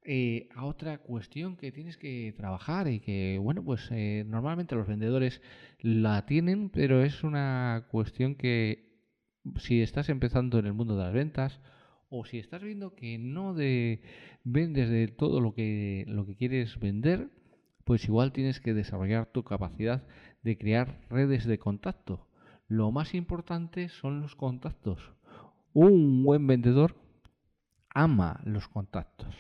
eh, 0.03 0.49
a 0.55 0.65
otra 0.65 0.99
cuestión 0.99 1.57
que 1.57 1.73
tienes 1.73 1.99
que 1.99 2.33
trabajar 2.37 2.89
y 2.89 3.01
que, 3.01 3.39
bueno, 3.39 3.63
pues 3.63 3.87
eh, 3.91 4.25
normalmente 4.27 4.75
los 4.75 4.89
vendedores 4.89 5.43
la 5.79 6.25
tienen, 6.25 6.71
pero 6.71 7.05
es 7.05 7.23
una 7.23 7.87
cuestión 7.91 8.35
que 8.35 8.91
si 9.59 9.83
estás 9.83 10.09
empezando 10.09 10.59
en 10.59 10.67
el 10.67 10.73
mundo 10.73 10.97
de 10.97 11.05
las 11.05 11.13
ventas 11.13 11.61
o 12.09 12.25
si 12.25 12.39
estás 12.39 12.63
viendo 12.63 12.95
que 12.95 13.19
no 13.19 13.53
de, 13.53 14.01
vendes 14.43 14.89
de 14.89 15.09
todo 15.09 15.41
lo 15.41 15.55
que, 15.55 16.05
lo 16.09 16.25
que 16.27 16.35
quieres 16.35 16.79
vender, 16.81 17.29
pues 17.85 18.05
igual 18.05 18.33
tienes 18.33 18.59
que 18.59 18.73
desarrollar 18.73 19.27
tu 19.27 19.45
capacidad 19.45 20.07
de 20.43 20.57
crear 20.59 21.01
redes 21.09 21.45
de 21.45 21.59
contacto. 21.59 22.27
Lo 22.69 22.91
más 22.93 23.15
importante 23.15 23.89
son 23.89 24.21
los 24.21 24.37
contactos. 24.37 25.13
Un 25.73 26.23
buen 26.25 26.47
vendedor 26.47 26.97
ama 27.89 28.41
los 28.45 28.69
contactos. 28.69 29.35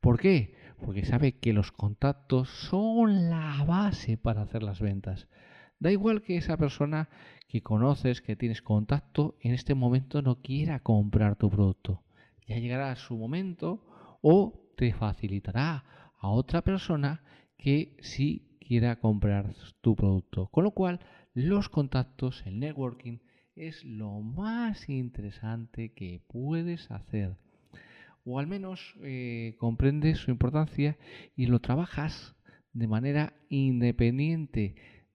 ¿Por 0.00 0.18
qué? 0.18 0.54
Porque 0.84 1.04
sabe 1.04 1.32
que 1.32 1.52
los 1.52 1.70
contactos 1.70 2.48
son 2.48 3.30
la 3.30 3.64
base 3.64 4.16
para 4.16 4.42
hacer 4.42 4.62
las 4.62 4.80
ventas. 4.80 5.28
Da 5.78 5.92
igual 5.92 6.22
que 6.22 6.36
esa 6.36 6.56
persona 6.56 7.08
que 7.48 7.62
conoces, 7.62 8.20
que 8.20 8.36
tienes 8.36 8.62
contacto, 8.62 9.36
en 9.40 9.52
este 9.54 9.74
momento 9.74 10.22
no 10.22 10.40
quiera 10.40 10.80
comprar 10.80 11.36
tu 11.36 11.50
producto 11.50 12.02
ya 12.46 12.58
llegará 12.58 12.94
su 12.96 13.16
momento 13.16 13.84
o 14.20 14.72
te 14.76 14.92
facilitará 14.92 15.84
a 16.18 16.28
otra 16.28 16.62
persona 16.62 17.22
que 17.56 17.96
sí 18.00 18.51
quiera 18.66 18.96
comprar 18.96 19.54
tu 19.80 19.96
producto. 19.96 20.48
Con 20.48 20.64
lo 20.64 20.70
cual, 20.72 21.00
los 21.34 21.68
contactos, 21.68 22.42
el 22.46 22.60
networking, 22.60 23.18
es 23.54 23.84
lo 23.84 24.20
más 24.20 24.88
interesante 24.88 25.92
que 25.92 26.22
puedes 26.26 26.90
hacer. 26.90 27.36
O 28.24 28.38
al 28.38 28.46
menos 28.46 28.94
eh, 29.02 29.56
comprendes 29.58 30.18
su 30.18 30.30
importancia 30.30 30.96
y 31.36 31.46
lo 31.46 31.60
trabajas 31.60 32.34
de 32.72 32.86
manera 32.86 33.34
independiente 33.48 34.74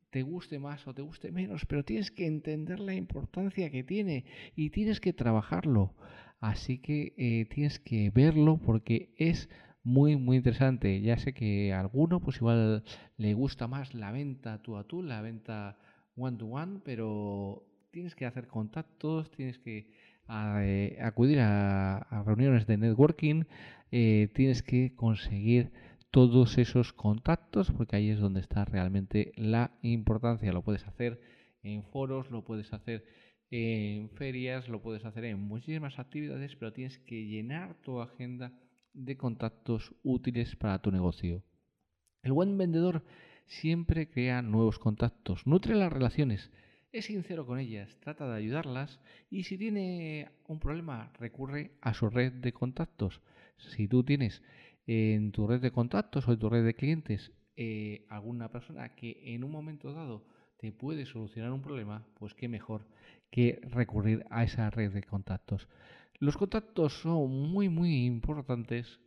te 0.09 0.23
guste 0.23 0.59
más 0.59 0.87
o 0.87 0.93
te 0.93 1.01
guste 1.01 1.31
menos, 1.31 1.65
pero 1.65 1.83
tienes 1.83 2.11
que 2.11 2.25
entender 2.25 2.79
la 2.79 2.95
importancia 2.95 3.69
que 3.69 3.83
tiene 3.83 4.25
y 4.55 4.69
tienes 4.69 4.99
que 4.99 5.13
trabajarlo. 5.13 5.93
Así 6.39 6.79
que 6.79 7.13
eh, 7.17 7.45
tienes 7.45 7.79
que 7.79 8.09
verlo 8.11 8.57
porque 8.57 9.13
es 9.17 9.49
muy 9.87 10.17
muy 10.17 10.37
interesante. 10.37 10.99
Ya 11.01 11.17
sé 11.17 11.33
que 11.33 11.73
a 11.73 11.79
alguno 11.79 12.19
pues 12.19 12.37
igual 12.37 12.83
le 13.17 13.33
gusta 13.33 13.67
más 13.67 13.93
la 13.93 14.11
venta 14.11 14.61
tú 14.61 14.75
a 14.75 14.83
tú, 14.83 15.01
la 15.01 15.21
venta 15.21 15.77
one 16.17 16.37
to 16.37 16.45
one, 16.45 16.81
pero 16.83 17.65
tienes 17.91 18.13
que 18.13 18.25
hacer 18.25 18.47
contactos, 18.47 19.31
tienes 19.31 19.57
que 19.59 19.89
eh, 20.29 20.97
acudir 21.01 21.39
a, 21.39 22.23
reuniones 22.25 22.67
de 22.67 22.77
networking, 22.77 23.45
eh, 23.91 24.29
tienes 24.33 24.61
que 24.61 24.93
conseguir 24.93 25.71
todos 26.11 26.57
esos 26.57 26.91
contactos, 26.91 27.71
porque 27.71 27.95
ahí 27.95 28.09
es 28.09 28.19
donde 28.19 28.41
está 28.41 28.65
realmente 28.65 29.31
la 29.37 29.71
importancia. 29.83 30.51
Lo 30.51 30.63
puedes 30.63 30.85
hacer 30.85 31.21
en 31.63 31.83
foros, 31.83 32.29
lo 32.29 32.43
puedes 32.43 32.73
hacer 32.73 33.05
en 33.51 34.09
ferias, 34.09 34.67
lo 34.67 34.81
puedes 34.81 35.05
hacer 35.05 35.23
en 35.23 35.39
muchísimas 35.39 35.97
actividades, 35.97 36.57
pero 36.57 36.73
tienes 36.73 36.99
que 36.99 37.25
llenar 37.25 37.75
tu 37.75 38.01
agenda 38.01 38.51
de 38.97 39.15
contactos 39.15 39.93
útiles 40.03 40.55
para 40.55 40.81
tu 40.81 40.91
negocio. 40.91 41.43
El 42.23 42.33
buen 42.33 42.57
vendedor 42.57 43.03
siempre 43.45 44.09
crea 44.09 44.41
nuevos 44.41 44.79
contactos, 44.79 45.47
nutre 45.47 45.75
las 45.75 45.93
relaciones, 45.93 46.51
es 46.91 47.05
sincero 47.05 47.45
con 47.45 47.59
ellas, 47.59 47.95
trata 47.99 48.27
de 48.27 48.37
ayudarlas 48.37 48.99
y 49.29 49.43
si 49.43 49.57
tiene 49.57 50.29
un 50.47 50.59
problema 50.59 51.11
recurre 51.19 51.71
a 51.81 51.93
su 51.93 52.09
red 52.09 52.33
de 52.33 52.53
contactos. 52.53 53.21
Si 53.57 53.87
tú 53.87 54.03
tienes 54.03 54.41
en 54.87 55.31
tu 55.31 55.47
red 55.47 55.61
de 55.61 55.71
contactos 55.71 56.27
o 56.27 56.33
en 56.33 56.39
tu 56.39 56.49
red 56.49 56.63
de 56.65 56.73
clientes 56.73 57.33
eh, 57.55 58.05
alguna 58.09 58.49
persona 58.49 58.95
que 58.95 59.35
en 59.35 59.43
un 59.43 59.51
momento 59.51 59.93
dado 59.93 60.25
te 60.57 60.71
puede 60.71 61.05
solucionar 61.05 61.51
un 61.51 61.61
problema, 61.61 62.07
pues 62.15 62.33
qué 62.33 62.47
mejor 62.47 62.87
que 63.29 63.59
recurrir 63.63 64.25
a 64.29 64.43
esa 64.43 64.69
red 64.69 64.91
de 64.91 65.03
contactos. 65.03 65.67
Los 66.19 66.37
contactos 66.37 67.01
son 67.01 67.51
muy 67.51 67.69
muy 67.69 68.05
importantes 68.05 68.99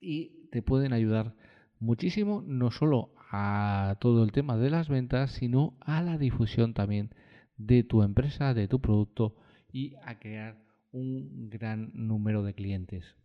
y 0.00 0.48
te 0.50 0.62
pueden 0.62 0.92
ayudar 0.92 1.34
muchísimo 1.78 2.42
no 2.46 2.70
solo 2.70 3.14
a 3.30 3.96
todo 4.00 4.24
el 4.24 4.32
tema 4.32 4.56
de 4.56 4.70
las 4.70 4.88
ventas, 4.88 5.32
sino 5.32 5.76
a 5.80 6.02
la 6.02 6.18
difusión 6.18 6.74
también 6.74 7.14
de 7.56 7.82
tu 7.82 8.02
empresa, 8.02 8.54
de 8.54 8.68
tu 8.68 8.80
producto 8.80 9.36
y 9.70 9.94
a 10.04 10.18
crear 10.18 10.62
un 10.90 11.48
gran 11.48 11.90
número 11.94 12.42
de 12.42 12.54
clientes. 12.54 13.16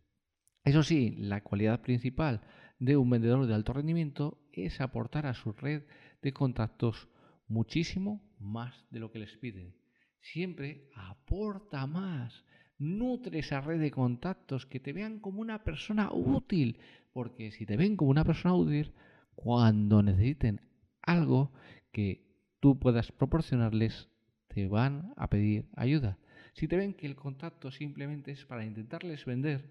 Eso 0.63 0.83
sí, 0.83 1.15
la 1.17 1.43
cualidad 1.43 1.81
principal 1.81 2.41
de 2.79 2.97
un 2.97 3.09
vendedor 3.09 3.45
de 3.47 3.53
alto 3.53 3.73
rendimiento 3.73 4.37
es 4.51 4.81
aportar 4.81 5.25
a 5.25 5.33
su 5.33 5.53
red 5.53 5.83
de 6.21 6.33
contactos 6.33 7.07
muchísimo 7.47 8.21
más 8.39 8.85
de 8.91 8.99
lo 8.99 9.11
que 9.11 9.19
les 9.19 9.37
piden. 9.37 9.75
Siempre 10.19 10.89
aporta 10.95 11.87
más, 11.87 12.43
nutre 12.79 13.39
esa 13.39 13.61
red 13.61 13.79
de 13.79 13.91
contactos, 13.91 14.65
que 14.65 14.79
te 14.79 14.93
vean 14.93 15.19
como 15.19 15.41
una 15.41 15.63
persona 15.63 16.11
útil, 16.11 16.79
porque 17.13 17.51
si 17.51 17.65
te 17.65 17.77
ven 17.77 17.95
como 17.95 18.11
una 18.11 18.23
persona 18.23 18.55
útil, 18.55 18.93
cuando 19.35 20.01
necesiten 20.03 20.61
algo 21.01 21.51
que 21.91 22.25
tú 22.59 22.79
puedas 22.79 23.11
proporcionarles, 23.11 24.09
te 24.47 24.67
van 24.67 25.13
a 25.15 25.29
pedir 25.29 25.69
ayuda. 25.75 26.17
Si 26.53 26.67
te 26.67 26.77
ven 26.77 26.93
que 26.93 27.05
el 27.05 27.15
contacto 27.15 27.71
simplemente 27.71 28.31
es 28.31 28.45
para 28.45 28.65
intentarles 28.65 29.25
vender, 29.25 29.69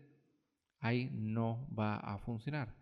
ahí 0.80 1.10
no 1.12 1.66
va 1.76 1.96
a 1.96 2.18
funcionar. 2.18 2.74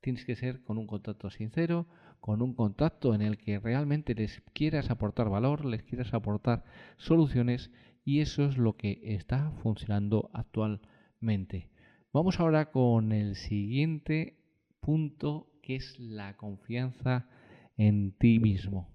Tienes 0.00 0.24
que 0.24 0.36
ser 0.36 0.62
con 0.62 0.78
un 0.78 0.86
contacto 0.86 1.28
sincero, 1.28 1.86
con 2.20 2.40
un 2.40 2.54
contacto 2.54 3.14
en 3.14 3.22
el 3.22 3.36
que 3.36 3.58
realmente 3.58 4.14
les 4.14 4.40
quieras 4.52 4.90
aportar 4.90 5.28
valor, 5.28 5.64
les 5.64 5.82
quieras 5.82 6.14
aportar 6.14 6.64
soluciones 6.96 7.70
y 8.08 8.22
eso 8.22 8.46
es 8.46 8.56
lo 8.56 8.74
que 8.78 9.00
está 9.02 9.50
funcionando 9.62 10.30
actualmente. 10.32 11.68
Vamos 12.10 12.40
ahora 12.40 12.70
con 12.70 13.12
el 13.12 13.36
siguiente 13.36 14.38
punto 14.80 15.52
que 15.62 15.76
es 15.76 15.98
la 15.98 16.34
confianza 16.38 17.28
en 17.76 18.12
ti 18.12 18.38
mismo. 18.38 18.88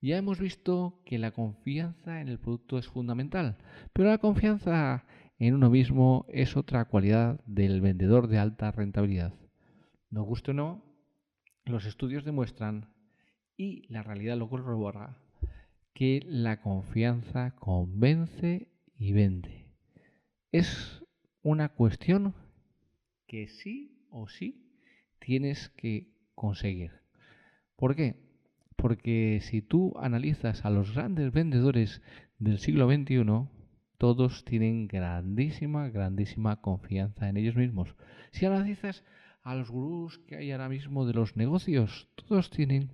Ya 0.00 0.16
hemos 0.16 0.40
visto 0.40 1.02
que 1.04 1.18
la 1.18 1.32
confianza 1.32 2.22
en 2.22 2.28
el 2.28 2.38
producto 2.38 2.78
es 2.78 2.88
fundamental, 2.88 3.58
pero 3.92 4.08
la 4.08 4.16
confianza 4.16 5.04
en 5.38 5.54
uno 5.54 5.68
mismo 5.68 6.24
es 6.30 6.56
otra 6.56 6.86
cualidad 6.86 7.38
del 7.44 7.82
vendedor 7.82 8.28
de 8.28 8.38
alta 8.38 8.72
rentabilidad. 8.72 9.34
Nos 10.08 10.24
guste 10.24 10.52
o 10.52 10.54
no, 10.54 10.82
los 11.66 11.84
estudios 11.84 12.24
demuestran, 12.24 12.94
y 13.58 13.86
la 13.92 14.02
realidad 14.02 14.38
lo 14.38 14.48
corrobora, 14.48 15.18
que 15.94 16.22
la 16.26 16.60
confianza 16.60 17.54
convence 17.56 18.68
y 18.98 19.12
vende. 19.12 19.66
Es 20.50 21.04
una 21.42 21.70
cuestión 21.70 22.34
que 23.26 23.48
sí 23.48 24.06
o 24.10 24.28
sí 24.28 24.68
tienes 25.18 25.68
que 25.70 26.08
conseguir. 26.34 26.92
¿Por 27.76 27.96
qué? 27.96 28.16
Porque 28.76 29.40
si 29.42 29.62
tú 29.62 29.94
analizas 29.98 30.64
a 30.64 30.70
los 30.70 30.94
grandes 30.94 31.32
vendedores 31.32 32.02
del 32.38 32.58
siglo 32.58 32.88
XXI, 32.88 33.48
todos 33.98 34.44
tienen 34.44 34.88
grandísima, 34.88 35.88
grandísima 35.88 36.60
confianza 36.60 37.28
en 37.28 37.36
ellos 37.36 37.54
mismos. 37.54 37.94
Si 38.32 38.46
analizas 38.46 39.04
a 39.42 39.54
los 39.54 39.70
gurús 39.70 40.18
que 40.26 40.36
hay 40.36 40.52
ahora 40.52 40.68
mismo 40.68 41.06
de 41.06 41.14
los 41.14 41.36
negocios, 41.36 42.08
todos 42.14 42.50
tienen 42.50 42.90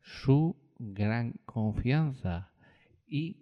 su 0.00 0.56
gran 0.82 1.34
confianza 1.44 2.50
y 3.06 3.36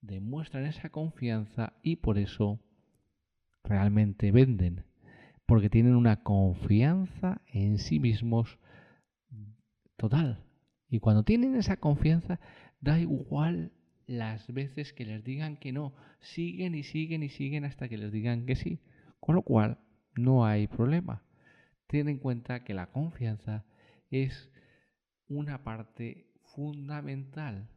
demuestran 0.00 0.66
esa 0.66 0.90
confianza 0.90 1.74
y 1.82 1.96
por 1.96 2.18
eso 2.18 2.60
realmente 3.62 4.32
venden, 4.32 4.84
porque 5.46 5.70
tienen 5.70 5.94
una 5.94 6.22
confianza 6.22 7.40
en 7.46 7.78
sí 7.78 8.00
mismos 8.00 8.58
total. 9.96 10.44
Y 10.88 11.00
cuando 11.00 11.24
tienen 11.24 11.54
esa 11.56 11.76
confianza, 11.76 12.40
da 12.80 12.98
igual 12.98 13.72
las 14.06 14.52
veces 14.52 14.92
que 14.92 15.04
les 15.04 15.24
digan 15.24 15.56
que 15.56 15.72
no. 15.72 15.94
Siguen 16.20 16.74
y 16.74 16.82
siguen 16.82 17.22
y 17.22 17.28
siguen 17.28 17.64
hasta 17.64 17.88
que 17.88 17.98
les 17.98 18.12
digan 18.12 18.46
que 18.46 18.56
sí. 18.56 18.80
Con 19.20 19.34
lo 19.34 19.42
cual, 19.42 19.78
no 20.14 20.46
hay 20.46 20.66
problema. 20.66 21.22
Ten 21.86 22.08
en 22.08 22.18
cuenta 22.18 22.64
que 22.64 22.74
la 22.74 22.90
confianza 22.90 23.64
es 24.10 24.50
una 25.28 25.64
parte 25.64 26.26
fundamental. 26.56 27.68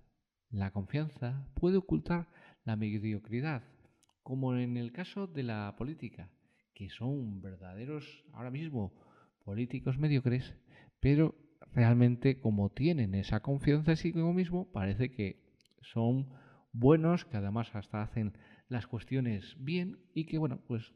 La 0.49 0.71
confianza 0.71 1.45
puede 1.53 1.77
ocultar 1.77 2.29
la 2.63 2.77
mediocridad, 2.77 3.61
como 4.23 4.55
en 4.55 4.77
el 4.77 4.93
caso 4.93 5.27
de 5.27 5.43
la 5.43 5.75
política, 5.77 6.29
que 6.73 6.89
son 6.89 7.41
verdaderos 7.41 8.23
ahora 8.33 8.49
mismo 8.49 8.93
políticos 9.43 9.99
mediocres, 9.99 10.55
pero 11.01 11.35
realmente 11.73 12.39
como 12.39 12.69
tienen 12.69 13.15
esa 13.15 13.41
confianza 13.41 13.91
en 13.91 13.97
sí 13.97 14.13
mismo, 14.13 14.71
parece 14.71 15.11
que 15.11 15.43
son 15.81 16.29
buenos, 16.71 17.25
que 17.25 17.35
además 17.35 17.75
hasta 17.75 18.01
hacen 18.01 18.33
las 18.69 18.87
cuestiones 18.87 19.57
bien 19.59 19.97
y 20.13 20.25
que, 20.25 20.37
bueno, 20.37 20.61
pues 20.67 20.93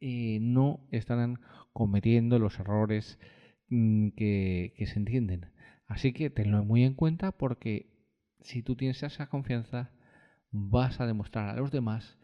eh, 0.00 0.38
no 0.40 0.86
están 0.92 1.40
cometiendo 1.72 2.38
los 2.38 2.60
errores 2.60 3.18
mm, 3.70 4.10
que 4.10 4.84
se 4.86 4.98
entienden. 4.98 5.50
Así 5.92 6.14
que 6.14 6.30
tenlo 6.30 6.64
muy 6.64 6.84
en 6.84 6.94
cuenta 6.94 7.32
porque 7.32 7.92
si 8.40 8.62
tú 8.62 8.76
tienes 8.76 9.02
esa 9.02 9.28
confianza, 9.28 9.90
vas 10.50 11.00
a 11.00 11.06
demostrar 11.06 11.50
a 11.50 11.56
los 11.56 11.70
demás 11.70 12.18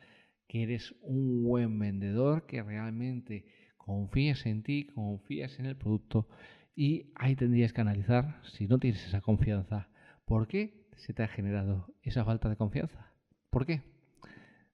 que 0.46 0.62
eres 0.62 0.94
un 1.02 1.44
buen 1.44 1.78
vendedor, 1.78 2.46
que 2.46 2.62
realmente 2.62 3.44
confías 3.76 4.46
en 4.46 4.62
ti, 4.62 4.86
confías 4.86 5.58
en 5.58 5.66
el 5.66 5.76
producto 5.76 6.28
y 6.74 7.12
ahí 7.14 7.36
tendrías 7.36 7.74
que 7.74 7.82
analizar 7.82 8.40
si 8.42 8.66
no 8.66 8.78
tienes 8.78 9.04
esa 9.06 9.20
confianza. 9.20 9.90
¿Por 10.24 10.48
qué? 10.48 10.88
se 10.96 11.12
te 11.12 11.22
ha 11.22 11.28
generado 11.28 11.86
esa 12.02 12.24
falta 12.24 12.48
de 12.48 12.56
confianza? 12.56 13.12
¿Por 13.50 13.66
qué? 13.66 13.82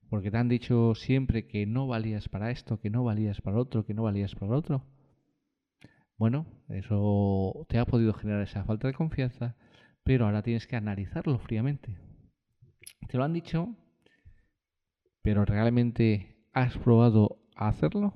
Porque 0.08 0.30
te 0.30 0.36
han 0.36 0.48
dicho 0.48 0.94
siempre 0.94 1.46
que 1.46 1.66
no 1.66 1.86
valías 1.86 2.28
para 2.28 2.50
esto, 2.52 2.80
que 2.80 2.90
no 2.90 3.02
valías 3.04 3.40
para 3.40 3.58
otro, 3.58 3.84
que 3.84 3.94
no 3.94 4.04
valías 4.04 4.34
para 4.34 4.56
otro. 4.56 4.84
Bueno, 6.16 6.46
eso 6.68 7.66
te 7.68 7.78
ha 7.78 7.86
podido 7.86 8.12
generar 8.14 8.42
esa 8.42 8.64
falta 8.64 8.86
de 8.88 8.94
confianza, 8.94 9.56
pero 10.04 10.26
ahora 10.26 10.42
tienes 10.42 10.66
que 10.66 10.76
analizarlo 10.76 11.38
fríamente. 11.38 11.96
Te 13.08 13.16
lo 13.18 13.24
han 13.24 13.32
dicho, 13.32 13.74
pero 15.22 15.44
realmente 15.44 16.46
has 16.52 16.78
probado 16.78 17.40
a 17.56 17.68
hacerlo. 17.68 18.14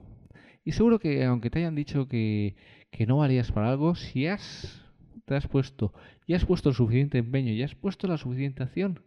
Y 0.65 0.73
seguro 0.73 0.99
que 0.99 1.25
aunque 1.25 1.51
te 1.51 1.61
hayan 1.61 1.75
dicho 1.75 2.07
que, 2.09 2.57
que 2.91 3.07
no 3.07 3.19
valías 3.19 3.51
para 3.53 3.71
algo, 3.71 3.95
si 3.95 4.27
has 4.27 4.85
te 5.29 5.35
has 5.35 5.47
puesto 5.47 5.93
y 6.27 6.35
has 6.35 6.45
puesto 6.47 6.71
el 6.71 6.75
suficiente 6.75 7.19
empeño 7.19 7.53
y 7.53 7.63
has 7.63 7.75
puesto 7.75 8.07
la 8.07 8.17
suficiente 8.17 8.63
acción 8.63 9.05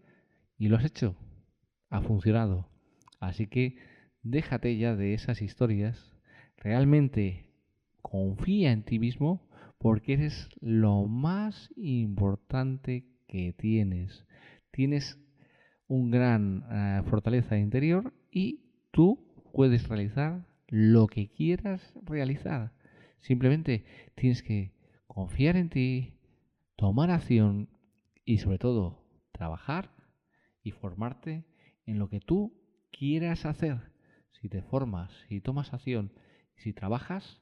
y 0.57 0.67
lo 0.67 0.77
has 0.77 0.85
hecho, 0.85 1.15
ha 1.89 2.01
funcionado. 2.01 2.69
Así 3.19 3.47
que 3.47 3.77
déjate 4.21 4.77
ya 4.77 4.95
de 4.95 5.13
esas 5.13 5.41
historias, 5.41 6.15
realmente 6.57 7.50
confía 8.01 8.71
en 8.71 8.83
ti 8.83 8.99
mismo 8.99 9.47
porque 9.77 10.13
eres 10.13 10.49
lo 10.59 11.05
más 11.05 11.71
importante 11.75 13.05
que 13.27 13.53
tienes. 13.53 14.25
Tienes 14.71 15.19
un 15.87 16.11
gran 16.11 16.63
eh, 16.71 17.01
fortaleza 17.09 17.57
interior 17.57 18.13
y 18.31 18.61
tú 18.91 19.25
puedes 19.53 19.87
realizar 19.87 20.45
lo 20.67 21.07
que 21.07 21.29
quieras 21.29 21.93
realizar. 22.03 22.71
Simplemente 23.19 23.83
tienes 24.15 24.41
que 24.41 24.73
confiar 25.07 25.57
en 25.57 25.69
ti, 25.69 26.13
tomar 26.75 27.11
acción 27.11 27.69
y 28.23 28.37
sobre 28.37 28.57
todo 28.57 29.03
trabajar 29.31 29.91
y 30.63 30.71
formarte 30.71 31.45
en 31.85 31.99
lo 31.99 32.07
que 32.07 32.19
tú 32.19 32.53
quieras 32.91 33.45
hacer. 33.45 33.91
Si 34.31 34.49
te 34.49 34.61
formas, 34.61 35.11
si 35.27 35.41
tomas 35.41 35.73
acción, 35.73 36.13
si 36.55 36.73
trabajas, 36.73 37.40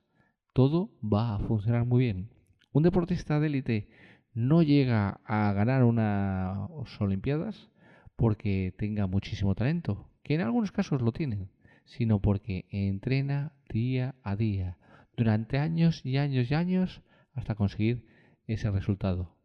todo 0.60 0.92
va 1.02 1.36
a 1.36 1.40
funcionar 1.40 1.86
muy 1.86 2.04
bien. 2.04 2.32
Un 2.74 2.84
deportista 2.84 3.40
de 3.40 3.48
élite 3.48 3.88
no 4.34 4.62
llega 4.62 5.22
a 5.24 5.54
ganar 5.54 5.86
unas 5.86 6.70
Olimpiadas 7.00 7.72
porque 8.18 8.74
tenga 8.78 9.08
muchísimo 9.08 9.56
talento, 9.56 10.10
que 10.22 10.36
en 10.36 10.42
algunos 10.42 10.74
casos 10.74 11.02
lo 11.02 11.14
tienen, 11.14 11.50
sino 11.86 12.20
porque 12.20 12.66
entrena 12.72 13.54
día 13.70 14.16
a 14.22 14.36
día, 14.36 14.78
durante 15.16 15.60
años 15.60 16.06
y 16.06 16.18
años 16.18 16.52
y 16.52 16.56
años, 16.56 17.04
hasta 17.32 17.56
conseguir 17.56 18.06
ese 18.46 18.70
resultado. 18.70 19.38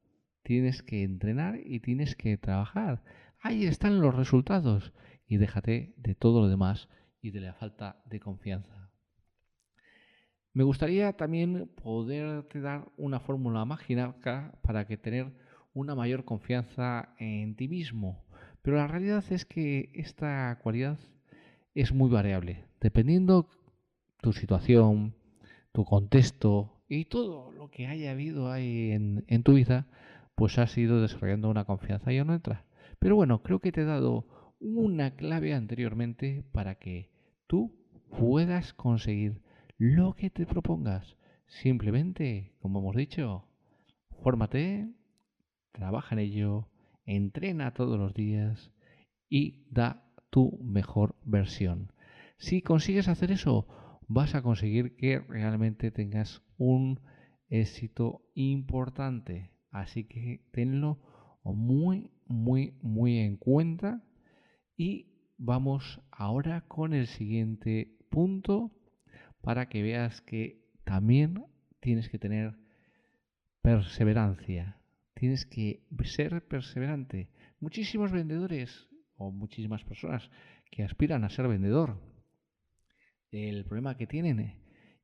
Tienes 0.43 0.83
que 0.83 1.05
entrenar 1.05 1.61
y 1.65 1.79
tienes 1.79 2.17
que 2.17 2.37
trabajar. 2.39 3.05
Ahí 3.41 3.67
están 3.67 4.01
los 4.01 4.17
resultados. 4.17 4.93
Y 5.29 5.37
déjate 5.37 5.95
de 5.97 6.17
todo 6.17 6.41
lo 6.41 6.49
demás 6.49 6.89
y 7.23 7.31
de 7.31 7.41
la 7.41 7.55
falta 7.55 8.03
de 8.05 8.19
confianza. 8.19 8.84
Me 10.55 10.63
gustaría 10.63 11.13
también 11.15 11.69
poderte 11.83 12.61
dar 12.61 12.87
una 12.97 13.19
fórmula 13.19 13.65
mágica 13.65 14.55
para 14.63 14.87
que 14.87 14.97
tener 14.97 15.33
una 15.73 15.97
mayor 15.97 16.25
confianza 16.25 17.13
en 17.19 17.57
ti 17.57 17.67
mismo. 17.67 18.25
Pero 18.63 18.77
la 18.77 18.87
realidad 18.87 19.25
es 19.31 19.45
que 19.45 19.91
esta 19.95 20.57
cualidad 20.63 20.97
es 21.75 21.93
muy 21.93 22.09
variable, 22.09 22.67
dependiendo 22.81 23.49
tu 24.21 24.33
situación, 24.33 25.17
tu 25.73 25.85
contexto 25.85 26.81
y 26.89 27.07
todo 27.07 27.51
lo 27.51 27.69
que 27.73 27.89
haya 27.89 28.13
habido 28.13 28.53
ahí 28.53 28.93
en, 28.93 29.43
tu 29.43 29.55
vida, 29.55 29.89
pues 30.37 30.57
has 30.59 30.79
ido 30.79 31.03
desarrollando 31.03 31.51
una 31.51 31.65
confianza 31.65 32.13
y 32.13 32.21
otra. 32.21 32.65
Pero 33.01 33.17
bueno, 33.17 33.43
creo 33.43 33.59
que 33.59 33.73
te 33.73 33.81
he 33.81 33.85
dado 33.85 34.55
una 34.61 35.17
clave 35.17 35.53
anteriormente 35.53 36.45
para 36.53 36.77
que 36.77 37.11
tú 37.49 37.75
puedas 38.17 38.73
conseguir 38.73 39.43
lo 39.79 40.15
que 40.15 40.31
te 40.31 40.47
propongas. 40.47 41.17
Simplemente, 41.47 42.55
como 42.61 42.81
hemos 42.81 42.97
dicho, 42.97 43.49
fórmate, 44.23 44.89
trabaja 45.73 46.15
en 46.15 46.21
ello, 46.21 46.69
entrena 47.05 47.75
todos 47.75 47.99
los 47.99 48.15
días 48.15 48.73
y 49.29 49.67
da 49.71 50.05
tu 50.31 50.59
mejor 50.63 51.17
versión. 51.25 51.93
Si 52.39 52.63
consigues 52.63 53.09
hacer 53.09 53.31
eso, 53.31 53.67
vas 54.09 54.35
a 54.35 54.43
conseguir 54.43 54.97
que 54.97 55.19
realmente 55.19 55.91
tengas 55.91 56.43
un 56.57 57.01
éxito 57.49 58.23
importante. 58.35 59.51
Así 59.71 60.05
que 60.05 60.47
tenlo 60.53 61.01
muy, 61.45 62.11
muy, 62.27 62.79
muy 62.83 63.19
en 63.19 63.37
cuenta. 63.37 64.03
Y 64.77 65.15
vamos 65.37 66.01
ahora 66.11 66.63
con 66.63 66.95
el 66.95 67.07
siguiente 67.07 67.97
punto 68.11 68.73
para 69.45 69.69
que 69.69 69.83
veas 69.83 70.23
que 70.23 70.65
también 70.85 71.45
tienes 71.81 72.09
que 72.09 72.19
tener 72.19 72.57
perseverancia. 73.61 74.81
Tienes 75.15 75.47
que 75.47 75.85
ser 76.05 76.47
perseverante. 76.49 77.29
Muchísimos 77.61 78.11
vendedores 78.11 78.89
o 79.17 79.31
muchísimas 79.31 79.85
personas 79.85 80.31
que 80.71 80.83
aspiran 80.83 81.25
a 81.25 81.31
ser 81.31 81.47
vendedor, 81.47 82.01
el 83.31 83.65
problema 83.65 83.97
que 83.97 84.07
tienen 84.07 84.57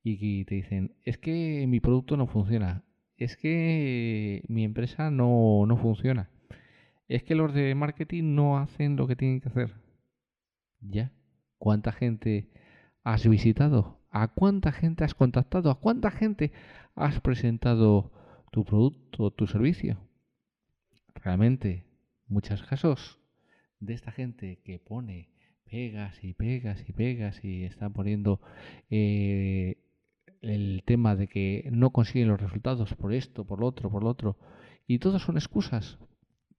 y 0.03 0.19
que 0.19 0.45
te 0.49 0.55
dicen, 0.57 0.97
es 1.05 1.19
que 1.19 1.67
mi 1.69 1.81
producto 1.81 2.17
no 2.17 2.27
funciona, 2.27 2.85
es 3.17 3.37
que 3.37 4.43
mi 4.49 4.65
empresa 4.65 5.11
no, 5.11 5.65
no 5.67 5.77
funciona, 5.77 6.31
es 7.09 7.23
que 7.23 7.35
los 7.35 7.53
de 7.53 7.75
marketing 7.75 8.35
no 8.35 8.59
hacen 8.59 8.97
lo 8.97 9.07
que 9.07 9.17
tienen 9.17 9.41
que 9.41 9.49
hacer. 9.49 9.75
¿Ya? 10.81 11.13
¿Cuánta 11.59 11.93
gente 11.93 12.49
has 13.05 13.29
visitado? 13.29 14.00
¿A 14.11 14.29
cuánta 14.29 14.73
gente 14.73 15.05
has 15.05 15.15
contactado? 15.15 15.71
¿A 15.71 15.79
cuánta 15.79 16.11
gente 16.11 16.53
has 16.97 17.21
presentado 17.21 18.11
tu 18.51 18.65
producto, 18.65 19.31
tu 19.31 19.47
servicio? 19.47 19.99
Realmente, 21.15 21.85
muchos 22.27 22.63
casos 22.65 23.21
de 23.79 23.95
esta 23.95 24.11
gente 24.11 24.61
que 24.65 24.79
pone 24.79 25.31
pegas 25.71 26.25
y 26.25 26.35
pegas 26.35 26.89
y 26.89 26.93
pegas 26.93 27.45
y 27.45 27.65
está 27.65 27.89
poniendo 27.89 28.41
eh, 28.91 29.79
el 30.43 30.83
tema 30.85 31.15
de 31.15 31.29
que 31.29 31.69
no 31.71 31.91
consiguen 31.91 32.29
los 32.29 32.41
resultados 32.41 32.95
por 32.95 33.13
esto, 33.13 33.45
por 33.45 33.61
lo 33.61 33.67
otro, 33.67 33.91
por 33.91 34.03
lo 34.03 34.11
otro, 34.11 34.37
y 34.89 34.99
todos 34.99 35.23
son 35.23 35.37
excusas 35.37 35.99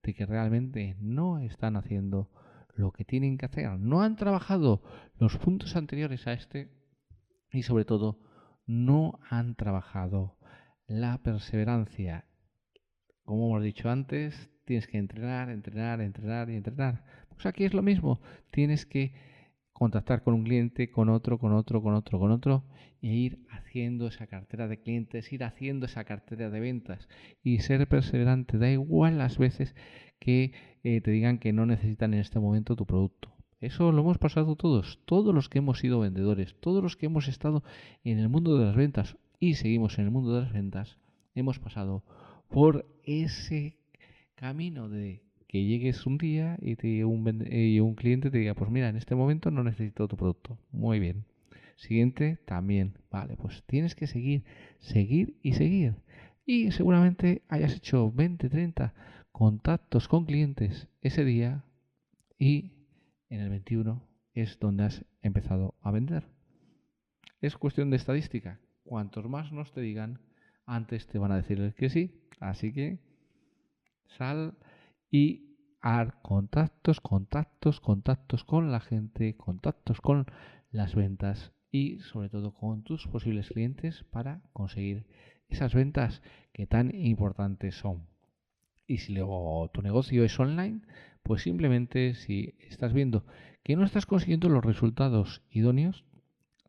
de 0.03 0.13
que 0.13 0.25
realmente 0.25 0.95
no 0.99 1.39
están 1.39 1.75
haciendo 1.75 2.29
lo 2.75 2.91
que 2.91 3.03
tienen 3.03 3.37
que 3.37 3.45
hacer, 3.45 3.77
no 3.77 4.01
han 4.01 4.15
trabajado 4.15 4.81
los 5.19 5.37
puntos 5.37 5.75
anteriores 5.75 6.25
a 6.27 6.33
este 6.33 6.69
y 7.51 7.63
sobre 7.63 7.85
todo 7.85 8.19
no 8.65 9.19
han 9.29 9.55
trabajado 9.55 10.37
la 10.87 11.21
perseverancia. 11.21 12.25
Como 13.23 13.47
hemos 13.47 13.63
dicho 13.63 13.89
antes, 13.89 14.49
tienes 14.65 14.87
que 14.87 14.97
entrenar, 14.97 15.49
entrenar, 15.49 16.01
entrenar 16.01 16.49
y 16.49 16.55
entrenar. 16.55 17.03
Pues 17.29 17.45
aquí 17.45 17.63
es 17.63 17.73
lo 17.73 17.81
mismo, 17.81 18.21
tienes 18.51 18.85
que 18.85 19.13
contactar 19.73 20.21
con 20.23 20.33
un 20.33 20.43
cliente, 20.43 20.91
con 20.91 21.09
otro, 21.09 21.39
con 21.39 21.53
otro, 21.53 21.81
con 21.81 21.95
otro, 21.95 22.19
con 22.19 22.31
otro, 22.31 22.65
e 23.01 23.07
ir 23.07 23.45
haciendo 23.49 24.07
esa 24.07 24.27
cartera 24.27 24.67
de 24.67 24.79
clientes, 24.79 25.33
ir 25.33 25.43
haciendo 25.43 25.87
esa 25.87 26.03
cartera 26.03 26.49
de 26.49 26.59
ventas 26.59 27.07
y 27.41 27.59
ser 27.59 27.87
perseverante. 27.87 28.57
Da 28.57 28.69
igual 28.69 29.17
las 29.17 29.37
veces 29.37 29.75
que 30.19 30.53
eh, 30.83 31.01
te 31.01 31.11
digan 31.11 31.39
que 31.39 31.51
no 31.51 31.65
necesitan 31.65 32.13
en 32.13 32.19
este 32.19 32.39
momento 32.39 32.75
tu 32.75 32.85
producto. 32.85 33.33
Eso 33.61 33.91
lo 33.91 34.01
hemos 34.01 34.17
pasado 34.17 34.55
todos, 34.55 34.99
todos 35.05 35.33
los 35.33 35.47
que 35.47 35.59
hemos 35.59 35.79
sido 35.79 35.99
vendedores, 35.99 36.55
todos 36.59 36.81
los 36.81 36.97
que 36.97 37.05
hemos 37.05 37.27
estado 37.27 37.63
en 38.03 38.17
el 38.17 38.27
mundo 38.27 38.57
de 38.57 38.65
las 38.65 38.75
ventas 38.75 39.17
y 39.39 39.53
seguimos 39.53 39.99
en 39.99 40.05
el 40.05 40.11
mundo 40.11 40.33
de 40.33 40.41
las 40.41 40.51
ventas, 40.51 40.97
hemos 41.35 41.59
pasado 41.59 42.03
por 42.49 42.87
ese 43.03 43.77
camino 44.35 44.89
de 44.89 45.21
que 45.47 45.63
llegues 45.63 46.05
un 46.05 46.17
día 46.17 46.57
y, 46.61 47.03
un, 47.03 47.47
y 47.51 47.79
un 47.79 47.93
cliente 47.93 48.31
te 48.31 48.39
diga, 48.39 48.55
pues 48.55 48.71
mira, 48.71 48.89
en 48.89 48.95
este 48.95 49.15
momento 49.15 49.51
no 49.51 49.63
necesito 49.63 50.07
tu 50.07 50.17
producto. 50.17 50.57
Muy 50.71 50.99
bien. 50.99 51.25
Siguiente, 51.75 52.39
también. 52.45 52.93
Vale, 53.11 53.35
pues 53.35 53.63
tienes 53.65 53.93
que 53.93 54.07
seguir, 54.07 54.43
seguir 54.79 55.35
y 55.43 55.53
seguir. 55.53 55.95
Y 56.45 56.71
seguramente 56.71 57.41
hayas 57.49 57.75
hecho 57.75 58.11
20, 58.11 58.49
30 58.49 58.93
contactos 59.31 60.07
con 60.07 60.25
clientes 60.25 60.87
ese 61.01 61.25
día 61.25 61.63
y 62.39 62.71
en 63.31 63.39
el 63.39 63.49
21 63.49 64.07
es 64.33 64.59
donde 64.59 64.83
has 64.83 65.05
empezado 65.21 65.75
a 65.81 65.89
vender. 65.91 66.27
Es 67.39 67.57
cuestión 67.57 67.89
de 67.89 67.95
estadística. 67.95 68.59
Cuantos 68.83 69.27
más 69.27 69.51
nos 69.51 69.71
te 69.71 69.81
digan, 69.81 70.19
antes 70.65 71.07
te 71.07 71.17
van 71.17 71.31
a 71.31 71.37
decir 71.37 71.73
que 71.75 71.89
sí. 71.89 72.21
Así 72.39 72.73
que 72.73 72.99
sal 74.17 74.57
y 75.09 75.55
haz 75.79 76.13
contactos, 76.21 76.99
contactos, 76.99 77.79
contactos 77.79 78.43
con 78.43 78.71
la 78.71 78.81
gente, 78.81 79.37
contactos 79.37 80.01
con 80.01 80.25
las 80.69 80.93
ventas 80.93 81.53
y 81.71 81.99
sobre 81.99 82.29
todo 82.29 82.53
con 82.53 82.83
tus 82.83 83.07
posibles 83.07 83.49
clientes 83.49 84.03
para 84.11 84.41
conseguir 84.51 85.07
esas 85.47 85.73
ventas 85.73 86.21
que 86.51 86.67
tan 86.67 86.93
importantes 86.93 87.75
son. 87.75 88.07
Y 88.91 88.97
si 88.97 89.13
luego 89.13 89.71
tu 89.73 89.81
negocio 89.81 90.25
es 90.25 90.37
online, 90.37 90.81
pues 91.23 91.43
simplemente 91.43 92.13
si 92.13 92.55
estás 92.59 92.91
viendo 92.91 93.25
que 93.63 93.77
no 93.77 93.85
estás 93.85 94.05
consiguiendo 94.05 94.49
los 94.49 94.65
resultados 94.65 95.41
idóneos, 95.49 96.03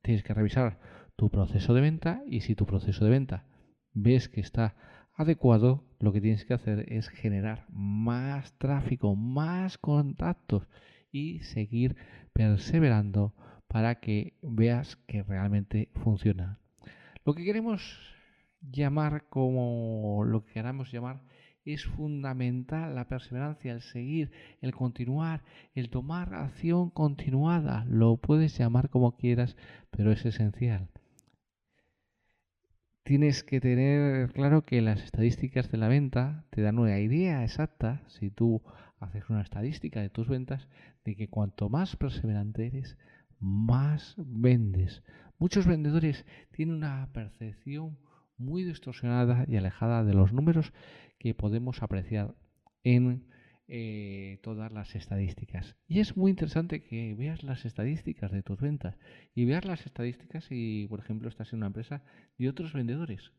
tienes 0.02 0.22
que 0.22 0.32
revisar 0.32 0.78
tu 1.16 1.30
proceso 1.30 1.74
de 1.74 1.80
venta 1.80 2.22
y 2.24 2.42
si 2.42 2.54
tu 2.54 2.64
proceso 2.64 3.04
de 3.04 3.10
venta 3.10 3.44
ves 3.92 4.28
que 4.28 4.40
está 4.40 4.76
adecuado, 5.14 5.82
lo 5.98 6.12
que 6.12 6.20
tienes 6.20 6.44
que 6.44 6.54
hacer 6.54 6.92
es 6.92 7.08
generar 7.08 7.66
más 7.70 8.56
tráfico, 8.56 9.16
más 9.16 9.76
contactos 9.76 10.68
y 11.10 11.40
seguir 11.40 11.96
perseverando 12.32 13.34
para 13.66 13.96
que 13.98 14.38
veas 14.42 14.94
que 14.94 15.24
realmente 15.24 15.90
funciona. 16.04 16.60
Lo 17.24 17.34
que 17.34 17.42
queremos 17.42 17.98
llamar 18.60 19.24
como 19.28 20.22
lo 20.24 20.44
que 20.44 20.52
queramos 20.52 20.92
llamar 20.92 21.31
es 21.64 21.84
fundamental 21.84 22.94
la 22.94 23.06
perseverancia, 23.06 23.72
el 23.72 23.82
seguir, 23.82 24.30
el 24.60 24.74
continuar, 24.74 25.42
el 25.74 25.90
tomar 25.90 26.34
acción 26.34 26.90
continuada. 26.90 27.84
Lo 27.88 28.16
puedes 28.16 28.56
llamar 28.58 28.90
como 28.90 29.16
quieras, 29.16 29.56
pero 29.90 30.12
es 30.12 30.24
esencial. 30.24 30.88
Tienes 33.04 33.42
que 33.42 33.60
tener 33.60 34.32
claro 34.32 34.64
que 34.64 34.80
las 34.80 35.02
estadísticas 35.02 35.70
de 35.70 35.78
la 35.78 35.88
venta 35.88 36.44
te 36.50 36.62
dan 36.62 36.78
una 36.78 37.00
idea 37.00 37.42
exacta, 37.42 38.02
si 38.06 38.30
tú 38.30 38.62
haces 39.00 39.28
una 39.28 39.42
estadística 39.42 40.00
de 40.00 40.08
tus 40.08 40.28
ventas, 40.28 40.68
de 41.04 41.16
que 41.16 41.28
cuanto 41.28 41.68
más 41.68 41.96
perseverante 41.96 42.66
eres, 42.66 42.96
más 43.40 44.14
vendes. 44.18 45.02
Muchos 45.38 45.66
vendedores 45.66 46.24
tienen 46.52 46.76
una 46.76 47.08
percepción 47.12 47.98
muy 48.38 48.62
distorsionada 48.62 49.44
y 49.48 49.56
alejada 49.56 50.04
de 50.04 50.14
los 50.14 50.32
números 50.32 50.72
que 51.22 51.34
podemos 51.34 51.84
apreciar 51.84 52.34
en 52.82 53.28
eh, 53.68 54.40
todas 54.42 54.72
las 54.72 54.96
estadísticas. 54.96 55.76
Y 55.86 56.00
es 56.00 56.16
muy 56.16 56.32
interesante 56.32 56.82
que 56.82 57.14
veas 57.14 57.44
las 57.44 57.64
estadísticas 57.64 58.32
de 58.32 58.42
tus 58.42 58.60
ventas 58.60 58.98
y 59.32 59.44
veas 59.44 59.64
las 59.64 59.86
estadísticas 59.86 60.46
si, 60.46 60.88
por 60.90 60.98
ejemplo, 60.98 61.28
estás 61.28 61.52
en 61.52 61.58
una 61.58 61.68
empresa 61.68 62.02
de 62.38 62.48
otros 62.48 62.72
vendedores. 62.72 63.30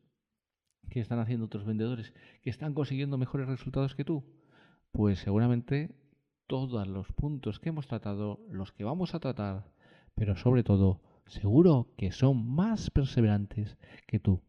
que 0.90 1.02
están 1.02 1.20
haciendo 1.20 1.48
otros 1.48 1.66
vendedores? 1.66 2.14
Que 2.42 2.50
están 2.50 2.74
consiguiendo 2.74 3.18
mejores 3.18 3.48
resultados 3.48 3.96
que 3.96 4.06
tú. 4.06 4.24
Pues 4.94 5.20
seguramente 5.20 5.94
todos 6.48 6.88
los 6.88 7.12
puntos 7.12 7.60
que 7.60 7.68
hemos 7.70 7.88
tratado, 7.88 8.40
los 8.50 8.72
que 8.72 8.86
vamos 8.86 9.14
a 9.14 9.20
tratar, 9.20 9.74
pero 10.16 10.38
sobre 10.38 10.64
todo, 10.64 11.02
seguro 11.26 11.94
que 11.98 12.14
son 12.14 12.48
más 12.48 12.90
perseverantes 12.92 13.78
que 14.08 14.20
tú. 14.20 14.42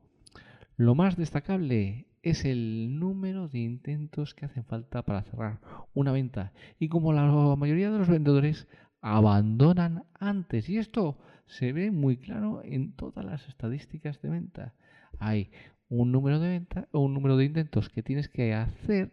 Lo 0.77 0.95
más 0.95 1.17
destacable 1.17 2.07
es 2.25 2.47
el 2.47 2.99
número 2.99 3.49
de 3.49 3.59
intentos 3.59 4.35
que 4.35 4.47
hacen 4.47 4.65
falta 4.65 5.03
para 5.03 5.23
cerrar 5.25 5.61
una 5.93 6.11
venta. 6.11 6.55
Y 6.79 6.89
como 6.89 7.13
la 7.13 7.27
mayoría 7.55 7.91
de 7.91 7.99
los 7.99 8.09
vendedores 8.09 8.67
abandonan 9.03 10.05
antes, 10.15 10.71
y 10.71 10.79
esto 10.79 11.19
se 11.45 11.75
ve 11.75 11.91
muy 11.91 12.17
claro 12.17 12.63
en 12.65 12.93
todas 12.97 13.27
las 13.27 13.47
estadísticas 13.47 14.23
de 14.23 14.31
venta. 14.31 14.75
Hay 15.19 15.51
un 15.89 16.13
número 16.13 16.41
de 16.41 16.49
venta 16.49 16.89
o 16.93 17.01
un 17.01 17.13
número 17.13 17.37
de 17.37 17.45
intentos 17.45 17.91
que 17.91 18.03
tienes 18.03 18.31
que 18.31 18.55
hacer, 18.55 19.13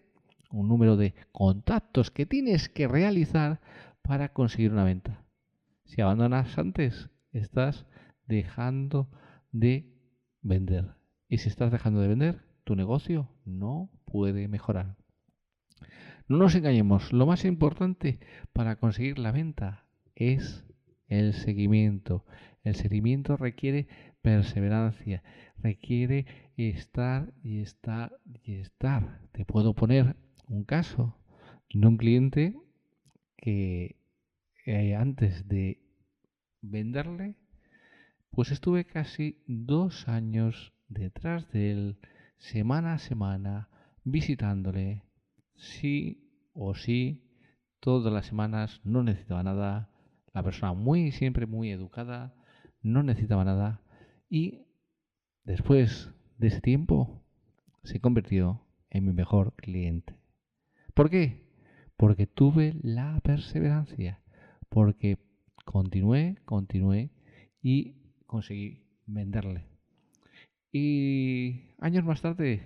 un 0.49 0.69
número 0.69 0.95
de 0.95 1.13
contactos 1.33 2.11
que 2.11 2.25
tienes 2.25 2.69
que 2.69 2.87
realizar 2.87 3.59
para 4.03 4.29
conseguir 4.29 4.71
una 4.71 4.85
venta. 4.85 5.25
Si 5.83 5.99
abandonas 5.99 6.57
antes, 6.57 7.09
estás 7.33 7.85
dejando 8.25 9.09
de 9.51 9.93
vender. 10.41 10.95
Y 11.27 11.39
si 11.39 11.49
estás 11.49 11.73
dejando 11.73 11.99
de 11.99 12.07
vender, 12.07 12.50
tu 12.63 12.75
negocio 12.75 13.29
no 13.45 13.89
puede 14.05 14.47
mejorar. 14.47 14.95
No 16.27 16.37
nos 16.37 16.55
engañemos, 16.55 17.11
lo 17.11 17.25
más 17.25 17.45
importante 17.45 18.19
para 18.53 18.75
conseguir 18.77 19.19
la 19.19 19.31
venta 19.31 19.85
es 20.15 20.65
el 21.07 21.33
seguimiento. 21.33 22.25
El 22.63 22.75
seguimiento 22.75 23.37
requiere 23.37 23.87
perseverancia, 24.21 25.23
requiere 25.57 26.25
estar 26.55 27.33
y 27.43 27.59
estar 27.59 28.17
y 28.43 28.55
estar. 28.55 29.19
Te 29.31 29.45
puedo 29.45 29.73
poner 29.73 30.15
un 30.47 30.63
caso 30.63 31.17
de 31.73 31.87
un 31.87 31.97
cliente 31.97 32.55
que 33.37 33.97
eh, 34.65 34.95
antes 34.95 35.47
de 35.47 35.81
venderle, 36.61 37.35
pues 38.29 38.51
estuve 38.51 38.85
casi 38.85 39.43
dos 39.47 40.07
años 40.07 40.73
detrás 40.87 41.51
de 41.51 41.71
él, 41.71 41.97
semana 42.41 42.93
a 42.93 42.97
semana, 42.97 43.69
visitándole, 44.03 45.03
sí 45.55 46.27
o 46.53 46.73
sí, 46.73 47.23
todas 47.79 48.11
las 48.11 48.25
semanas, 48.25 48.81
no 48.83 49.03
necesitaba 49.03 49.43
nada, 49.43 49.89
la 50.33 50.43
persona 50.43 50.73
muy, 50.73 51.11
siempre 51.11 51.45
muy 51.45 51.71
educada, 51.71 52.33
no 52.81 53.03
necesitaba 53.03 53.45
nada, 53.45 53.81
y 54.27 54.65
después 55.43 56.11
de 56.37 56.47
ese 56.47 56.61
tiempo 56.61 57.23
se 57.83 57.99
convirtió 57.99 58.65
en 58.89 59.05
mi 59.05 59.13
mejor 59.13 59.53
cliente. 59.55 60.15
¿Por 60.95 61.09
qué? 61.09 61.47
Porque 61.95 62.25
tuve 62.25 62.75
la 62.81 63.19
perseverancia, 63.23 64.23
porque 64.67 65.19
continué, 65.63 66.37
continué 66.45 67.11
y 67.61 67.95
conseguí 68.25 68.83
venderle. 69.05 69.70
Y 70.71 71.73
años 71.79 72.05
más 72.05 72.21
tarde, 72.21 72.63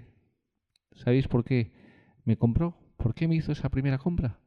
¿sabéis 0.94 1.28
por 1.28 1.44
qué 1.44 1.72
me 2.24 2.38
compró? 2.38 2.78
¿Por 2.98 3.16
qué 3.16 3.28
me 3.28 3.36
hizo 3.36 3.52
esa 3.52 3.70
primera 3.70 3.98
compra? 3.98 4.40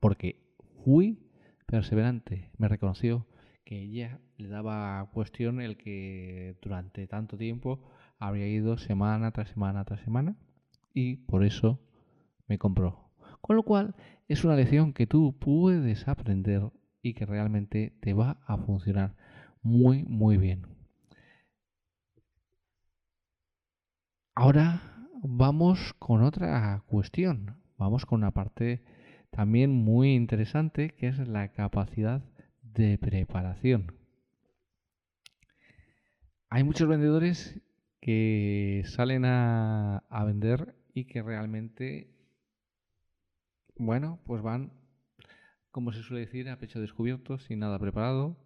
Porque 0.00 0.42
fui 0.84 1.30
perseverante, 1.66 2.50
me 2.58 2.68
reconoció 2.68 3.26
que 3.64 3.80
ella 3.80 4.20
le 4.36 4.48
daba 4.48 5.08
cuestión 5.12 5.60
el 5.60 5.76
que 5.76 6.56
durante 6.60 7.06
tanto 7.06 7.38
tiempo 7.38 7.88
habría 8.18 8.48
ido 8.48 8.76
semana 8.76 9.30
tras 9.30 9.50
semana 9.50 9.84
tras 9.84 10.00
semana 10.00 10.36
y 10.92 11.16
por 11.16 11.44
eso 11.44 11.80
me 12.48 12.58
compró. 12.58 13.10
Con 13.40 13.56
lo 13.56 13.62
cual 13.62 13.94
es 14.28 14.44
una 14.44 14.56
lección 14.56 14.92
que 14.92 15.06
tú 15.06 15.38
puedes 15.38 16.08
aprender 16.08 16.70
y 17.02 17.14
que 17.14 17.24
realmente 17.24 17.96
te 18.00 18.14
va 18.14 18.40
a 18.46 18.58
funcionar 18.58 19.14
muy 19.62 20.02
muy 20.04 20.36
bien. 20.36 20.81
Ahora 24.34 24.80
vamos 25.22 25.92
con 25.98 26.22
otra 26.22 26.82
cuestión, 26.86 27.54
vamos 27.76 28.06
con 28.06 28.20
una 28.20 28.30
parte 28.30 28.82
también 29.30 29.70
muy 29.70 30.14
interesante 30.14 30.88
que 30.88 31.08
es 31.08 31.18
la 31.28 31.52
capacidad 31.52 32.24
de 32.62 32.96
preparación. 32.96 33.92
Hay 36.48 36.64
muchos 36.64 36.88
vendedores 36.88 37.60
que 38.00 38.82
salen 38.86 39.26
a, 39.26 40.02
vender 40.24 40.76
y 40.94 41.04
que 41.04 41.20
realmente, 41.22 42.10
bueno, 43.76 44.18
pues 44.24 44.40
van, 44.40 44.72
como 45.70 45.92
se 45.92 46.02
suele 46.02 46.24
decir, 46.24 46.48
a 46.48 46.58
pecho 46.58 46.80
descubierto, 46.80 47.38
sin 47.38 47.58
nada 47.58 47.78
preparado 47.78 48.38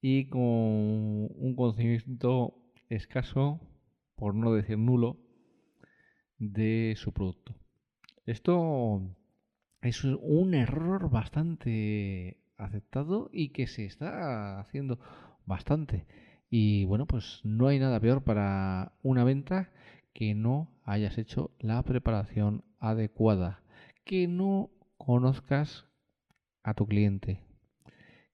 y 0.00 0.24
con 0.26 0.42
un 0.42 1.54
conocimiento 1.56 2.58
escaso 2.88 3.60
por 4.16 4.34
no 4.34 4.52
decir 4.52 4.78
nulo, 4.78 5.18
de 6.38 6.94
su 6.96 7.12
producto. 7.12 7.54
Esto 8.24 9.00
es 9.82 10.02
un 10.04 10.54
error 10.54 11.10
bastante 11.10 12.42
aceptado 12.56 13.30
y 13.32 13.50
que 13.50 13.66
se 13.66 13.84
está 13.84 14.58
haciendo 14.58 14.98
bastante. 15.44 16.06
Y 16.50 16.84
bueno, 16.86 17.06
pues 17.06 17.40
no 17.44 17.68
hay 17.68 17.78
nada 17.78 18.00
peor 18.00 18.24
para 18.24 18.92
una 19.02 19.24
venta 19.24 19.70
que 20.12 20.34
no 20.34 20.70
hayas 20.84 21.18
hecho 21.18 21.50
la 21.58 21.82
preparación 21.82 22.64
adecuada, 22.78 23.62
que 24.04 24.28
no 24.28 24.70
conozcas 24.96 25.86
a 26.62 26.74
tu 26.74 26.86
cliente, 26.86 27.42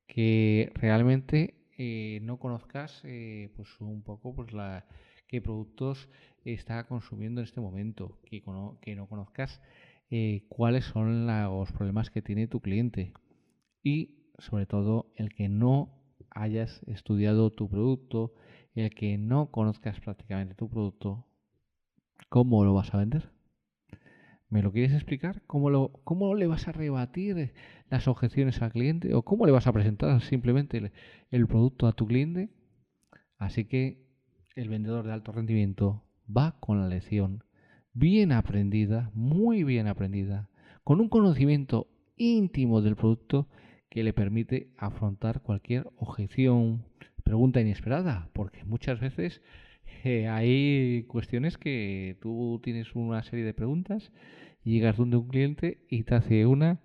que 0.06 0.72
realmente 0.74 1.54
eh, 1.76 2.20
no 2.22 2.38
conozcas 2.38 3.00
eh, 3.04 3.50
pues 3.56 3.80
un 3.80 4.02
poco 4.02 4.34
pues 4.34 4.52
la 4.52 4.86
qué 5.32 5.40
productos 5.40 6.10
está 6.44 6.84
consumiendo 6.84 7.40
en 7.40 7.46
este 7.46 7.62
momento, 7.62 8.18
que, 8.26 8.42
que 8.82 8.94
no 8.94 9.06
conozcas 9.06 9.62
eh, 10.10 10.44
cuáles 10.50 10.84
son 10.84 11.26
los 11.26 11.72
problemas 11.72 12.10
que 12.10 12.20
tiene 12.20 12.48
tu 12.48 12.60
cliente 12.60 13.14
y 13.82 14.26
sobre 14.36 14.66
todo 14.66 15.10
el 15.16 15.32
que 15.32 15.48
no 15.48 15.88
hayas 16.28 16.82
estudiado 16.86 17.50
tu 17.50 17.70
producto, 17.70 18.34
el 18.74 18.90
que 18.90 19.16
no 19.16 19.50
conozcas 19.50 19.98
prácticamente 20.00 20.54
tu 20.54 20.68
producto, 20.68 21.24
¿cómo 22.28 22.66
lo 22.66 22.74
vas 22.74 22.92
a 22.92 22.98
vender? 22.98 23.30
¿Me 24.50 24.60
lo 24.60 24.70
quieres 24.70 24.92
explicar? 24.92 25.40
¿Cómo, 25.46 25.70
lo, 25.70 25.92
¿Cómo 26.04 26.34
le 26.34 26.46
vas 26.46 26.68
a 26.68 26.72
rebatir 26.72 27.54
las 27.88 28.06
objeciones 28.06 28.60
al 28.60 28.72
cliente? 28.72 29.14
¿O 29.14 29.22
cómo 29.22 29.46
le 29.46 29.52
vas 29.52 29.66
a 29.66 29.72
presentar 29.72 30.20
simplemente 30.20 30.76
el, 30.76 30.92
el 31.30 31.46
producto 31.46 31.86
a 31.86 31.94
tu 31.94 32.06
cliente? 32.06 32.50
Así 33.38 33.64
que 33.64 34.01
el 34.54 34.68
vendedor 34.68 35.04
de 35.04 35.12
alto 35.12 35.32
rendimiento 35.32 36.02
va 36.34 36.56
con 36.60 36.80
la 36.80 36.88
lección 36.88 37.44
bien 37.94 38.32
aprendida, 38.32 39.10
muy 39.14 39.64
bien 39.64 39.86
aprendida, 39.86 40.48
con 40.84 41.00
un 41.00 41.08
conocimiento 41.08 41.88
íntimo 42.16 42.80
del 42.80 42.96
producto 42.96 43.48
que 43.90 44.02
le 44.02 44.12
permite 44.12 44.70
afrontar 44.78 45.42
cualquier 45.42 45.88
objeción, 45.96 46.84
pregunta 47.24 47.60
inesperada, 47.60 48.30
porque 48.32 48.64
muchas 48.64 49.00
veces 49.00 49.42
eh, 50.04 50.28
hay 50.28 51.04
cuestiones 51.04 51.58
que 51.58 52.16
tú 52.20 52.60
tienes 52.62 52.94
una 52.94 53.22
serie 53.22 53.44
de 53.44 53.54
preguntas 53.54 54.10
llegas 54.64 54.96
donde 54.96 55.16
un 55.16 55.28
cliente 55.28 55.84
y 55.88 56.04
te 56.04 56.14
hace 56.14 56.46
una 56.46 56.80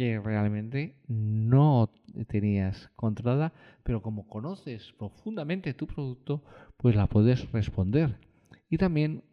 que 0.00 0.18
realmente 0.18 0.96
no 1.08 1.92
tenías 2.26 2.88
controlada, 2.96 3.52
pero 3.82 4.00
como 4.00 4.26
conoces 4.26 4.94
profundamente 4.98 5.74
tu 5.74 5.86
producto, 5.86 6.42
pues 6.78 6.96
la 6.96 7.06
puedes 7.06 7.52
responder. 7.52 8.18
Y 8.70 8.78
también 8.78 9.24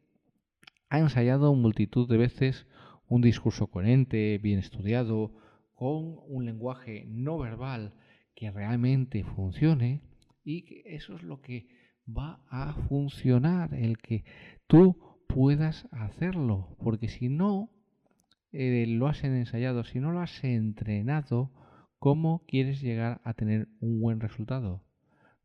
ha 0.90 1.00
ensayado 1.00 1.56
multitud 1.56 2.10
de 2.10 2.18
veces 2.18 2.68
un 3.08 3.22
discurso 3.22 3.68
coherente, 3.68 4.40
bien 4.40 4.60
estudiado, 4.60 5.32
con 5.74 6.20
un 6.28 6.46
lenguaje 6.46 7.06
no 7.08 7.38
verbal 7.38 7.94
que 8.36 8.52
realmente 8.52 9.24
funcione 9.24 10.02
y 10.44 10.64
que 10.64 10.84
eso 10.84 11.16
es 11.16 11.24
lo 11.24 11.40
que 11.40 11.70
va 12.06 12.42
a 12.50 12.74
funcionar, 12.90 13.74
el 13.74 14.00
que 14.00 14.26
tú 14.68 14.98
puedas 15.28 15.88
hacerlo, 15.92 16.76
porque 16.84 17.08
si 17.08 17.30
no, 17.30 17.72
eh, 18.52 18.86
lo 18.88 19.08
has 19.08 19.24
ensayado, 19.24 19.84
si 19.84 20.00
no 20.00 20.12
lo 20.12 20.22
has 20.22 20.44
entrenado, 20.44 21.52
¿cómo 22.00 22.44
quieres 22.48 22.82
llegar 22.82 23.22
a 23.24 23.34
tener 23.34 23.68
un 23.80 24.00
buen 24.00 24.20
resultado? 24.20 24.84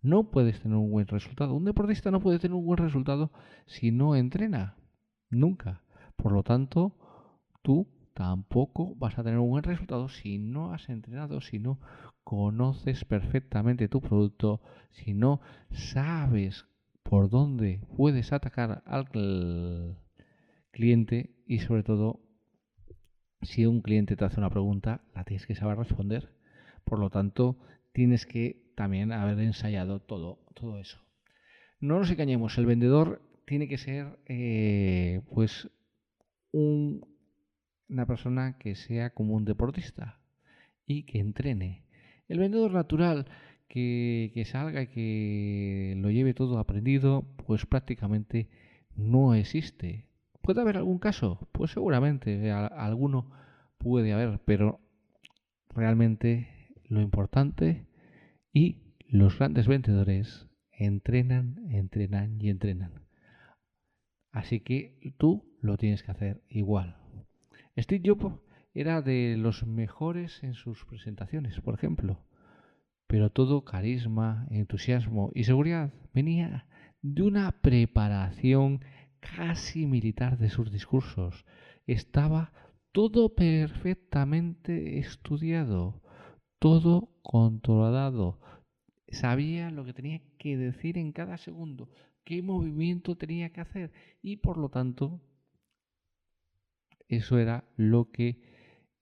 No 0.03 0.31
puedes 0.31 0.61
tener 0.61 0.77
un 0.77 0.91
buen 0.91 1.07
resultado. 1.07 1.55
Un 1.55 1.65
deportista 1.65 2.11
no 2.11 2.21
puede 2.21 2.41
tener 2.41 2.57
un 2.57 2.67
buen 2.67 2.79
resultado 2.79 3.31
si 3.67 3.93
no 3.93 4.17
entrena. 4.17 4.77
Nunca. 5.31 5.83
Por 6.17 6.33
lo 6.33 6.43
tanto, 6.43 6.97
tú 7.63 7.87
tampoco 8.15 8.95
vas 8.97 9.19
a 9.19 9.23
tener 9.23 9.39
un 9.39 9.51
buen 9.51 9.63
resultado 9.63 10.09
si 10.09 10.39
no 10.39 10.73
has 10.73 10.89
entrenado, 10.89 11.41
si 11.41 11.59
no 11.59 11.79
conoces 12.25 13.05
perfectamente 13.05 13.89
tu 13.89 14.01
producto, 14.01 14.61
si 14.91 15.15
no 15.15 15.41
sabes 15.71 16.67
por 17.03 17.31
dónde 17.31 17.81
puedes 17.97 18.33
atacar 18.33 18.83
al 18.87 19.09
cliente 20.73 21.37
y 21.47 21.61
sobre 21.61 21.83
todo 21.83 22.21
si 23.43 23.67
un 23.67 23.83
cliente 23.83 24.17
te 24.17 24.25
hace 24.25 24.41
una 24.41 24.51
pregunta, 24.51 25.03
la 25.15 25.25
tienes 25.25 25.47
que 25.47 25.55
saber 25.55 25.79
responder. 25.79 26.31
Por 26.85 26.99
lo 26.99 27.11
tanto, 27.11 27.59
tienes 27.93 28.27
que 28.27 28.63
también 28.75 29.13
haber 29.13 29.39
ensayado 29.41 30.01
todo, 30.01 30.39
todo 30.55 30.79
eso. 30.79 30.99
No 31.81 31.99
nos 31.99 32.11
engañemos, 32.11 32.57
el 32.59 32.67
vendedor 32.67 33.23
tiene 33.45 33.69
que 33.69 33.79
ser 33.79 34.19
eh, 34.27 35.21
pues 35.33 35.69
una 36.53 38.07
persona 38.07 38.59
que 38.59 38.77
sea 38.77 39.11
como 39.11 39.35
un 39.35 39.45
deportista 39.45 40.21
y 40.87 41.05
que 41.05 41.19
entrene. 41.19 41.85
El 42.29 42.39
vendedor 42.39 42.73
natural 42.73 43.27
que, 43.69 44.31
que 44.35 44.45
salga 44.45 44.83
y 44.83 44.87
que 44.87 45.95
lo 45.99 46.11
lleve 46.11 46.35
todo 46.35 46.59
aprendido, 46.59 47.27
pues 47.47 47.67
prácticamente 47.67 48.49
no 48.95 49.35
existe. 49.35 50.07
¿Puede 50.43 50.61
haber 50.61 50.77
algún 50.77 50.99
caso? 50.99 51.49
Pues 51.53 51.71
seguramente, 51.71 52.51
alguno 52.51 53.31
puede 53.79 54.13
haber, 54.13 54.41
pero 54.45 54.81
realmente 55.71 56.49
lo 56.89 57.01
importante 57.01 57.87
y 58.53 58.83
los 59.09 59.39
grandes 59.39 59.69
vendedores 59.69 60.49
entrenan, 60.73 61.57
entrenan 61.71 62.41
y 62.41 62.51
entrenan. 62.51 62.93
Así 64.33 64.61
que 64.61 65.15
tú 65.19 65.45
lo 65.61 65.77
tienes 65.77 66.03
que 66.03 66.11
hacer 66.11 66.43
igual. 66.49 66.97
Steve 67.79 68.03
Jobs 68.05 68.41
era 68.75 69.03
de 69.03 69.37
los 69.39 69.67
mejores 69.67 70.43
en 70.43 70.55
sus 70.55 70.85
presentaciones, 70.87 71.61
por 71.61 71.75
ejemplo, 71.75 72.25
pero 73.07 73.31
todo 73.31 73.65
carisma, 73.65 74.47
entusiasmo 74.51 75.31
y 75.35 75.45
seguridad 75.45 75.93
venía 76.15 76.67
de 77.03 77.23
una 77.23 77.53
preparación 77.53 78.81
casi 79.23 79.87
militar 79.87 80.37
de 80.37 80.51
sus 80.51 80.71
discursos. 80.71 81.45
Estaba 81.87 82.53
todo 82.93 83.35
perfectamente 83.35 84.99
estudiado, 84.99 86.03
todo 86.59 87.09
controlado. 87.23 88.39
Sabía 89.09 89.71
lo 89.71 89.85
que 89.85 89.95
tenía 89.95 90.21
que 90.39 90.57
decir 90.57 90.99
en 90.99 91.13
cada 91.13 91.39
segundo, 91.39 91.89
qué 92.25 92.43
movimiento 92.43 93.17
tenía 93.17 93.53
que 93.53 93.61
hacer 93.61 93.93
y 94.23 94.37
por 94.37 94.59
lo 94.59 94.69
tanto 94.69 95.21
eso 97.09 97.39
era 97.39 97.65
lo 97.77 98.11
que 98.11 98.41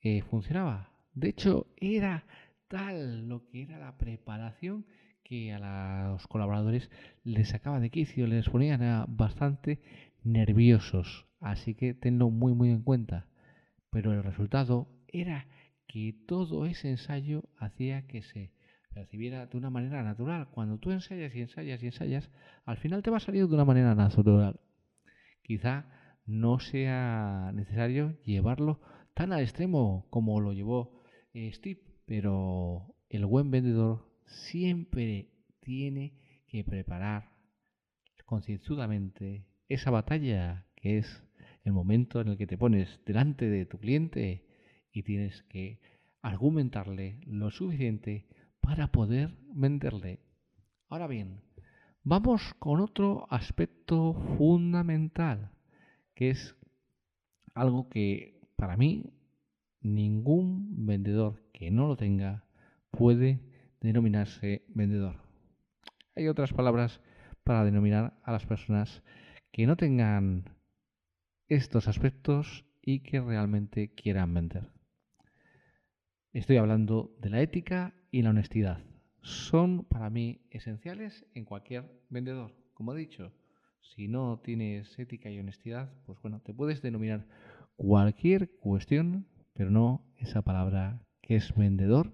eh, 0.00 0.22
funcionaba. 0.22 0.92
De 1.14 1.28
hecho, 1.28 1.66
era 1.76 2.24
tal 2.68 3.28
lo 3.28 3.46
que 3.46 3.62
era 3.62 3.78
la 3.78 3.96
preparación 3.98 4.86
que 5.22 5.52
a 5.52 6.08
los 6.08 6.26
colaboradores 6.26 6.90
les 7.22 7.50
sacaba 7.50 7.78
de 7.78 7.90
quicio, 7.90 8.26
les 8.26 8.48
ponían 8.48 9.04
bastante 9.16 9.80
nerviosos. 10.24 11.26
Así 11.40 11.74
que 11.74 11.94
tenlo 11.94 12.30
muy 12.30 12.54
muy 12.54 12.70
en 12.70 12.82
cuenta. 12.82 13.26
Pero 13.90 14.12
el 14.12 14.22
resultado 14.22 14.88
era 15.08 15.46
que 15.86 16.14
todo 16.26 16.66
ese 16.66 16.90
ensayo 16.90 17.42
hacía 17.58 18.06
que 18.06 18.22
se 18.22 18.52
percibiera 18.92 19.46
de 19.46 19.56
una 19.56 19.70
manera 19.70 20.02
natural. 20.02 20.48
Cuando 20.50 20.78
tú 20.78 20.90
ensayas 20.90 21.34
y 21.34 21.40
ensayas 21.40 21.82
y 21.82 21.86
ensayas, 21.86 22.30
al 22.64 22.76
final 22.76 23.02
te 23.02 23.10
va 23.10 23.16
a 23.16 23.20
salir 23.20 23.46
de 23.46 23.54
una 23.54 23.64
manera 23.64 23.94
natural. 23.94 24.60
Quizá 25.42 25.86
no 26.26 26.60
sea 26.60 27.50
necesario 27.54 28.20
llevarlo 28.22 28.80
tan 29.14 29.32
al 29.32 29.40
extremo 29.40 30.06
como 30.10 30.40
lo 30.40 30.52
llevó 30.52 31.02
eh, 31.34 31.50
Steve, 31.52 31.80
pero 32.06 32.94
el 33.08 33.26
buen 33.26 33.50
vendedor 33.50 34.08
siempre 34.24 35.30
tiene 35.60 36.14
que 36.46 36.64
preparar 36.64 37.30
concienzudamente 38.24 39.49
esa 39.70 39.90
batalla 39.90 40.66
que 40.76 40.98
es 40.98 41.22
el 41.64 41.72
momento 41.72 42.20
en 42.20 42.28
el 42.28 42.36
que 42.36 42.46
te 42.46 42.58
pones 42.58 43.00
delante 43.06 43.48
de 43.48 43.64
tu 43.64 43.78
cliente 43.78 44.44
y 44.92 45.04
tienes 45.04 45.42
que 45.44 45.80
argumentarle 46.22 47.20
lo 47.26 47.50
suficiente 47.50 48.26
para 48.60 48.88
poder 48.88 49.34
venderle. 49.54 50.20
Ahora 50.88 51.06
bien, 51.06 51.40
vamos 52.02 52.42
con 52.58 52.80
otro 52.80 53.26
aspecto 53.30 54.14
fundamental, 54.36 55.52
que 56.14 56.30
es 56.30 56.56
algo 57.54 57.88
que 57.88 58.40
para 58.56 58.76
mí 58.76 59.12
ningún 59.80 60.84
vendedor 60.84 61.44
que 61.52 61.70
no 61.70 61.86
lo 61.86 61.96
tenga 61.96 62.44
puede 62.90 63.40
denominarse 63.80 64.64
vendedor. 64.68 65.16
Hay 66.16 66.26
otras 66.26 66.52
palabras 66.52 67.00
para 67.44 67.64
denominar 67.64 68.14
a 68.24 68.32
las 68.32 68.44
personas 68.46 69.02
que 69.52 69.66
no 69.66 69.76
tengan 69.76 70.44
estos 71.48 71.88
aspectos 71.88 72.64
y 72.82 73.00
que 73.00 73.20
realmente 73.20 73.92
quieran 73.94 74.32
vender. 74.34 74.70
Estoy 76.32 76.58
hablando 76.58 77.16
de 77.20 77.30
la 77.30 77.42
ética 77.42 77.94
y 78.10 78.22
la 78.22 78.30
honestidad. 78.30 78.84
Son 79.22 79.84
para 79.84 80.10
mí 80.10 80.40
esenciales 80.50 81.26
en 81.34 81.44
cualquier 81.44 81.90
vendedor. 82.08 82.54
Como 82.72 82.94
he 82.94 82.98
dicho, 82.98 83.32
si 83.80 84.08
no 84.08 84.40
tienes 84.42 84.98
ética 84.98 85.30
y 85.30 85.38
honestidad, 85.38 85.92
pues 86.06 86.20
bueno, 86.22 86.40
te 86.40 86.54
puedes 86.54 86.82
denominar 86.82 87.26
cualquier 87.76 88.56
cuestión, 88.58 89.26
pero 89.52 89.70
no 89.70 90.06
esa 90.16 90.42
palabra 90.42 91.02
que 91.20 91.36
es 91.36 91.54
vendedor 91.54 92.12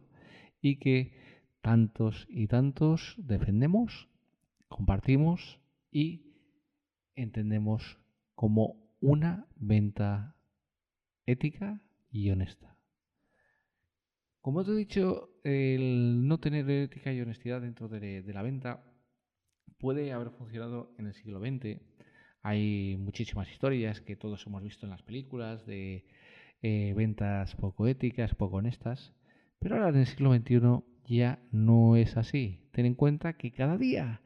y 0.61 0.77
que 0.77 1.13
tantos 1.61 2.27
y 2.31 2.47
tantos 2.47 3.17
defendemos, 3.19 4.09
compartimos 4.69 5.61
y 5.91 6.36
entendemos 7.17 7.99
como 8.35 8.77
una 9.01 9.47
venta 9.57 10.37
ética 11.27 11.81
y 12.11 12.31
honesta. 12.31 12.77
Como 14.41 14.65
te 14.65 14.71
he 14.71 14.77
dicho, 14.77 15.31
el 15.43 16.29
no 16.29 16.39
tener 16.39 16.71
ética 16.71 17.13
y 17.13 17.21
honestidad 17.21 17.63
dentro 17.63 17.89
de, 17.89 18.23
la 18.33 18.43
venta 18.43 18.85
puede 19.79 20.13
haber 20.13 20.31
funcionado 20.31 20.95
en 20.99 21.07
el 21.07 21.15
siglo 21.15 21.41
XX. 21.41 21.81
Hay 22.43 22.97
muchísimas 22.97 23.51
historias 23.51 24.01
que 24.01 24.15
todos 24.15 24.47
hemos 24.47 24.63
visto 24.63 24.87
en 24.87 24.91
las 24.91 25.03
películas 25.03 25.67
de 25.67 26.05
eh, 26.63 26.95
ventas 26.97 27.57
poco 27.57 27.89
éticas, 27.89 28.37
poco 28.37 28.59
honestas. 28.59 29.13
Pero 29.59 29.75
ahora 29.75 29.89
en 29.89 29.97
el 29.97 30.07
siglo 30.07 30.33
XXI 30.33 30.85
ya 31.07 31.41
no 31.51 31.97
es 31.97 32.17
así. 32.17 32.69
Ten 32.71 32.87
en 32.87 32.95
cuenta 32.95 33.33
que 33.33 33.51
cada 33.51 33.77
día 33.77 34.21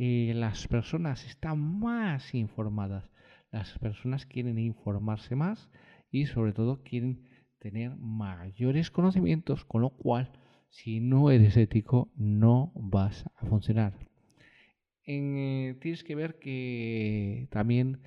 las 0.00 0.66
personas 0.66 1.26
están 1.26 1.58
más 1.80 2.34
informadas. 2.34 3.10
Las 3.50 3.78
personas 3.78 4.24
quieren 4.24 4.58
informarse 4.58 5.36
más 5.36 5.68
y 6.10 6.24
sobre 6.24 6.54
todo 6.54 6.82
quieren 6.82 7.28
tener 7.58 7.96
mayores 7.96 8.90
conocimientos, 8.90 9.66
con 9.66 9.82
lo 9.82 9.90
cual 9.90 10.32
si 10.70 11.00
no 11.00 11.30
eres 11.30 11.56
ético 11.58 12.10
no 12.16 12.72
vas 12.74 13.26
a 13.36 13.44
funcionar. 13.44 13.92
Eh, 15.04 15.76
tienes 15.82 16.02
que 16.02 16.14
ver 16.14 16.38
que 16.38 17.48
también 17.50 18.00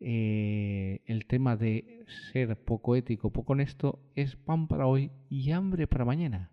eh, 0.00 1.00
el 1.06 1.24
tema 1.26 1.56
de 1.56 2.04
ser 2.30 2.62
poco 2.62 2.94
ético, 2.94 3.32
poco 3.32 3.54
honesto, 3.54 4.02
es 4.16 4.36
pan 4.36 4.68
para 4.68 4.86
hoy 4.86 5.12
y 5.30 5.52
hambre 5.52 5.86
para 5.86 6.04
mañana. 6.04 6.52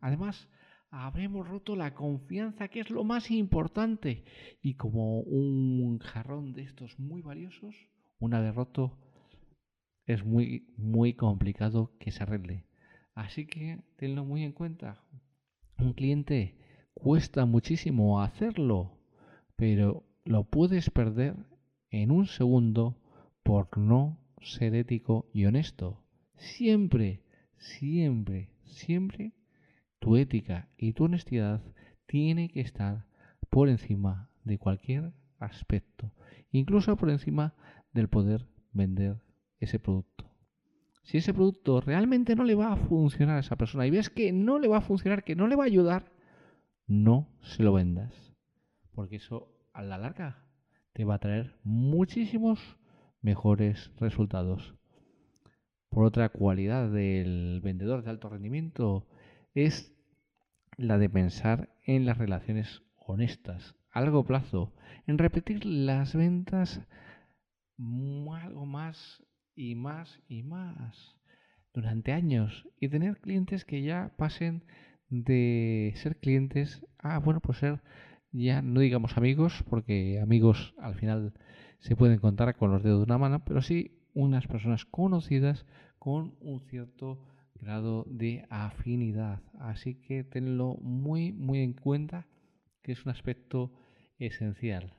Además, 0.00 0.48
habremos 0.90 1.48
roto 1.48 1.76
la 1.76 1.94
confianza, 1.94 2.68
que 2.68 2.80
es 2.80 2.90
lo 2.90 3.04
más 3.04 3.30
importante. 3.30 4.24
Y 4.62 4.74
como 4.74 5.20
un 5.20 5.98
jarrón 5.98 6.52
de 6.52 6.62
estos 6.62 6.98
muy 6.98 7.22
valiosos, 7.22 7.74
una 8.18 8.40
vez 8.40 8.54
roto, 8.54 8.98
es 10.06 10.24
muy, 10.24 10.72
muy 10.76 11.14
complicado 11.14 11.92
que 11.98 12.12
se 12.12 12.22
arregle. 12.22 12.64
Así 13.14 13.46
que 13.46 13.80
tenlo 13.96 14.24
muy 14.24 14.44
en 14.44 14.52
cuenta. 14.52 15.02
Un 15.78 15.92
cliente 15.92 16.56
cuesta 16.94 17.44
muchísimo 17.44 18.22
hacerlo, 18.22 18.98
pero 19.56 20.04
lo 20.24 20.44
puedes 20.44 20.90
perder 20.90 21.36
en 21.90 22.10
un 22.10 22.26
segundo 22.26 22.96
por 23.42 23.76
no 23.78 24.18
ser 24.40 24.74
ético 24.74 25.28
y 25.32 25.46
honesto. 25.46 26.02
Siempre, 26.36 27.22
siempre, 27.56 28.50
siempre 28.64 29.32
tu 30.06 30.14
ética 30.14 30.68
y 30.76 30.92
tu 30.92 31.06
honestidad 31.06 31.60
tiene 32.06 32.48
que 32.48 32.60
estar 32.60 33.06
por 33.50 33.68
encima 33.68 34.30
de 34.44 34.56
cualquier 34.56 35.12
aspecto, 35.40 36.12
incluso 36.52 36.96
por 36.96 37.10
encima 37.10 37.54
del 37.92 38.08
poder 38.08 38.46
vender 38.70 39.20
ese 39.58 39.80
producto. 39.80 40.30
Si 41.02 41.18
ese 41.18 41.34
producto 41.34 41.80
realmente 41.80 42.36
no 42.36 42.44
le 42.44 42.54
va 42.54 42.72
a 42.72 42.76
funcionar 42.76 43.38
a 43.38 43.40
esa 43.40 43.56
persona 43.56 43.84
y 43.84 43.90
ves 43.90 44.08
que 44.08 44.30
no 44.30 44.60
le 44.60 44.68
va 44.68 44.76
a 44.76 44.80
funcionar, 44.80 45.24
que 45.24 45.34
no 45.34 45.48
le 45.48 45.56
va 45.56 45.64
a 45.64 45.66
ayudar, 45.66 46.12
no 46.86 47.26
se 47.40 47.64
lo 47.64 47.72
vendas. 47.72 48.14
Porque 48.92 49.16
eso 49.16 49.58
a 49.72 49.82
la 49.82 49.98
larga 49.98 50.46
te 50.92 51.04
va 51.04 51.16
a 51.16 51.18
traer 51.18 51.58
muchísimos 51.64 52.78
mejores 53.22 53.90
resultados. 53.96 54.76
Por 55.88 56.04
otra 56.04 56.28
cualidad 56.28 56.92
del 56.92 57.60
vendedor 57.60 58.04
de 58.04 58.10
alto 58.10 58.28
rendimiento 58.28 59.08
es 59.52 59.95
la 60.76 60.98
de 60.98 61.08
pensar 61.08 61.70
en 61.84 62.06
las 62.06 62.18
relaciones 62.18 62.82
honestas 62.96 63.74
a 63.90 64.00
largo 64.00 64.24
plazo, 64.24 64.74
en 65.06 65.18
repetir 65.18 65.64
las 65.64 66.14
ventas 66.14 66.80
algo 68.34 68.66
más 68.66 69.22
y 69.54 69.74
más 69.74 70.20
y 70.28 70.42
más. 70.42 71.16
durante 71.72 72.12
años 72.12 72.66
y 72.80 72.88
tener 72.88 73.18
clientes 73.20 73.66
que 73.66 73.82
ya 73.82 74.14
pasen 74.16 74.64
de 75.10 75.92
ser 75.96 76.16
clientes 76.16 76.82
a, 76.98 77.18
bueno, 77.18 77.40
pues 77.40 77.58
ser 77.58 77.82
ya 78.32 78.62
no 78.62 78.80
digamos 78.80 79.16
amigos, 79.16 79.64
porque 79.68 80.20
amigos 80.20 80.74
al 80.78 80.94
final 80.94 81.34
se 81.78 81.96
pueden 81.96 82.18
contar 82.18 82.56
con 82.56 82.70
los 82.70 82.82
dedos 82.82 83.00
de 83.00 83.04
una 83.04 83.18
mano, 83.18 83.44
pero 83.44 83.62
sí 83.62 83.98
unas 84.14 84.46
personas 84.46 84.84
conocidas 84.86 85.66
con 85.98 86.34
un 86.40 86.60
cierto 86.68 87.18
grado 87.60 88.04
de 88.08 88.46
afinidad. 88.50 89.42
Así 89.58 89.94
que 89.94 90.24
tenlo 90.24 90.76
muy, 90.80 91.32
muy 91.32 91.60
en 91.60 91.72
cuenta, 91.72 92.26
que 92.82 92.92
es 92.92 93.04
un 93.04 93.10
aspecto 93.10 93.72
esencial. 94.18 94.94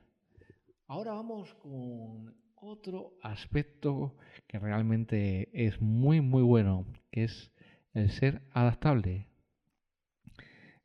Ahora 0.86 1.12
vamos 1.12 1.54
con 1.54 2.34
otro 2.54 3.14
aspecto 3.22 4.16
que 4.46 4.58
realmente 4.58 5.48
es 5.52 5.80
muy, 5.80 6.20
muy 6.20 6.42
bueno, 6.42 6.86
que 7.10 7.24
es 7.24 7.52
el 7.94 8.10
ser 8.10 8.42
adaptable. 8.52 9.28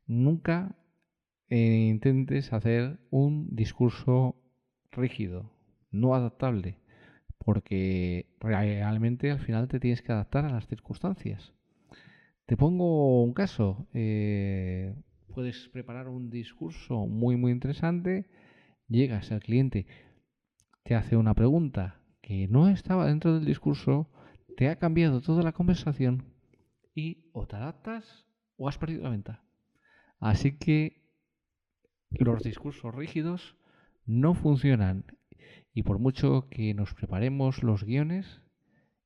Nunca 0.06 0.76
eh, 1.48 1.86
intentes 1.88 2.52
hacer 2.52 2.98
un 3.10 3.54
discurso 3.54 4.36
rígido, 4.92 5.50
no 5.90 6.14
adaptable, 6.14 6.78
porque 7.38 8.26
realmente 8.40 9.30
al 9.30 9.40
final 9.40 9.68
te 9.68 9.80
tienes 9.80 10.02
que 10.02 10.12
adaptar 10.12 10.44
a 10.44 10.50
las 10.50 10.66
circunstancias. 10.66 11.52
Te 12.46 12.56
pongo 12.56 13.22
un 13.22 13.32
caso. 13.32 13.86
Eh, 13.94 14.94
puedes 15.34 15.68
preparar 15.68 16.08
un 16.08 16.28
discurso 16.30 17.06
muy, 17.06 17.36
muy 17.36 17.52
interesante. 17.52 18.28
Llegas 18.88 19.32
al 19.32 19.40
cliente, 19.40 19.86
te 20.82 20.94
hace 20.94 21.16
una 21.16 21.34
pregunta 21.34 22.02
que 22.20 22.46
no 22.48 22.68
estaba 22.68 23.06
dentro 23.06 23.34
del 23.34 23.46
discurso, 23.46 24.10
te 24.58 24.68
ha 24.68 24.76
cambiado 24.76 25.22
toda 25.22 25.42
la 25.42 25.52
conversación 25.52 26.24
y 26.94 27.30
o 27.32 27.46
te 27.46 27.56
adaptas 27.56 28.26
o 28.56 28.68
has 28.68 28.76
perdido 28.76 29.04
la 29.04 29.10
venta. 29.10 29.42
Así 30.20 30.58
que 30.58 31.02
los 32.10 32.42
discursos 32.42 32.94
rígidos 32.94 33.56
no 34.04 34.34
funcionan 34.34 35.06
y 35.72 35.82
por 35.82 35.98
mucho 35.98 36.46
que 36.50 36.74
nos 36.74 36.92
preparemos 36.92 37.62
los 37.62 37.84
guiones, 37.84 38.42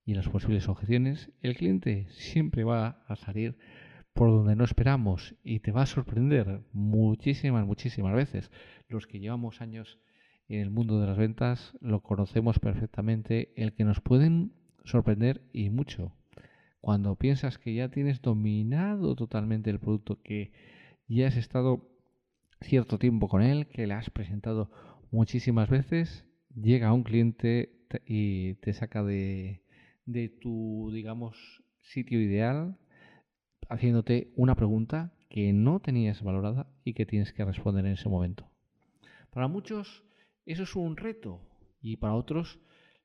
y 0.08 0.14
las 0.14 0.26
posibles 0.26 0.70
objeciones, 0.70 1.30
el 1.42 1.54
cliente 1.54 2.06
siempre 2.08 2.64
va 2.64 3.04
a 3.08 3.14
salir 3.14 3.58
por 4.14 4.30
donde 4.30 4.56
no 4.56 4.64
esperamos 4.64 5.34
y 5.44 5.60
te 5.60 5.70
va 5.70 5.82
a 5.82 5.86
sorprender 5.86 6.62
muchísimas, 6.72 7.66
muchísimas 7.66 8.14
veces. 8.14 8.50
Los 8.88 9.06
que 9.06 9.20
llevamos 9.20 9.60
años 9.60 9.98
en 10.48 10.60
el 10.60 10.70
mundo 10.70 10.98
de 10.98 11.08
las 11.08 11.18
ventas 11.18 11.76
lo 11.82 12.00
conocemos 12.00 12.58
perfectamente, 12.58 13.52
el 13.54 13.74
que 13.74 13.84
nos 13.84 14.00
pueden 14.00 14.54
sorprender 14.82 15.42
y 15.52 15.68
mucho. 15.68 16.16
Cuando 16.80 17.16
piensas 17.16 17.58
que 17.58 17.74
ya 17.74 17.90
tienes 17.90 18.22
dominado 18.22 19.14
totalmente 19.14 19.68
el 19.68 19.78
producto, 19.78 20.22
que 20.22 20.52
ya 21.06 21.28
has 21.28 21.36
estado 21.36 21.86
cierto 22.62 22.98
tiempo 22.98 23.28
con 23.28 23.42
él, 23.42 23.66
que 23.66 23.86
le 23.86 23.92
has 23.92 24.08
presentado 24.08 24.70
muchísimas 25.10 25.68
veces, 25.68 26.24
llega 26.54 26.94
un 26.94 27.02
cliente 27.02 27.74
y 28.06 28.54
te 28.54 28.72
saca 28.72 29.04
de, 29.04 29.67
de 30.08 30.30
tu, 30.30 30.90
digamos, 30.90 31.36
sitio 31.82 32.20
ideal, 32.20 32.78
haciéndote 33.68 34.32
una 34.36 34.54
pregunta 34.54 35.12
que 35.28 35.52
no 35.52 35.80
tenías 35.80 36.22
valorada 36.22 36.66
y 36.82 36.94
que 36.94 37.04
tienes 37.04 37.34
que 37.34 37.44
responder 37.44 37.84
en 37.84 37.92
ese 37.92 38.08
momento. 38.08 38.50
Para 39.30 39.48
muchos 39.48 40.04
eso 40.46 40.62
es 40.62 40.74
un 40.76 40.96
reto 40.96 41.42
y 41.82 41.98
para 41.98 42.14
otros 42.14 42.58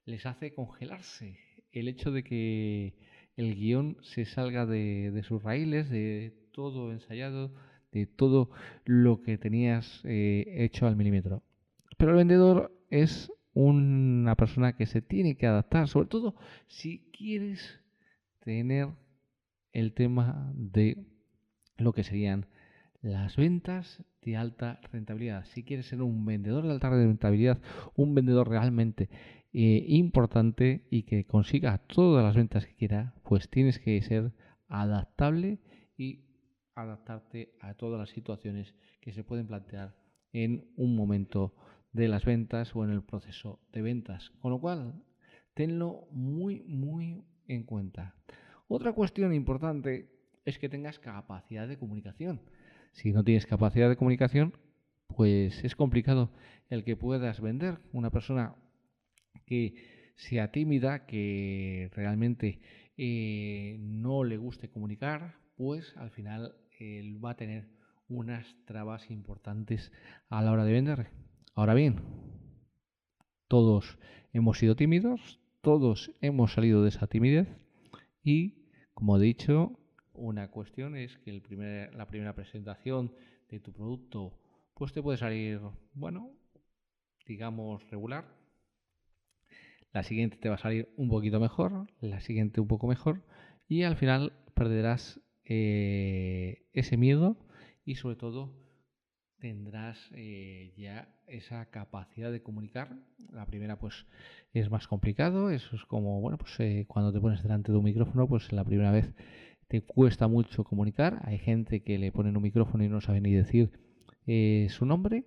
les 0.05 0.25
hace 0.25 0.53
congelarse 0.53 1.37
el 1.73 1.89
hecho 1.89 2.11
de 2.11 2.23
que 2.23 2.93
el 3.35 3.55
guion 3.55 3.97
se 4.01 4.23
salga 4.23 4.65
de, 4.65 5.21
sus 5.27 5.43
raíles, 5.43 5.89
de 5.89 6.33
todo 6.53 6.93
ensayado, 6.93 7.53
de 7.91 8.05
todo 8.05 8.49
lo 8.85 9.21
que 9.21 9.37
tenías 9.37 10.01
eh, 10.05 10.45
hecho 10.63 10.87
al 10.87 10.95
milímetro. 10.95 11.43
Pero 11.97 12.11
el 12.11 12.17
vendedor 12.17 12.73
es 12.89 13.29
una 13.53 14.35
persona 14.35 14.75
que 14.75 14.85
se 14.85 15.01
tiene 15.01 15.35
que 15.35 15.47
adaptar, 15.47 15.87
sobre 15.87 16.07
todo 16.07 16.35
si 16.67 17.09
quieres 17.11 17.81
tener 18.39 18.89
el 19.71 19.93
tema 19.93 20.51
de 20.55 21.05
lo 21.77 21.93
que 21.93 22.03
serían 22.03 22.47
las 23.01 23.35
ventas 23.35 24.03
de 24.21 24.37
alta 24.37 24.79
rentabilidad. 24.91 25.45
Si 25.45 25.63
quieres 25.63 25.87
ser 25.87 26.01
un 26.01 26.25
vendedor 26.25 26.65
de 26.65 26.71
alta 26.71 26.89
rentabilidad, 26.89 27.61
un 27.95 28.15
vendedor 28.15 28.49
realmente 28.49 29.09
eh, 29.51 29.85
importante 29.87 30.87
y 30.89 31.03
que 31.03 31.25
consiga 31.25 31.79
todas 31.79 32.23
las 32.23 32.35
ventas 32.35 32.65
que 32.65 32.75
quiera, 32.75 33.13
pues 33.23 33.49
tienes 33.49 33.79
que 33.79 34.01
ser 34.01 34.31
adaptable 34.67 35.59
y 35.97 36.25
adaptarte 36.75 37.53
a 37.59 37.75
todas 37.75 37.99
las 37.99 38.09
situaciones 38.09 38.73
que 39.01 39.13
se 39.13 39.23
pueden 39.23 39.47
plantear 39.47 39.95
en 40.31 40.71
un 40.75 40.95
momento 40.95 41.53
de 41.93 42.07
las 42.07 42.25
ventas 42.25 42.75
o 42.75 42.83
en 42.83 42.89
el 42.89 43.03
proceso 43.03 43.59
de 43.71 43.81
ventas. 43.81 44.31
Con 44.41 44.51
lo 44.51 44.59
cual, 44.59 45.01
tenlo 45.53 46.07
muy, 46.11 46.61
muy 46.63 47.23
en 47.47 47.63
cuenta. 47.63 48.15
Otra 48.67 48.93
cuestión 48.93 49.33
importante 49.33 50.09
es 50.45 50.57
que 50.59 50.69
tengas 50.69 50.99
capacidad 50.99 51.67
de 51.67 51.77
comunicación. 51.77 52.41
Si 52.91 53.11
no 53.11 53.23
tienes 53.23 53.45
capacidad 53.45 53.89
de 53.89 53.95
comunicación, 53.95 54.53
pues 55.07 55.63
es 55.63 55.75
complicado 55.75 56.31
el 56.69 56.83
que 56.83 56.95
puedas 56.95 57.39
vender. 57.39 57.79
Una 57.91 58.09
persona 58.09 58.55
que 59.45 59.75
sea 60.15 60.51
tímida, 60.51 61.05
que 61.05 61.89
realmente 61.93 62.59
eh, 62.97 63.77
no 63.79 64.23
le 64.23 64.37
guste 64.37 64.69
comunicar, 64.69 65.35
pues 65.55 65.95
al 65.97 66.11
final 66.11 66.55
él 66.79 67.23
va 67.23 67.31
a 67.31 67.37
tener 67.37 67.67
unas 68.09 68.45
trabas 68.65 69.09
importantes 69.09 69.91
a 70.29 70.41
la 70.41 70.51
hora 70.51 70.65
de 70.65 70.73
vender. 70.73 71.07
Ahora 71.55 71.75
bien, 71.75 72.01
todos 73.47 73.99
hemos 74.31 74.57
sido 74.57 74.75
tímidos, 74.75 75.39
todos 75.61 76.11
hemos 76.19 76.53
salido 76.53 76.81
de 76.81 76.89
esa 76.89 77.05
timidez 77.05 77.47
y, 78.23 78.65
como 78.95 79.17
he 79.17 79.21
dicho, 79.21 79.77
una 80.13 80.49
cuestión 80.49 80.95
es 80.95 81.15
que 81.19 81.29
el 81.29 81.43
primer, 81.43 81.93
la 81.93 82.07
primera 82.07 82.33
presentación 82.33 83.13
de 83.49 83.59
tu 83.59 83.71
producto 83.71 84.39
pues 84.73 84.93
te 84.93 85.03
puede 85.03 85.19
salir, 85.19 85.61
bueno, 85.93 86.31
digamos 87.27 87.87
regular. 87.91 88.25
La 89.91 90.01
siguiente 90.01 90.37
te 90.37 90.49
va 90.49 90.55
a 90.55 90.57
salir 90.57 90.91
un 90.97 91.07
poquito 91.07 91.39
mejor, 91.39 91.85
la 92.01 92.19
siguiente 92.19 92.61
un 92.61 92.67
poco 92.67 92.87
mejor 92.87 93.21
y 93.67 93.83
al 93.83 93.95
final 93.95 94.33
perderás 94.55 95.21
eh, 95.45 96.67
ese 96.73 96.97
miedo 96.97 97.37
y 97.85 97.93
sobre 97.93 98.15
todo 98.15 98.62
tendrás 99.43 99.97
eh, 100.13 100.71
ya 100.77 101.13
esa 101.27 101.65
capacidad 101.65 102.31
de 102.31 102.41
comunicar. 102.41 102.95
La 103.29 103.45
primera 103.45 103.77
pues 103.77 104.05
es 104.53 104.71
más 104.71 104.87
complicado, 104.87 105.49
eso 105.49 105.75
es 105.75 105.83
como, 105.83 106.21
bueno, 106.21 106.37
pues 106.37 106.57
eh, 106.61 106.85
cuando 106.87 107.11
te 107.11 107.19
pones 107.19 107.43
delante 107.43 107.73
de 107.73 107.77
un 107.77 107.83
micrófono, 107.83 108.25
pues 108.25 108.53
la 108.53 108.63
primera 108.63 108.91
vez 108.91 109.13
te 109.67 109.81
cuesta 109.81 110.29
mucho 110.29 110.63
comunicar. 110.63 111.19
Hay 111.25 111.39
gente 111.39 111.83
que 111.83 111.97
le 111.97 112.13
ponen 112.13 112.37
un 112.37 112.43
micrófono 112.43 112.85
y 112.85 112.87
no 112.87 113.01
sabe 113.01 113.19
ni 113.19 113.33
decir 113.33 113.77
eh, 114.27 114.67
su 114.69 114.85
nombre. 114.85 115.25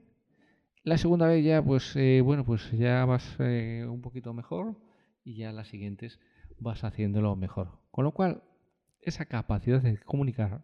La 0.83 0.97
segunda 0.97 1.27
vez 1.27 1.45
ya, 1.45 1.63
pues 1.63 1.95
bueno, 2.25 2.43
pues 2.47 2.73
ya 2.73 3.05
vas 3.05 3.39
un 3.39 4.01
poquito 4.01 4.33
mejor 4.33 4.81
y 5.25 5.37
ya 5.37 5.53
las 5.53 5.69
siguientes 5.69 6.21
vas 6.59 6.85
haciéndolo 6.85 7.37
mejor. 7.37 7.81
Con 7.91 8.05
lo 8.05 8.13
cual, 8.13 8.45
esa 9.03 9.27
capacidad 9.27 9.83
de 9.83 9.99
comunicar 9.99 10.63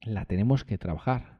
la 0.00 0.24
tenemos 0.24 0.64
que 0.64 0.78
trabajar 0.78 1.37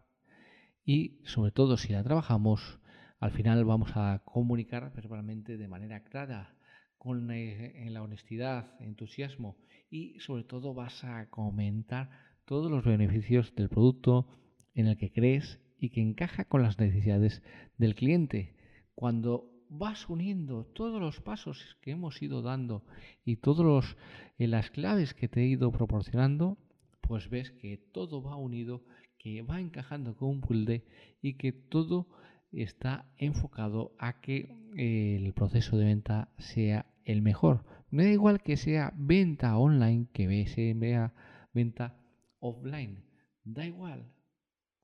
y 0.88 1.20
sobre 1.24 1.52
todo 1.52 1.76
si 1.76 1.92
la 1.92 2.02
trabajamos, 2.02 2.80
al 3.20 3.30
final 3.30 3.62
vamos 3.66 3.90
a 3.94 4.22
comunicar 4.24 4.90
verbalmente 4.94 5.58
de 5.58 5.68
manera 5.68 6.02
clara, 6.02 6.56
con 6.96 7.30
eh, 7.30 7.86
la 7.90 8.02
honestidad, 8.02 8.72
entusiasmo 8.80 9.58
y 9.90 10.18
sobre 10.20 10.44
todo 10.44 10.72
vas 10.72 11.04
a 11.04 11.28
comentar 11.28 12.08
todos 12.46 12.70
los 12.70 12.86
beneficios 12.86 13.54
del 13.54 13.68
producto 13.68 14.28
en 14.72 14.86
el 14.86 14.96
que 14.96 15.12
crees 15.12 15.60
y 15.78 15.90
que 15.90 16.00
encaja 16.00 16.46
con 16.46 16.62
las 16.62 16.78
necesidades 16.78 17.42
del 17.76 17.94
cliente. 17.94 18.56
Cuando 18.94 19.52
vas 19.68 20.08
uniendo 20.08 20.64
todos 20.64 21.02
los 21.02 21.20
pasos 21.20 21.76
que 21.82 21.90
hemos 21.90 22.22
ido 22.22 22.40
dando 22.40 22.82
y 23.26 23.36
todas 23.36 23.94
eh, 24.38 24.46
las 24.46 24.70
claves 24.70 25.12
que 25.12 25.28
te 25.28 25.42
he 25.42 25.48
ido 25.48 25.70
proporcionando, 25.70 26.56
pues 27.02 27.28
ves 27.28 27.50
que 27.50 27.76
todo 27.76 28.22
va 28.22 28.36
unido 28.36 28.86
que 29.18 29.42
va 29.42 29.60
encajando 29.60 30.16
con 30.16 30.28
un 30.28 30.40
puzzle 30.40 30.84
y 31.20 31.34
que 31.34 31.52
todo 31.52 32.08
está 32.52 33.04
enfocado 33.18 33.94
a 33.98 34.20
que 34.20 34.54
el 34.76 35.32
proceso 35.34 35.76
de 35.76 35.84
venta 35.84 36.28
sea 36.38 36.86
el 37.04 37.22
mejor. 37.22 37.64
Me 37.90 38.04
da 38.04 38.10
igual 38.10 38.42
que 38.42 38.56
sea 38.56 38.92
venta 38.96 39.56
online 39.56 40.08
que 40.12 40.46
se 40.46 40.74
vea 40.74 41.12
venta 41.52 41.98
offline. 42.40 43.04
Da 43.44 43.66
igual. 43.66 44.12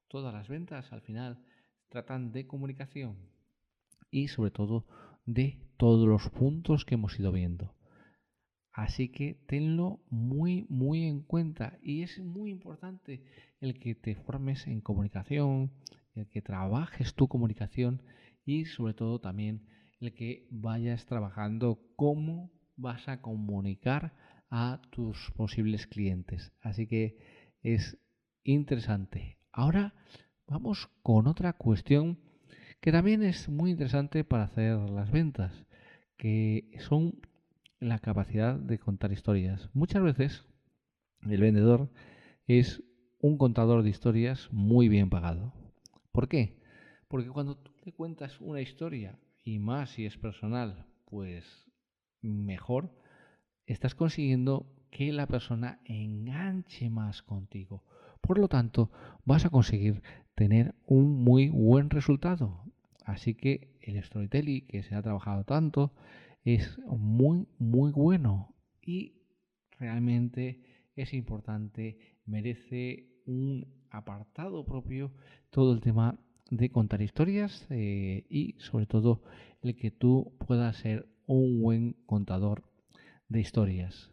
Todas 0.08 0.32
las 0.32 0.48
ventas 0.48 0.92
al 0.92 1.02
final 1.02 1.38
tratan 1.88 2.32
de 2.32 2.46
comunicación 2.46 3.16
y 4.10 4.28
sobre 4.28 4.50
todo 4.50 4.86
de 5.26 5.58
todos 5.76 6.06
los 6.08 6.30
puntos 6.30 6.84
que 6.84 6.94
hemos 6.94 7.18
ido 7.18 7.32
viendo. 7.32 7.73
Así 8.74 9.08
que 9.08 9.38
tenlo 9.46 10.00
muy, 10.10 10.66
muy 10.68 11.04
en 11.04 11.20
cuenta. 11.22 11.78
Y 11.80 12.02
es 12.02 12.18
muy 12.18 12.50
importante 12.50 13.22
el 13.60 13.78
que 13.78 13.94
te 13.94 14.16
formes 14.16 14.66
en 14.66 14.80
comunicación, 14.80 15.70
el 16.16 16.28
que 16.28 16.42
trabajes 16.42 17.14
tu 17.14 17.28
comunicación 17.28 18.02
y 18.44 18.64
sobre 18.64 18.94
todo 18.94 19.20
también 19.20 19.64
el 20.00 20.12
que 20.12 20.48
vayas 20.50 21.06
trabajando 21.06 21.80
cómo 21.94 22.50
vas 22.76 23.08
a 23.08 23.20
comunicar 23.20 24.12
a 24.50 24.82
tus 24.90 25.30
posibles 25.36 25.86
clientes. 25.86 26.52
Así 26.60 26.88
que 26.88 27.16
es 27.62 27.96
interesante. 28.42 29.38
Ahora 29.52 29.94
vamos 30.48 30.90
con 31.02 31.28
otra 31.28 31.52
cuestión 31.52 32.18
que 32.80 32.90
también 32.90 33.22
es 33.22 33.48
muy 33.48 33.70
interesante 33.70 34.24
para 34.24 34.44
hacer 34.44 34.78
las 34.90 35.12
ventas, 35.12 35.52
que 36.16 36.70
son 36.80 37.20
la 37.84 37.98
capacidad 37.98 38.54
de 38.54 38.78
contar 38.78 39.12
historias. 39.12 39.68
Muchas 39.74 40.02
veces 40.02 40.46
el 41.28 41.40
vendedor 41.40 41.90
es 42.46 42.82
un 43.20 43.36
contador 43.36 43.82
de 43.82 43.90
historias 43.90 44.48
muy 44.52 44.88
bien 44.88 45.10
pagado. 45.10 45.52
¿Por 46.10 46.28
qué? 46.28 46.58
Porque 47.08 47.28
cuando 47.28 47.56
tú 47.56 47.72
le 47.84 47.92
cuentas 47.92 48.40
una 48.40 48.62
historia, 48.62 49.18
y 49.44 49.58
más 49.58 49.90
si 49.90 50.06
es 50.06 50.16
personal, 50.16 50.86
pues 51.04 51.70
mejor, 52.22 52.90
estás 53.66 53.94
consiguiendo 53.94 54.66
que 54.90 55.12
la 55.12 55.26
persona 55.26 55.80
enganche 55.84 56.88
más 56.88 57.22
contigo. 57.22 57.84
Por 58.22 58.38
lo 58.38 58.48
tanto, 58.48 58.90
vas 59.26 59.44
a 59.44 59.50
conseguir 59.50 60.02
tener 60.34 60.74
un 60.86 61.22
muy 61.22 61.50
buen 61.50 61.90
resultado. 61.90 62.64
Así 63.04 63.34
que 63.34 63.76
el 63.82 64.02
storytelling 64.02 64.66
que 64.66 64.82
se 64.82 64.94
ha 64.94 65.02
trabajado 65.02 65.44
tanto 65.44 65.92
es 66.44 66.78
muy, 66.86 67.48
muy 67.58 67.92
bueno 67.92 68.54
y 68.82 69.22
realmente 69.78 70.62
es 70.94 71.14
importante, 71.14 71.98
merece 72.26 73.08
un 73.26 73.66
apartado 73.90 74.64
propio 74.64 75.12
todo 75.50 75.72
el 75.72 75.80
tema 75.80 76.18
de 76.50 76.70
contar 76.70 77.00
historias 77.00 77.66
eh, 77.70 78.26
y 78.28 78.54
sobre 78.58 78.86
todo 78.86 79.22
el 79.62 79.74
que 79.76 79.90
tú 79.90 80.36
puedas 80.46 80.76
ser 80.76 81.08
un 81.26 81.62
buen 81.62 81.94
contador 82.06 82.64
de 83.28 83.40
historias. 83.40 84.10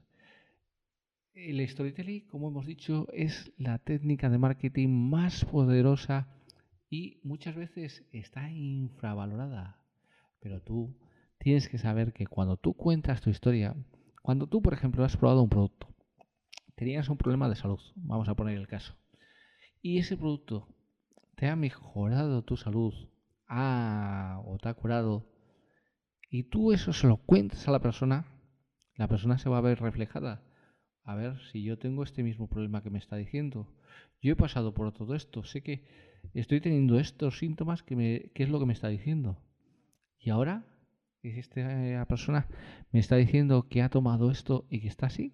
El 1.34 1.68
storytelling, 1.68 2.28
como 2.28 2.50
hemos 2.50 2.66
dicho, 2.66 3.08
es 3.14 3.52
la 3.58 3.80
técnica 3.80 4.30
de 4.30 4.38
marketing 4.38 4.90
más 4.90 5.46
poderosa 5.46 6.34
y 6.90 7.20
muchas 7.24 7.56
veces 7.56 8.06
está 8.12 8.52
infravalorada. 8.52 9.82
Pero 10.40 10.62
tú 10.62 10.96
tienes 11.42 11.68
que 11.68 11.80
saber 11.80 12.14
que 12.14 12.28
cuando 12.28 12.56
tú 12.56 12.74
cuentas 12.74 13.22
tu 13.22 13.32
historia, 13.32 13.76
cuando 14.22 14.48
tú, 14.48 14.62
por 14.62 14.74
ejemplo, 14.74 15.04
has 15.04 15.18
probado 15.18 15.42
un 15.42 15.50
producto, 15.50 15.88
tenías 16.76 17.10
un 17.10 17.18
problema 17.18 17.50
de 17.50 17.56
salud, 17.56 17.80
vamos 17.96 18.30
a 18.30 18.36
poner 18.36 18.58
el 18.58 18.68
caso, 18.68 18.96
y 19.82 19.98
ese 19.98 20.18
producto 20.18 20.68
te 21.36 21.48
ha 21.48 21.56
mejorado 21.56 22.44
tu 22.44 22.58
salud 22.58 22.94
o 23.48 24.58
te 24.62 24.70
ha 24.70 24.74
curado, 24.76 25.28
y 26.30 26.44
tú 26.44 26.72
eso 26.72 26.94
se 26.94 27.08
lo 27.08 27.18
cuentas 27.18 27.68
a 27.68 27.72
la 27.72 27.80
persona, 27.80 28.28
la 28.96 29.08
persona 29.08 29.40
se 29.40 29.50
va 29.50 29.58
a 29.58 29.62
ver 29.62 29.82
reflejada. 29.82 30.44
A 31.04 31.16
ver 31.16 31.40
si 31.52 31.64
yo 31.64 31.80
tengo 31.80 32.04
este 32.04 32.22
mismo 32.22 32.48
problema 32.48 32.84
que 32.84 32.92
me 32.92 33.00
está 33.00 33.16
diciendo. 33.16 33.68
Yo 34.22 34.34
he 34.34 34.36
pasado 34.36 34.76
por 34.76 34.94
todo 34.94 35.16
esto, 35.16 35.44
sé 35.44 35.64
que 35.64 35.84
estoy 36.36 36.62
teniendo 36.62 37.00
estos 37.00 37.40
síntomas 37.40 37.82
que, 37.82 37.96
me, 37.96 38.32
es 38.36 38.50
lo 38.50 38.60
que 38.60 38.68
me 38.68 38.74
está 38.74 38.88
diciendo. 38.88 39.42
Y 40.20 40.30
ahora, 40.30 40.71
esta 41.24 42.06
persona 42.08 42.48
me 42.92 43.00
está 43.00 43.16
diciendo 43.16 43.68
que 43.70 43.82
ha 43.82 43.90
tomado 43.90 44.32
esto 44.32 44.66
y 44.70 44.82
que 44.82 44.88
está 44.88 45.08
así. 45.08 45.34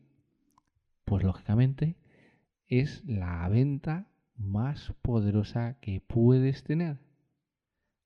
Pues 1.05 1.23
lógicamente 1.23 1.95
es 2.67 3.03
la 3.05 3.47
venta 3.49 4.11
más 4.35 4.93
poderosa 5.01 5.79
que 5.79 6.01
puedes 6.01 6.63
tener. 6.63 6.99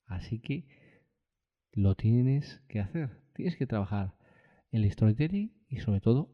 Así 0.05 0.39
que 0.39 0.67
lo 1.71 1.95
tienes 1.95 2.61
que 2.67 2.79
hacer. 2.79 3.21
Tienes 3.34 3.55
que 3.57 3.65
trabajar 3.65 4.15
el 4.71 4.89
storytelling 4.91 5.53
y 5.67 5.79
sobre 5.79 6.01
todo 6.01 6.29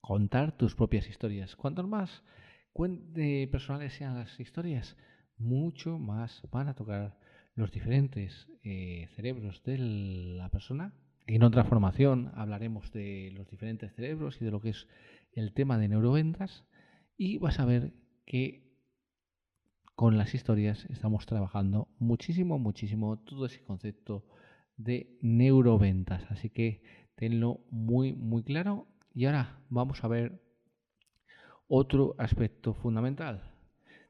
contar 0.00 0.56
tus 0.56 0.74
propias 0.74 1.08
historias. 1.08 1.54
Cuanto 1.54 1.86
más 1.86 2.24
personales 2.72 3.92
sean 3.94 4.16
las 4.16 4.38
historias, 4.40 4.96
mucho 5.36 5.98
más 5.98 6.42
van 6.50 6.68
a 6.68 6.74
tocar 6.74 7.18
los 7.58 7.72
diferentes 7.72 8.46
eh, 8.62 9.08
cerebros 9.16 9.62
de 9.64 9.78
la 9.78 10.48
persona. 10.48 10.94
En 11.26 11.42
otra 11.42 11.64
formación 11.64 12.30
hablaremos 12.34 12.92
de 12.92 13.32
los 13.34 13.50
diferentes 13.50 13.92
cerebros 13.94 14.40
y 14.40 14.44
de 14.44 14.52
lo 14.52 14.60
que 14.60 14.70
es 14.70 14.86
el 15.32 15.52
tema 15.52 15.76
de 15.76 15.88
neuroventas 15.88 16.64
y 17.16 17.38
vas 17.38 17.58
a 17.58 17.64
ver 17.64 17.92
que 18.24 18.62
con 19.96 20.16
las 20.16 20.34
historias 20.34 20.86
estamos 20.88 21.26
trabajando 21.26 21.88
muchísimo, 21.98 22.60
muchísimo 22.60 23.18
todo 23.18 23.46
ese 23.46 23.64
concepto 23.64 24.24
de 24.76 25.18
neuroventas. 25.20 26.30
Así 26.30 26.50
que 26.50 26.80
tenlo 27.16 27.64
muy, 27.70 28.12
muy 28.12 28.44
claro. 28.44 28.86
Y 29.12 29.24
ahora 29.24 29.58
vamos 29.68 30.04
a 30.04 30.08
ver 30.08 30.40
otro 31.66 32.14
aspecto 32.18 32.72
fundamental. 32.72 33.47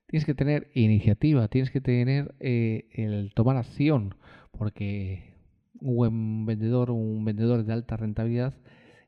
Tienes 0.08 0.24
que 0.24 0.34
tener 0.34 0.70
iniciativa, 0.74 1.48
tienes 1.48 1.70
que 1.70 1.80
tener 1.80 2.34
eh, 2.40 2.88
el 2.92 3.32
tomar 3.34 3.56
acción, 3.56 4.16
porque 4.50 5.34
un 5.80 5.96
buen 5.96 6.46
vendedor, 6.46 6.90
un 6.90 7.24
vendedor 7.24 7.64
de 7.64 7.72
alta 7.72 7.96
rentabilidad, 7.96 8.54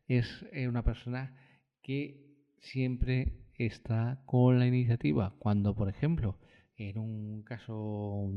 es 0.09 0.47
eh, 0.53 0.69
una 0.69 0.85
persona 0.85 1.35
que 1.83 2.31
siempre 2.61 3.33
está 3.55 4.23
con 4.27 4.59
la 4.59 4.67
iniciativa. 4.67 5.35
Cuando, 5.39 5.75
por 5.75 5.89
ejemplo, 5.89 6.39
en 6.77 6.99
un 6.99 7.43
caso 7.45 8.31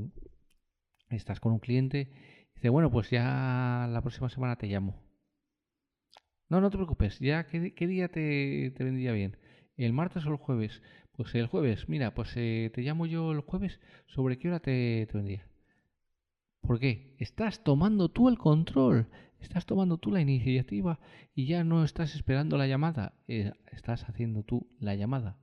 estás 1.10 1.40
con 1.40 1.52
un 1.54 1.60
cliente, 1.60 2.12
dice, 2.56 2.70
bueno, 2.70 2.92
pues 2.92 3.10
ya 3.10 3.88
la 3.92 4.02
próxima 4.02 4.30
semana 4.30 4.56
te 4.58 4.68
llamo. 4.68 5.04
No, 6.50 6.62
no 6.62 6.70
te 6.70 6.78
preocupes, 6.78 7.20
ya 7.20 7.48
qué, 7.48 7.88
día 7.88 8.10
te, 8.10 8.74
vendría 8.78 9.12
bien. 9.12 9.38
¿El 9.76 9.92
martes 9.92 10.26
o 10.26 10.30
el 10.30 10.38
jueves? 10.38 10.82
Pues 11.16 11.36
el 11.36 11.46
jueves, 11.46 11.88
mira, 11.90 12.16
pues 12.16 12.34
eh, 12.36 12.72
te 12.74 12.82
llamo 12.82 13.06
yo 13.06 13.32
el 13.32 13.42
jueves, 13.42 13.80
¿sobre 14.08 14.40
qué 14.40 14.48
hora 14.48 14.60
te, 14.60 15.06
te 15.06 15.18
vendría? 15.18 15.48
¿Por 16.62 16.80
qué? 16.80 17.16
Estás 17.20 17.64
tomando 17.64 18.10
tú 18.10 18.30
el 18.30 18.40
control, 18.40 19.08
estás 19.40 19.68
tomando 19.68 19.98
tú 19.98 20.10
la 20.10 20.22
iniciativa 20.22 21.00
y 21.36 21.46
ya 21.46 21.64
no 21.64 21.84
estás 21.84 22.16
esperando 22.16 22.58
la 22.58 22.66
llamada, 22.66 23.14
eh, 23.28 23.52
estás 23.72 24.10
haciendo 24.10 24.42
tú 24.42 24.68
la 24.80 24.96
llamada. 24.96 25.38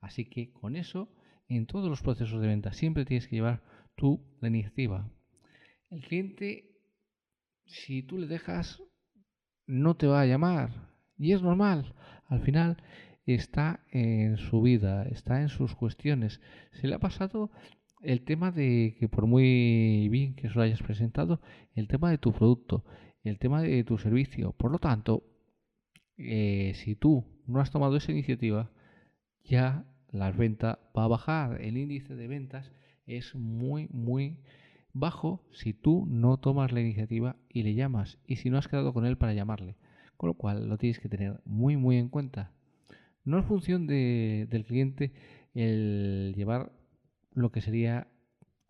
Así 0.00 0.26
que 0.26 0.52
con 0.52 0.76
eso, 0.76 1.08
en 1.48 1.64
todos 1.66 1.88
los 1.88 2.02
procesos 2.02 2.42
de 2.42 2.48
venta, 2.48 2.74
siempre 2.74 3.06
tienes 3.06 3.26
que 3.26 3.36
llevar 3.36 3.62
tú 3.94 4.22
la 4.40 4.48
iniciativa. 4.48 5.10
El 5.88 6.02
cliente, 6.02 6.76
si 7.64 8.02
tú 8.02 8.18
le 8.18 8.26
dejas, 8.26 8.82
no 9.66 9.96
te 9.96 10.06
va 10.06 10.20
a 10.20 10.26
llamar. 10.26 10.90
Y 11.16 11.32
es 11.32 11.40
normal. 11.40 11.94
Al 12.26 12.40
final 12.40 12.76
está 13.26 13.80
en 13.90 14.36
su 14.36 14.60
vida, 14.62 15.04
está 15.04 15.42
en 15.42 15.48
sus 15.48 15.74
cuestiones. 15.74 16.40
Se 16.72 16.88
le 16.88 16.94
ha 16.94 16.98
pasado 16.98 17.50
el 18.02 18.22
tema 18.22 18.52
de 18.52 18.96
que 18.98 19.08
por 19.08 19.26
muy 19.26 20.08
bien 20.10 20.34
que 20.34 20.46
eso 20.46 20.58
lo 20.58 20.64
hayas 20.64 20.82
presentado, 20.82 21.40
el 21.74 21.88
tema 21.88 22.10
de 22.10 22.18
tu 22.18 22.32
producto, 22.32 22.84
el 23.22 23.38
tema 23.38 23.62
de 23.62 23.82
tu 23.84 23.98
servicio. 23.98 24.52
Por 24.52 24.70
lo 24.70 24.78
tanto, 24.78 25.24
eh, 26.16 26.72
si 26.74 26.94
tú 26.94 27.24
no 27.46 27.60
has 27.60 27.70
tomado 27.70 27.96
esa 27.96 28.12
iniciativa, 28.12 28.70
ya 29.42 29.86
la 30.10 30.30
venta 30.30 30.78
va 30.96 31.04
a 31.04 31.08
bajar. 31.08 31.60
El 31.62 31.76
índice 31.76 32.14
de 32.14 32.28
ventas 32.28 32.70
es 33.06 33.34
muy, 33.34 33.88
muy 33.90 34.38
bajo 34.92 35.44
si 35.52 35.72
tú 35.72 36.06
no 36.08 36.38
tomas 36.38 36.72
la 36.72 36.80
iniciativa 36.80 37.36
y 37.48 37.62
le 37.62 37.74
llamas 37.74 38.18
y 38.26 38.36
si 38.36 38.48
no 38.48 38.58
has 38.58 38.68
quedado 38.68 38.92
con 38.92 39.06
él 39.06 39.16
para 39.16 39.34
llamarle. 39.34 39.76
Con 40.16 40.28
lo 40.28 40.34
cual 40.34 40.68
lo 40.68 40.78
tienes 40.78 41.00
que 41.00 41.08
tener 41.08 41.40
muy, 41.44 41.76
muy 41.76 41.96
en 41.96 42.08
cuenta. 42.08 42.52
No 43.24 43.38
es 43.38 43.46
función 43.46 43.86
del 43.86 44.64
cliente 44.66 45.12
el 45.54 46.34
llevar 46.36 46.72
lo 47.32 47.50
que 47.50 47.62
sería 47.62 48.08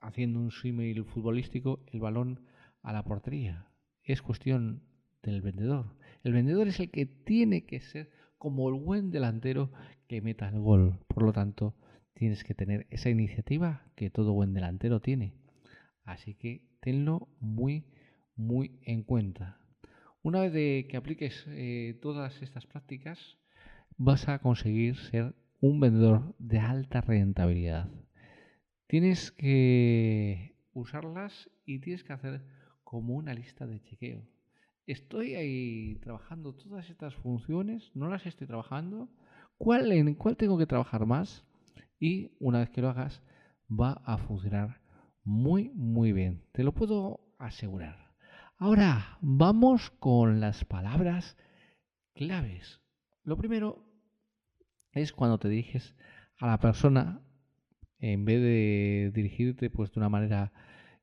haciendo 0.00 0.38
un 0.38 0.52
símil 0.52 1.04
futbolístico 1.04 1.84
el 1.92 2.00
balón 2.00 2.46
a 2.82 2.92
la 2.92 3.02
portería. 3.02 3.68
Es 4.04 4.22
cuestión 4.22 4.82
del 5.22 5.42
vendedor. 5.42 5.96
El 6.22 6.34
vendedor 6.34 6.68
es 6.68 6.78
el 6.78 6.90
que 6.90 7.06
tiene 7.06 7.64
que 7.64 7.80
ser 7.80 8.10
como 8.38 8.68
el 8.68 8.74
buen 8.74 9.10
delantero 9.10 9.72
que 10.06 10.20
meta 10.20 10.48
el 10.48 10.60
gol. 10.60 11.00
Por 11.08 11.24
lo 11.24 11.32
tanto, 11.32 11.74
tienes 12.12 12.44
que 12.44 12.54
tener 12.54 12.86
esa 12.90 13.10
iniciativa 13.10 13.86
que 13.96 14.10
todo 14.10 14.34
buen 14.34 14.54
delantero 14.54 15.00
tiene. 15.00 15.34
Así 16.04 16.34
que 16.34 16.66
tenlo 16.80 17.28
muy, 17.40 17.86
muy 18.36 18.78
en 18.82 19.02
cuenta. 19.02 19.58
Una 20.22 20.40
vez 20.40 20.52
de 20.52 20.86
que 20.88 20.96
apliques 20.96 21.44
eh, 21.48 21.98
todas 22.00 22.40
estas 22.42 22.66
prácticas, 22.66 23.38
vas 23.96 24.28
a 24.28 24.38
conseguir 24.38 24.96
ser 24.96 25.34
un 25.60 25.80
vendedor 25.80 26.34
de 26.38 26.58
alta 26.58 27.00
rentabilidad. 27.00 27.88
Tienes 28.86 29.32
que 29.32 30.56
usarlas 30.72 31.50
y 31.64 31.78
tienes 31.80 32.04
que 32.04 32.12
hacer 32.12 32.44
como 32.82 33.14
una 33.14 33.34
lista 33.34 33.66
de 33.66 33.80
chequeo. 33.80 34.22
estoy 34.86 35.34
ahí 35.34 35.96
trabajando 36.02 36.54
todas 36.54 36.90
estas 36.90 37.14
funciones, 37.14 37.90
no 37.94 38.08
las 38.08 38.26
estoy 38.26 38.46
trabajando, 38.46 39.08
¿cuál, 39.56 39.90
en 39.92 40.14
cuál 40.14 40.36
tengo 40.36 40.58
que 40.58 40.66
trabajar 40.66 41.06
más? 41.06 41.46
Y 41.98 42.32
una 42.38 42.58
vez 42.58 42.70
que 42.70 42.82
lo 42.82 42.90
hagas, 42.90 43.22
va 43.70 44.02
a 44.04 44.18
funcionar 44.18 44.80
muy, 45.22 45.70
muy 45.70 46.12
bien. 46.12 46.44
Te 46.52 46.62
lo 46.62 46.72
puedo 46.72 47.20
asegurar. 47.38 48.12
Ahora, 48.58 49.18
vamos 49.22 49.90
con 49.90 50.40
las 50.40 50.64
palabras 50.64 51.36
claves. 52.14 52.80
Lo 53.22 53.38
primero 53.38 53.83
es 54.94 55.12
cuando 55.12 55.38
te 55.38 55.48
diriges 55.48 55.94
a 56.38 56.46
la 56.46 56.58
persona, 56.58 57.20
en 57.98 58.24
vez 58.24 58.40
de 58.40 59.10
dirigirte 59.14 59.70
pues 59.70 59.92
de 59.92 60.00
una 60.00 60.08
manera 60.08 60.52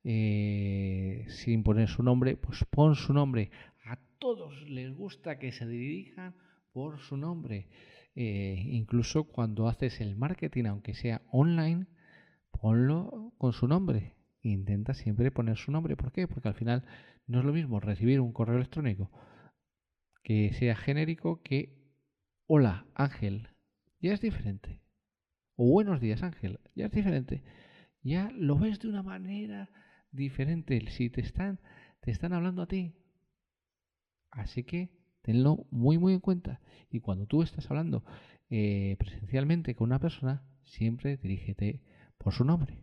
eh, 0.04 1.26
sin 1.30 1.64
poner 1.64 1.88
su 1.88 2.04
nombre, 2.04 2.38
pues 2.38 2.66
pon 2.70 2.96
su 2.96 3.14
nombre. 3.14 3.52
A 3.86 3.98
todos 4.20 4.62
les 4.70 4.94
gusta 4.94 5.40
que 5.40 5.52
se 5.52 5.68
dirijan 5.68 6.36
por 6.72 7.00
su 7.00 7.18
nombre. 7.18 7.68
Eh, 8.16 8.64
incluso 8.68 9.26
cuando 9.26 9.68
haces 9.68 10.02
el 10.02 10.16
marketing, 10.16 10.66
aunque 10.66 10.94
sea 10.94 11.22
online, 11.32 11.88
ponlo 12.52 13.34
con 13.38 13.54
su 13.54 13.68
nombre. 13.68 14.16
Intenta 14.42 14.94
siempre 14.94 15.32
poner 15.32 15.58
su 15.58 15.72
nombre. 15.72 15.96
¿Por 15.96 16.12
qué? 16.12 16.28
Porque 16.28 16.48
al 16.48 16.56
final 16.56 16.84
no 17.28 17.40
es 17.40 17.46
lo 17.46 17.54
mismo 17.54 17.80
recibir 17.80 18.20
un 18.20 18.34
correo 18.34 18.56
electrónico 18.56 19.12
que 20.24 20.54
sea 20.54 20.76
genérico 20.76 21.42
que 21.42 21.78
hola 22.48 22.86
Ángel. 22.96 23.50
Ya 24.02 24.14
es 24.14 24.22
diferente. 24.22 24.82
Buenos 25.56 26.02
días 26.02 26.24
Ángel. 26.24 26.60
Ya 26.76 26.88
es 26.88 26.92
diferente. 26.92 27.44
Ya 28.02 28.32
lo 28.36 28.58
ves 28.58 28.80
de 28.80 28.88
una 28.88 29.04
manera 29.04 29.70
diferente 30.12 30.84
si 30.90 31.12
te 31.12 31.22
están, 31.22 31.60
te 32.00 32.10
están 32.10 32.34
hablando 32.34 32.64
a 32.64 32.68
ti. 32.68 32.96
Así 34.32 34.64
que 34.64 34.90
tenlo 35.22 35.68
muy 35.70 36.00
muy 36.00 36.14
en 36.14 36.20
cuenta. 36.20 36.62
Y 36.90 37.00
cuando 37.00 37.28
tú 37.28 37.44
estás 37.44 37.70
hablando 37.70 38.04
eh, 38.50 38.96
presencialmente 38.98 39.76
con 39.76 39.90
una 39.90 40.00
persona, 40.00 40.44
siempre 40.64 41.18
dirígete 41.18 41.84
por 42.18 42.34
su 42.34 42.44
nombre. 42.44 42.80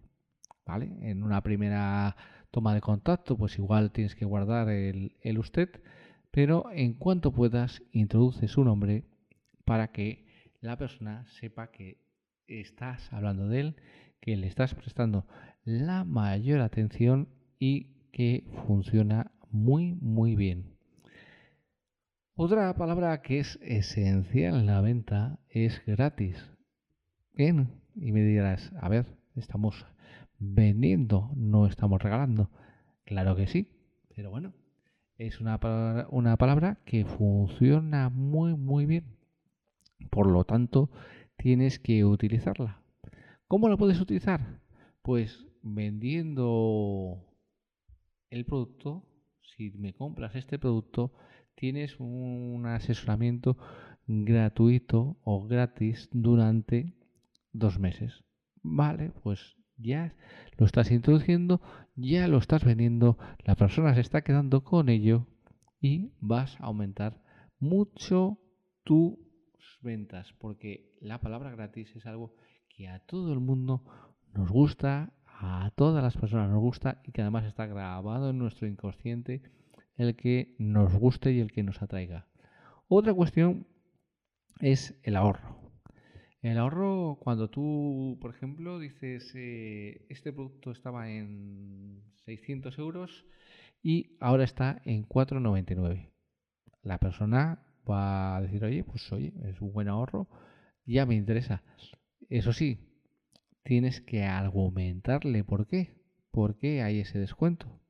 ¿Vale? 0.64 1.10
En 1.10 1.24
una 1.24 1.42
primera 1.42 2.14
toma 2.52 2.74
de 2.74 2.80
contacto, 2.80 3.36
pues 3.36 3.58
igual 3.58 3.90
tienes 3.90 4.14
que 4.14 4.24
guardar 4.24 4.68
el, 4.68 5.16
el 5.22 5.38
usted, 5.38 5.82
pero 6.30 6.70
en 6.70 6.94
cuanto 6.94 7.32
puedas, 7.32 7.82
introduce 7.90 8.46
su 8.46 8.62
nombre 8.62 9.04
para 9.64 9.90
que 9.90 10.27
la 10.60 10.76
persona 10.76 11.26
sepa 11.28 11.70
que 11.70 11.98
estás 12.46 13.12
hablando 13.12 13.48
de 13.48 13.60
él, 13.60 13.76
que 14.20 14.36
le 14.36 14.46
estás 14.46 14.74
prestando 14.74 15.26
la 15.64 16.04
mayor 16.04 16.60
atención 16.60 17.28
y 17.58 17.88
que 18.12 18.44
funciona 18.66 19.30
muy 19.50 19.94
muy 19.94 20.36
bien. 20.36 20.76
Otra 22.34 22.74
palabra 22.74 23.20
que 23.20 23.40
es 23.40 23.58
esencial 23.62 24.54
en 24.54 24.66
la 24.66 24.80
venta 24.80 25.38
es 25.48 25.82
gratis. 25.84 26.36
Bien, 27.34 27.68
y 27.94 28.12
me 28.12 28.22
dirás, 28.22 28.72
a 28.80 28.88
ver, 28.88 29.06
estamos 29.34 29.86
vendiendo, 30.38 31.32
no 31.34 31.66
estamos 31.66 32.00
regalando. 32.00 32.50
Claro 33.04 33.34
que 33.36 33.46
sí, 33.46 33.68
pero 34.14 34.30
bueno, 34.30 34.52
es 35.16 35.40
una 35.40 35.58
una 36.10 36.36
palabra 36.36 36.78
que 36.84 37.04
funciona 37.04 38.08
muy 38.08 38.54
muy 38.54 38.86
bien. 38.86 39.17
Por 40.10 40.30
lo 40.30 40.44
tanto, 40.44 40.90
tienes 41.36 41.78
que 41.78 42.04
utilizarla. 42.04 42.82
¿Cómo 43.46 43.68
la 43.68 43.76
puedes 43.76 44.00
utilizar? 44.00 44.60
Pues 45.02 45.46
vendiendo 45.62 47.24
el 48.30 48.44
producto, 48.44 49.04
si 49.56 49.70
me 49.70 49.94
compras 49.94 50.34
este 50.34 50.58
producto, 50.58 51.12
tienes 51.54 51.98
un 51.98 52.64
asesoramiento 52.66 53.56
gratuito 54.06 55.18
o 55.22 55.46
gratis 55.46 56.08
durante 56.12 56.94
dos 57.52 57.78
meses. 57.78 58.24
Vale, 58.62 59.12
pues 59.22 59.56
ya 59.76 60.14
lo 60.56 60.66
estás 60.66 60.90
introduciendo, 60.90 61.60
ya 61.94 62.28
lo 62.28 62.38
estás 62.38 62.64
vendiendo, 62.64 63.18
la 63.44 63.54
persona 63.54 63.94
se 63.94 64.00
está 64.00 64.22
quedando 64.22 64.64
con 64.64 64.88
ello 64.88 65.26
y 65.80 66.12
vas 66.20 66.60
a 66.60 66.64
aumentar 66.64 67.22
mucho 67.58 68.38
tus 68.84 69.14
ventas, 69.80 70.32
porque 70.38 70.92
la 71.00 71.20
palabra 71.20 71.50
gratis 71.50 71.94
es 71.96 72.06
algo 72.06 72.34
que 72.68 72.88
a 72.88 73.00
todo 73.00 73.32
el 73.32 73.40
mundo 73.40 73.82
nos 74.34 74.50
gusta, 74.50 75.12
a 75.26 75.70
todas 75.76 76.02
las 76.02 76.16
personas 76.16 76.50
nos 76.50 76.60
gusta 76.60 77.00
y 77.04 77.12
que 77.12 77.22
además 77.22 77.44
está 77.44 77.66
grabado 77.66 78.30
en 78.30 78.38
nuestro 78.38 78.66
inconsciente 78.66 79.42
el 79.96 80.16
que 80.16 80.54
nos 80.58 80.94
guste 80.94 81.32
y 81.32 81.40
el 81.40 81.52
que 81.52 81.62
nos 81.62 81.82
atraiga. 81.82 82.28
Otra 82.88 83.12
cuestión 83.12 83.66
es 84.60 84.98
el 85.02 85.16
ahorro. 85.16 85.58
El 86.40 86.56
ahorro, 86.58 87.18
cuando 87.20 87.50
tú, 87.50 88.16
por 88.20 88.34
ejemplo, 88.34 88.78
dices, 88.78 89.32
eh, 89.34 90.06
este 90.08 90.32
producto 90.32 90.70
estaba 90.70 91.10
en 91.10 92.02
600 92.24 92.78
euros 92.78 93.26
y 93.82 94.16
ahora 94.20 94.44
está 94.44 94.80
en 94.84 95.06
4,99. 95.06 96.12
La 96.82 96.98
persona 96.98 97.67
va 97.88 98.36
a 98.36 98.42
decir, 98.42 98.64
oye, 98.64 98.84
pues 98.84 99.10
oye, 99.12 99.32
es 99.44 99.60
un 99.60 99.72
buen 99.72 99.88
ahorro, 99.88 100.28
ya 100.84 101.06
me 101.06 101.14
interesa. 101.14 101.62
Eso 102.28 102.52
sí, 102.52 102.78
tienes 103.62 104.00
que 104.00 104.24
argumentarle 104.24 105.44
por 105.44 105.66
qué, 105.66 105.94
por 106.30 106.58
qué 106.58 106.82
hay 106.82 107.00
ese 107.00 107.18
descuento, 107.18 107.80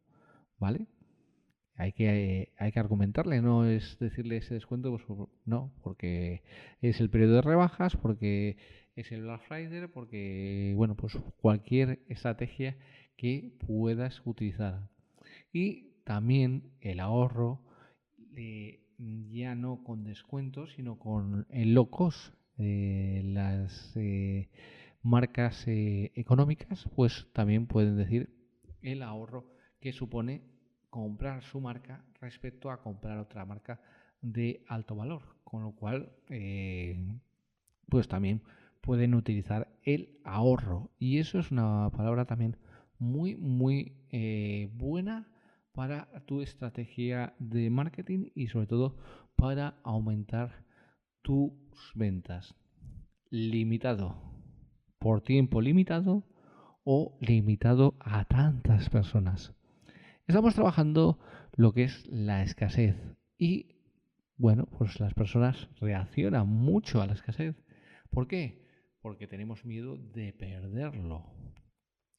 ¿vale? 0.58 0.86
Hay 1.74 1.92
que, 1.92 2.52
hay 2.58 2.72
que 2.72 2.80
argumentarle, 2.80 3.40
no 3.40 3.64
es 3.64 3.98
decirle 4.00 4.38
ese 4.38 4.54
descuento, 4.54 4.90
pues 4.90 5.28
no, 5.44 5.72
porque 5.82 6.42
es 6.80 7.00
el 7.00 7.08
periodo 7.08 7.36
de 7.36 7.42
rebajas, 7.42 7.96
porque 7.96 8.56
es 8.96 9.12
el 9.12 9.22
Black 9.22 9.42
Friday, 9.46 9.86
porque, 9.86 10.72
bueno, 10.76 10.96
pues 10.96 11.16
cualquier 11.40 12.00
estrategia 12.08 12.76
que 13.16 13.52
puedas 13.64 14.20
utilizar. 14.24 14.88
Y 15.52 16.02
también 16.04 16.72
el 16.80 16.98
ahorro, 16.98 17.62
ya 18.98 19.54
no 19.54 19.82
con 19.84 20.04
descuentos, 20.04 20.72
sino 20.74 20.98
con 20.98 21.46
el 21.50 21.74
low 21.74 21.88
cost. 21.90 22.34
Eh, 22.58 23.22
las 23.24 23.96
eh, 23.96 24.48
marcas 25.02 25.66
eh, 25.68 26.10
económicas, 26.16 26.88
pues 26.96 27.28
también 27.32 27.68
pueden 27.68 27.96
decir 27.96 28.34
el 28.82 29.02
ahorro 29.02 29.46
que 29.80 29.92
supone 29.92 30.42
comprar 30.90 31.42
su 31.42 31.60
marca 31.60 32.04
respecto 32.20 32.70
a 32.70 32.82
comprar 32.82 33.18
otra 33.18 33.44
marca 33.44 33.80
de 34.22 34.64
alto 34.66 34.96
valor, 34.96 35.22
con 35.44 35.62
lo 35.62 35.72
cual 35.72 36.10
pues 37.88 38.08
también 38.08 38.42
pueden 38.80 39.14
utilizar 39.14 39.68
el 39.84 40.18
ahorro 40.24 40.90
y 40.98 41.18
eso 41.18 41.38
es 41.38 41.52
una 41.52 41.90
palabra 41.90 42.24
también 42.24 42.56
muy 42.98 43.36
muy 43.36 43.92
buena 44.72 45.28
para 45.78 46.08
tu 46.26 46.42
estrategia 46.42 47.36
de 47.38 47.70
marketing 47.70 48.30
y 48.34 48.48
sobre 48.48 48.66
todo 48.66 48.96
para 49.36 49.78
aumentar 49.84 50.64
tus 51.22 51.52
ventas 51.94 52.56
limitado 53.30 54.20
por 54.98 55.20
tiempo 55.20 55.60
limitado 55.60 56.24
o 56.82 57.16
limitado 57.20 57.94
a 58.00 58.24
tantas 58.24 58.90
personas 58.90 59.54
Estamos 60.26 60.56
trabajando 60.56 61.20
lo 61.54 61.72
que 61.72 61.84
es 61.84 62.06
la 62.08 62.42
escasez 62.42 62.96
y, 63.38 63.76
bueno, 64.36 64.66
pues 64.66 64.98
las 64.98 65.14
personas 65.14 65.68
reaccionan 65.80 66.48
mucho 66.48 67.00
a 67.00 67.06
la 67.06 67.14
escasez. 67.14 67.54
¿Por 68.10 68.26
qué? 68.26 68.66
Porque 69.00 69.26
tenemos 69.26 69.64
miedo 69.64 69.96
de 69.96 70.34
perderlo. 70.34 71.24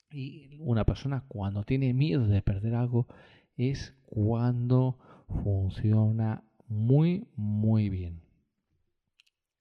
Y 0.10 0.57
una 0.60 0.86
persona 0.86 1.26
cuando 1.28 1.64
tiene 1.66 1.93
miedo 1.93 2.26
de 2.26 2.41
perder 2.41 2.74
algo 2.74 3.05
es 3.60 3.93
cuando 4.05 4.97
funciona 5.43 6.43
muy, 6.68 7.28
muy 7.36 7.89
bien. 7.89 8.22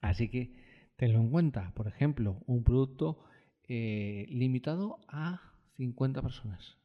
Así 0.01 0.28
que 0.28 0.55
tenlo 0.96 1.18
en 1.18 1.30
cuenta. 1.30 1.72
Por 1.74 1.88
ejemplo, 1.88 2.40
un 2.46 2.62
producto 2.62 3.18
eh, 3.68 4.26
limitado 4.28 5.01
a 5.09 5.40
50 5.76 6.22
personas. 6.22 6.78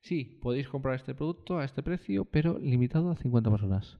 Sí, 0.00 0.38
podéis 0.42 0.68
comprar 0.68 0.96
este 0.96 1.14
producto 1.14 1.58
a 1.58 1.64
este 1.64 1.82
precio, 1.82 2.24
pero 2.24 2.58
limitado 2.58 3.10
a 3.10 3.16
50 3.16 3.50
personas. 3.50 3.98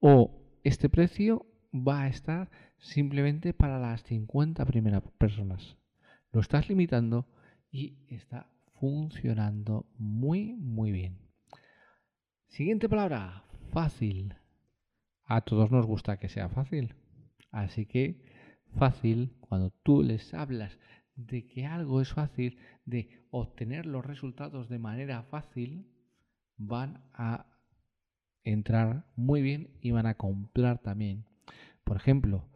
O 0.00 0.42
este 0.62 0.88
precio 0.90 1.46
va 1.72 2.02
a 2.02 2.08
estar 2.08 2.50
simplemente 2.78 3.54
para 3.54 3.78
las 3.78 4.02
50 4.04 4.64
primeras 4.66 5.02
personas. 5.18 5.78
Lo 6.32 6.40
estás 6.40 6.68
limitando 6.68 7.26
y 7.70 7.96
está 8.08 8.50
funcionando 8.74 9.86
muy, 9.96 10.54
muy 10.54 10.92
bien. 10.92 11.23
Siguiente 12.54 12.88
palabra, 12.88 13.42
fácil. 13.72 14.36
A 15.24 15.40
todos 15.40 15.72
nos 15.72 15.86
gusta 15.86 16.18
que 16.18 16.28
sea 16.28 16.48
fácil. 16.48 16.94
Así 17.50 17.84
que 17.84 18.22
fácil, 18.78 19.34
cuando 19.40 19.70
tú 19.82 20.04
les 20.04 20.32
hablas 20.34 20.78
de 21.16 21.48
que 21.48 21.66
algo 21.66 22.00
es 22.00 22.12
fácil, 22.12 22.60
de 22.84 23.26
obtener 23.30 23.86
los 23.86 24.06
resultados 24.06 24.68
de 24.68 24.78
manera 24.78 25.24
fácil, 25.24 25.88
van 26.56 27.02
a 27.12 27.46
entrar 28.44 29.04
muy 29.16 29.42
bien 29.42 29.76
y 29.80 29.90
van 29.90 30.06
a 30.06 30.14
comprar 30.14 30.78
también. 30.78 31.24
Por 31.82 31.96
ejemplo, 31.96 32.48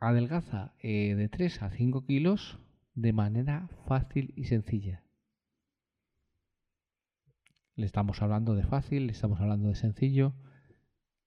adelgaza 0.00 0.74
eh, 0.82 1.14
de 1.14 1.28
3 1.28 1.62
a 1.62 1.70
5 1.70 2.04
kilos 2.04 2.58
de 2.96 3.12
manera 3.12 3.68
fácil 3.86 4.34
y 4.34 4.46
sencilla. 4.46 5.04
Le 7.76 7.86
estamos 7.86 8.22
hablando 8.22 8.54
de 8.54 8.64
fácil, 8.64 9.06
le 9.06 9.12
estamos 9.12 9.40
hablando 9.40 9.68
de 9.68 9.74
sencillo, 9.74 10.34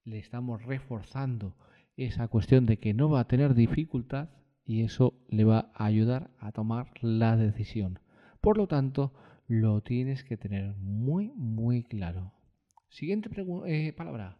le 0.04 0.18
estamos 0.18 0.62
reforzando 0.64 1.56
esa 1.96 2.28
cuestión 2.28 2.64
de 2.64 2.78
que 2.78 2.94
no 2.94 3.10
va 3.10 3.20
a 3.20 3.28
tener 3.28 3.54
dificultad 3.54 4.30
y 4.64 4.82
eso 4.82 5.14
le 5.28 5.44
va 5.44 5.70
a 5.74 5.84
ayudar 5.84 6.30
a 6.38 6.52
tomar 6.52 6.92
la 7.02 7.36
decisión. 7.36 8.00
Por 8.40 8.56
lo 8.56 8.66
tanto, 8.66 9.12
lo 9.46 9.82
tienes 9.82 10.24
que 10.24 10.36
tener 10.36 10.74
muy, 10.76 11.32
muy 11.34 11.82
claro. 11.84 12.32
Siguiente 12.88 13.30
eh, 13.66 13.92
palabra. 13.92 14.38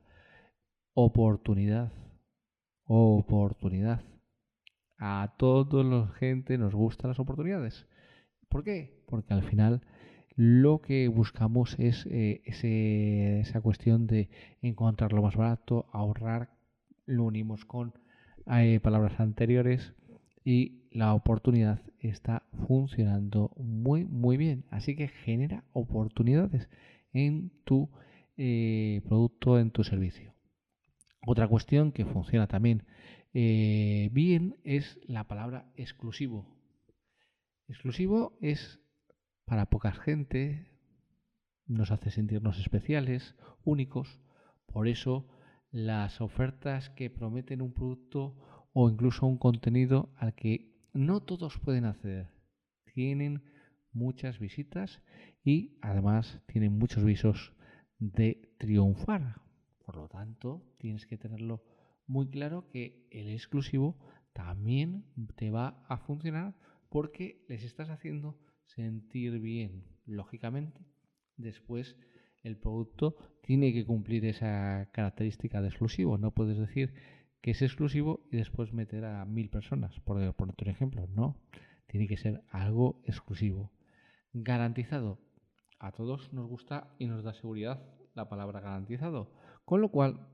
Oportunidad. 0.94 1.92
Oportunidad. 2.84 4.02
A 4.98 5.34
toda 5.38 5.84
la 5.84 6.08
gente 6.14 6.58
nos 6.58 6.74
gustan 6.74 7.10
las 7.10 7.20
oportunidades. 7.20 7.86
¿Por 8.48 8.64
qué? 8.64 9.04
Porque 9.06 9.34
al 9.34 9.42
final 9.42 9.82
lo 10.38 10.80
que 10.80 11.08
buscamos 11.08 11.76
es 11.80 12.06
eh, 12.08 12.42
esa 12.44 13.60
cuestión 13.60 14.06
de 14.06 14.30
encontrar 14.62 15.12
lo 15.12 15.20
más 15.20 15.34
barato, 15.34 15.86
ahorrar, 15.92 16.50
lo 17.06 17.24
unimos 17.24 17.64
con 17.64 17.92
eh, 18.46 18.78
palabras 18.78 19.18
anteriores 19.18 19.94
y 20.44 20.84
la 20.92 21.12
oportunidad 21.14 21.82
está 21.98 22.44
funcionando 22.68 23.50
muy 23.56 24.04
muy 24.04 24.36
bien. 24.36 24.64
Así 24.70 24.94
que 24.94 25.08
genera 25.08 25.64
oportunidades 25.72 26.68
en 27.12 27.50
tu 27.64 27.90
eh, 28.36 29.00
producto, 29.08 29.58
en 29.58 29.72
tu 29.72 29.82
servicio. 29.82 30.34
Otra 31.26 31.48
cuestión 31.48 31.90
que 31.90 32.04
funciona 32.04 32.46
también 32.46 32.84
bien 33.32 34.56
es 34.62 35.00
la 35.04 35.24
palabra 35.24 35.66
exclusivo. 35.74 36.46
Exclusivo 37.66 38.38
es 38.40 38.80
para 39.48 39.70
poca 39.70 39.92
gente, 39.92 40.66
nos 41.66 41.90
hace 41.90 42.10
sentirnos 42.10 42.58
especiales, 42.58 43.34
únicos. 43.64 44.20
Por 44.66 44.88
eso 44.88 45.26
las 45.70 46.20
ofertas 46.20 46.90
que 46.90 47.10
prometen 47.10 47.62
un 47.62 47.72
producto 47.72 48.68
o 48.72 48.90
incluso 48.90 49.26
un 49.26 49.38
contenido 49.38 50.12
al 50.16 50.34
que 50.34 50.74
no 50.92 51.22
todos 51.22 51.58
pueden 51.58 51.86
acceder. 51.86 52.28
Tienen 52.94 53.42
muchas 53.92 54.38
visitas 54.38 55.02
y 55.42 55.78
además 55.80 56.42
tienen 56.46 56.78
muchos 56.78 57.02
visos 57.04 57.54
de 57.98 58.54
triunfar. 58.58 59.40
Por 59.84 59.96
lo 59.96 60.08
tanto, 60.08 60.62
tienes 60.78 61.06
que 61.06 61.16
tenerlo 61.16 61.64
muy 62.06 62.28
claro 62.28 62.68
que 62.68 63.06
el 63.10 63.30
exclusivo 63.30 63.98
también 64.34 65.06
te 65.36 65.50
va 65.50 65.82
a 65.88 65.96
funcionar 65.96 66.54
porque 66.90 67.44
les 67.48 67.64
estás 67.64 67.88
haciendo 67.90 68.38
sentir 68.74 69.40
bien. 69.40 69.84
Lógicamente, 70.06 70.80
después 71.36 71.96
el 72.42 72.56
producto 72.56 73.16
tiene 73.42 73.72
que 73.72 73.84
cumplir 73.84 74.24
esa 74.24 74.88
característica 74.92 75.60
de 75.60 75.68
exclusivo. 75.68 76.18
No 76.18 76.32
puedes 76.32 76.58
decir 76.58 76.94
que 77.40 77.52
es 77.52 77.62
exclusivo 77.62 78.20
y 78.30 78.36
después 78.36 78.72
meter 78.72 79.04
a 79.04 79.24
mil 79.24 79.50
personas, 79.50 79.98
por, 80.00 80.34
por 80.34 80.50
otro 80.50 80.70
ejemplo. 80.70 81.06
No, 81.08 81.36
tiene 81.86 82.06
que 82.06 82.16
ser 82.16 82.42
algo 82.50 83.02
exclusivo. 83.04 83.72
Garantizado. 84.32 85.18
A 85.80 85.92
todos 85.92 86.32
nos 86.32 86.48
gusta 86.48 86.94
y 86.98 87.06
nos 87.06 87.22
da 87.22 87.34
seguridad 87.34 87.82
la 88.14 88.28
palabra 88.28 88.60
garantizado. 88.60 89.32
Con 89.64 89.80
lo 89.80 89.90
cual, 89.90 90.26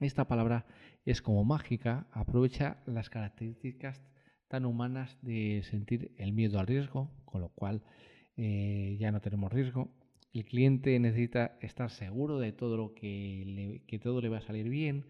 esta 0.00 0.26
palabra 0.26 0.66
es 1.04 1.22
como 1.22 1.44
mágica, 1.44 2.08
aprovecha 2.12 2.82
las 2.86 3.08
características 3.08 4.02
tan 4.50 4.66
humanas 4.66 5.16
de 5.22 5.62
sentir 5.70 6.10
el 6.18 6.32
miedo 6.32 6.58
al 6.58 6.66
riesgo, 6.66 7.08
con 7.24 7.40
lo 7.40 7.50
cual 7.50 7.82
eh, 8.36 8.96
ya 8.98 9.12
no 9.12 9.20
tenemos 9.20 9.52
riesgo. 9.52 9.94
El 10.32 10.44
cliente 10.44 10.98
necesita 10.98 11.56
estar 11.60 11.88
seguro 11.90 12.40
de 12.40 12.52
todo 12.52 12.76
lo 12.76 12.92
que, 12.92 13.82
que 13.86 13.98
todo 14.00 14.20
le 14.20 14.28
va 14.28 14.38
a 14.38 14.42
salir 14.42 14.68
bien, 14.68 15.06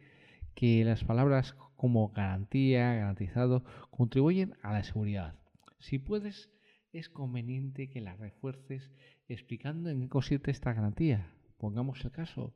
que 0.55 0.84
las 0.84 1.05
palabras 1.05 1.55
como 1.76 2.11
garantía, 2.11 2.93
garantizado, 2.93 3.64
contribuyen 3.91 4.55
a 4.62 4.74
la 4.74 4.84
seguridad. 4.84 5.34
Si 5.78 5.99
puedes 5.99 6.51
es 6.93 7.09
conveniente 7.09 7.88
que 7.88 8.03
la 8.03 8.16
refuerces 8.16 8.91
explicando 9.26 9.88
en 9.88 10.01
qué 10.01 10.09
consiste 10.09 10.51
esta 10.51 10.74
garantía. 10.74 11.32
Pongamos 11.57 12.05
el 12.05 12.11
caso, 12.11 12.53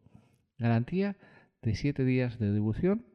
garantía 0.58 1.16
de 1.62 1.74
7 1.74 2.04
días 2.04 2.38
de 2.38 2.50
devolución 2.50 3.06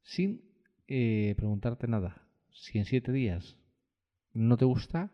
sin 0.00 0.42
eh, 0.88 1.34
preguntarte 1.36 1.88
nada. 1.88 2.21
Si 2.52 2.78
en 2.78 2.84
7 2.84 3.12
días 3.12 3.56
no 4.32 4.56
te 4.56 4.64
gusta, 4.64 5.12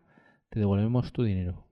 te 0.49 0.59
devolvemos 0.59 1.11
tu 1.11 1.23
dinero. 1.23 1.65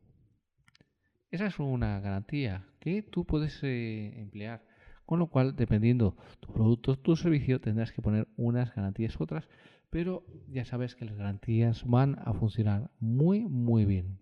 Esa 1.30 1.48
es 1.48 1.60
una 1.60 2.00
garantía 2.00 2.68
que 2.80 3.02
tú 3.02 3.26
puedes 3.26 3.62
eh, 3.64 4.20
emplear. 4.20 4.66
Con 5.06 5.20
lo 5.20 5.28
cual, 5.28 5.56
dependiendo 5.56 6.18
tu 6.42 6.52
producto, 6.52 6.98
tu 6.98 7.16
servicio, 7.16 7.62
tendrás 7.62 7.94
que 7.94 8.02
poner 8.02 8.28
unas 8.36 8.76
garantías 8.76 9.18
u 9.18 9.24
otras 9.24 9.48
pero 9.90 10.26
ya 10.48 10.66
sabes 10.66 10.96
que 10.96 11.06
las 11.06 11.16
garantías 11.16 11.86
van 11.86 12.20
a 12.20 12.34
funcionar 12.34 12.92
muy, 13.00 13.48
muy 13.48 13.86
bien. 13.86 14.20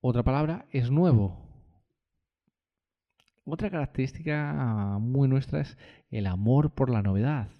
Otra 0.00 0.22
palabra 0.22 0.66
es 0.70 0.90
nuevo. 0.90 1.48
Otra 3.44 3.70
característica 3.70 4.98
muy 5.00 5.28
nuestra 5.28 5.60
es 5.60 5.76
el 6.10 6.26
amor 6.26 6.74
por 6.74 6.90
la 6.90 7.02
novedad. 7.02 7.50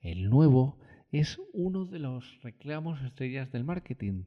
El 0.00 0.30
nuevo 0.30 0.78
es 1.12 1.40
uno 1.52 1.84
de 1.84 1.98
los 1.98 2.40
reclamos 2.42 3.02
estrellas 3.02 3.50
del 3.52 3.64
marketing. 3.64 4.24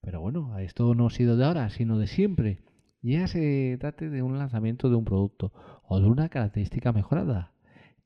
Pero 0.00 0.20
bueno, 0.20 0.58
esto 0.58 0.94
no 0.94 1.06
ha 1.06 1.10
sido 1.10 1.36
de 1.36 1.44
ahora, 1.44 1.70
sino 1.70 1.98
de 1.98 2.06
siempre. 2.06 2.62
Ya 3.02 3.26
se 3.26 3.76
trate 3.80 4.10
de 4.10 4.22
un 4.22 4.38
lanzamiento 4.38 4.90
de 4.90 4.96
un 4.96 5.04
producto 5.04 5.52
o 5.84 6.00
de 6.00 6.06
una 6.06 6.28
característica 6.28 6.92
mejorada 6.92 7.56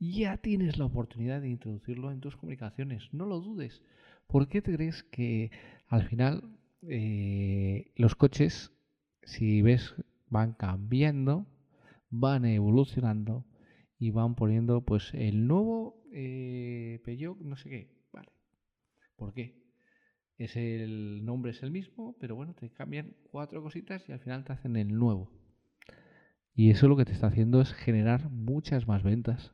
ya 0.01 0.39
tienes 0.39 0.79
la 0.79 0.87
oportunidad 0.87 1.43
de 1.43 1.51
introducirlo 1.51 2.11
en 2.11 2.21
tus 2.21 2.37
comunicaciones. 2.37 3.13
No 3.13 3.27
lo 3.27 3.41
dudes. 3.41 3.83
¿Por 4.27 4.49
qué 4.49 4.63
te 4.63 4.73
crees 4.73 5.03
que 5.05 5.51
al 5.89 6.05
final 6.05 6.59
eh, 6.83 7.93
los 7.97 8.15
coches, 8.15 8.73
si 9.23 9.61
ves, 9.61 9.95
van 10.29 10.55
cambiando, 10.55 11.47
van 12.09 12.47
evolucionando 12.47 13.45
y 13.99 14.11
van 14.11 14.35
poniendo 14.35 14.81
pues 14.83 15.13
el 15.13 15.47
nuevo 15.47 16.03
eh, 16.13 17.01
Peugeot, 17.05 17.39
no 17.41 17.57
sé 17.57 17.69
qué. 17.69 18.00
¿Por 19.21 19.35
qué? 19.35 19.55
Es 20.39 20.57
el 20.57 21.27
nombre 21.27 21.51
es 21.51 21.63
el 21.63 21.71
mismo, 21.71 22.17
pero 22.19 22.35
bueno, 22.37 22.55
te 22.55 22.71
cambian 22.71 23.15
cuatro 23.31 23.63
cositas 23.63 24.09
y 24.09 24.13
al 24.13 24.21
final 24.21 24.45
te 24.45 24.55
hacen 24.55 24.77
el 24.77 24.89
nuevo. 24.89 25.31
Y 26.55 26.71
eso 26.71 26.89
lo 26.89 26.97
que 26.97 27.05
te 27.05 27.13
está 27.13 27.27
haciendo 27.27 27.61
es 27.61 27.75
generar 27.75 28.31
muchas 28.31 28.89
más 28.89 29.03
ventas 29.03 29.53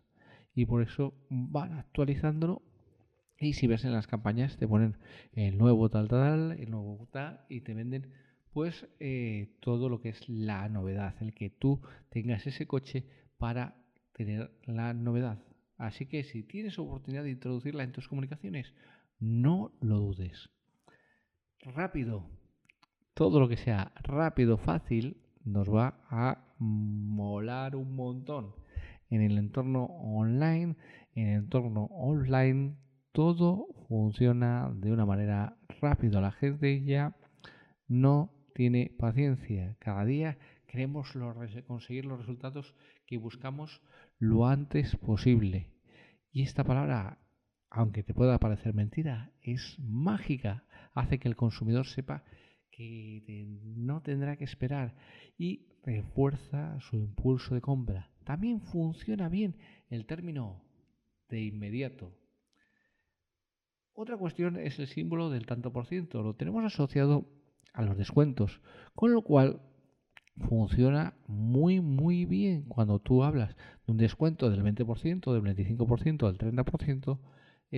y 0.55 0.67
por 0.67 0.83
eso 0.83 1.14
van 1.29 1.73
actualizándolo 1.73 2.62
y 3.41 3.55
si 3.55 3.67
ves 3.67 3.85
en 3.85 3.91
las 3.91 4.07
campañas 4.07 4.57
te 4.57 4.69
ponen 4.69 4.99
el 5.33 5.59
nuevo 5.59 5.91
tal 5.91 6.07
tal, 6.07 6.53
el 6.53 6.71
nuevo 6.71 7.09
tal 7.11 7.41
y 7.49 7.62
te 7.62 7.75
venden 7.75 8.12
pues 8.53 8.87
eh, 9.01 9.57
todo 9.59 9.89
lo 9.89 10.01
que 10.01 10.11
es 10.11 10.29
la 10.29 10.69
novedad, 10.69 11.17
el 11.21 11.35
que 11.35 11.51
tú 11.51 11.81
tengas 12.09 12.47
ese 12.47 12.69
coche 12.69 13.05
para 13.37 13.75
tener 14.12 14.57
la 14.64 14.95
novedad. 14.95 15.43
Así 15.77 16.07
que 16.07 16.23
si 16.23 16.45
tienes 16.45 16.79
oportunidad 16.79 17.25
de 17.25 17.31
introducirla 17.31 17.83
en 17.83 17.91
tus 17.91 18.07
comunicaciones, 18.09 18.73
no 19.19 19.73
lo 19.81 19.99
dudes. 19.99 20.51
Rápido, 21.61 22.29
todo 23.14 23.41
lo 23.41 23.49
que 23.49 23.57
sea 23.57 23.93
rápido, 24.03 24.59
fácil, 24.59 25.23
nos 25.45 25.73
va 25.73 26.01
a 26.11 26.45
molar 26.59 27.77
un 27.77 27.95
montón 27.95 28.55
en 29.11 29.23
el 29.23 29.39
entorno 29.39 29.85
online, 29.85 30.77
en 31.14 31.29
el 31.29 31.39
entorno 31.45 31.89
offline, 31.93 32.77
todo 33.12 33.69
funciona 33.89 34.71
de 34.75 34.93
una 34.93 35.07
manera 35.07 35.57
rápida. 35.81 36.21
La 36.21 36.33
gente 36.33 36.85
ya 36.85 37.17
no 37.89 38.33
tiene 38.55 38.93
paciencia. 38.99 39.77
Cada 39.79 40.05
día 40.05 40.39
queremos 40.67 41.12
conseguir 41.67 42.05
los 42.05 42.19
resultados 42.19 42.75
que 43.07 43.17
buscamos 43.17 43.81
lo 44.19 44.47
antes 44.47 44.97
posible. 44.97 45.71
Y 46.33 46.43
esta 46.43 46.64
palabra, 46.64 47.19
aunque 47.71 48.03
te 48.03 48.14
pueda 48.14 48.39
parecer 48.39 48.75
mentira, 48.75 49.33
es 49.43 49.79
mágica. 49.79 50.64
Hace 50.95 51.19
que 51.19 51.29
el 51.29 51.37
consumidor 51.37 51.87
sepa 51.87 52.25
que 52.71 53.47
no 53.77 54.03
tendrá 54.03 54.37
que 54.37 54.45
esperar 54.45 54.95
y 55.39 55.67
refuerza 55.83 56.79
su 56.81 56.97
impulso 56.97 57.55
de 57.55 57.61
compra. 57.61 58.11
También 58.25 58.61
funciona 58.61 59.29
bien 59.29 59.57
el 59.89 60.07
término 60.07 60.62
de 61.29 61.41
inmediato. 61.43 62.12
Otra 63.95 64.19
cuestión 64.19 64.57
es 64.57 64.79
el 64.79 64.89
símbolo 64.89 65.31
del 65.31 65.47
tanto 65.47 65.73
por 65.73 65.87
ciento. 65.87 66.23
Lo 66.23 66.35
tenemos 66.35 66.64
asociado 66.64 67.27
a 67.73 67.83
los 67.83 67.97
descuentos, 67.97 68.61
con 68.95 69.12
lo 69.12 69.23
cual 69.23 69.62
funciona 70.49 71.14
muy, 71.27 71.81
muy 71.81 72.27
bien 72.27 72.64
cuando 72.64 72.99
tú 72.99 73.25
hablas 73.25 73.57
de 73.87 73.93
un 73.93 73.97
descuento 73.97 74.51
del 74.51 74.62
20%, 74.62 75.33
del 75.33 75.43
25%, 75.43 76.27
del 76.27 76.55
30%, 76.55 77.19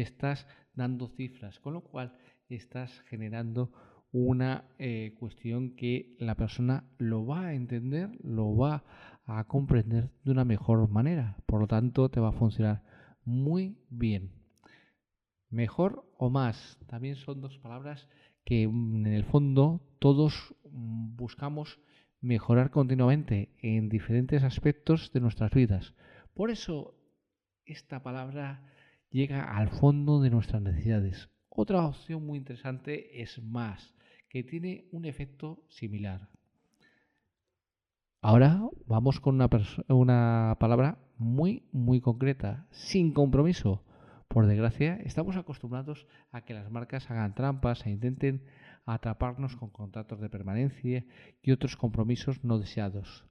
estás 0.01 0.47
dando 0.75 1.09
cifras, 1.09 1.59
con 1.61 1.75
lo 1.75 1.83
cual 1.83 2.17
estás 2.49 3.01
generando 3.09 3.73
una 4.11 4.65
eh, 4.79 5.15
cuestión 5.19 5.77
que 5.77 6.17
la 6.19 6.35
persona 6.35 6.85
lo 6.99 7.27
va 7.27 7.47
a 7.47 7.55
entender, 7.55 8.11
lo 8.23 8.57
va 8.57 8.85
a 9.27 9.45
comprender 9.45 10.11
de 10.25 10.31
una 10.31 10.45
mejor 10.45 10.89
manera. 10.89 11.37
Por 11.47 11.61
lo 11.61 11.67
tanto, 11.67 12.09
te 12.09 12.21
va 12.21 12.31
a 12.31 12.33
funcionar 12.33 12.83
muy 13.25 13.77
bien. 13.91 14.33
Mejor 15.51 16.11
o 16.17 16.31
más, 16.31 16.79
también 16.87 17.17
son 17.17 17.41
dos 17.41 17.59
palabras 17.59 18.09
que 18.45 18.67
mm, 18.67 19.07
en 19.07 19.13
el 19.13 19.25
fondo 19.25 19.83
todos 19.99 20.55
mm, 20.71 21.17
buscamos 21.17 21.81
mejorar 22.21 22.71
continuamente 22.71 23.55
en 23.61 23.89
diferentes 23.89 24.43
aspectos 24.43 25.13
de 25.13 25.21
nuestras 25.21 25.53
vidas. 25.53 25.95
Por 26.35 26.51
eso 26.51 26.95
esta 27.65 28.03
palabra 28.03 28.63
llega 29.11 29.57
al 29.57 29.69
fondo 29.69 30.21
de 30.21 30.31
nuestras 30.31 30.63
necesidades. 30.63 31.31
Otra 31.49 31.87
opción 31.87 32.25
muy 32.25 32.39
interesante 32.39 33.21
es 33.21 33.43
más, 33.43 33.95
que 34.29 34.45
tiene 34.45 34.89
un 34.93 35.05
efecto 35.05 35.65
similar. 35.69 36.29
Ahora 38.21 38.61
vamos 38.87 39.21
con 39.21 39.37
una, 39.37 39.49
una 39.89 40.57
palabra 40.59 40.99
muy, 41.17 41.69
muy 41.73 42.01
concreta, 42.01 42.67
sin 42.71 43.13
compromiso. 43.13 43.85
Por 44.29 44.47
desgracia, 44.47 44.97
estamos 45.05 45.37
acostumbrados 45.37 46.07
a 46.31 46.45
que 46.45 46.53
las 46.53 46.71
marcas 46.71 47.11
hagan 47.11 47.35
trampas 47.35 47.87
e 47.87 47.91
intenten 47.91 48.45
atraparnos 48.85 49.57
con 49.57 49.71
contratos 49.71 50.21
de 50.21 50.29
permanencia 50.29 51.05
y 51.43 51.53
otros 51.53 51.77
compromisos 51.77 52.45
no 52.45 52.59
deseados. 52.59 53.25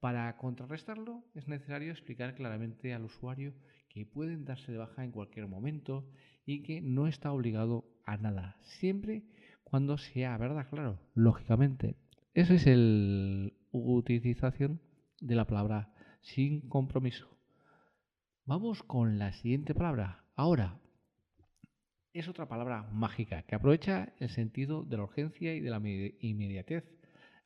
Para 0.00 0.36
contrarrestarlo, 0.36 1.24
es 1.34 1.48
necesario 1.48 1.90
explicar 1.90 2.34
claramente 2.34 2.94
al 2.94 3.04
usuario 3.04 3.54
que 3.88 4.06
pueden 4.06 4.44
darse 4.44 4.72
de 4.72 4.78
baja 4.78 5.04
en 5.04 5.12
cualquier 5.12 5.48
momento 5.48 6.06
y 6.44 6.62
que 6.62 6.80
no 6.80 7.06
está 7.06 7.32
obligado 7.32 7.84
a 8.04 8.16
nada, 8.16 8.56
siempre 8.60 9.24
cuando 9.64 9.98
sea 9.98 10.36
verdad, 10.38 10.66
claro, 10.70 10.98
lógicamente. 11.14 11.96
Esa 12.34 12.54
es 12.54 12.66
la 12.66 13.50
utilización 13.72 14.80
de 15.20 15.34
la 15.34 15.46
palabra 15.46 15.92
sin 16.20 16.68
compromiso. 16.68 17.28
Vamos 18.44 18.82
con 18.82 19.18
la 19.18 19.32
siguiente 19.32 19.74
palabra. 19.74 20.24
Ahora, 20.34 20.80
es 22.14 22.28
otra 22.28 22.48
palabra 22.48 22.88
mágica 22.92 23.42
que 23.42 23.54
aprovecha 23.54 24.14
el 24.18 24.30
sentido 24.30 24.84
de 24.84 24.96
la 24.96 25.04
urgencia 25.04 25.54
y 25.54 25.60
de 25.60 25.70
la 25.70 25.82
inmediatez. 26.20 26.84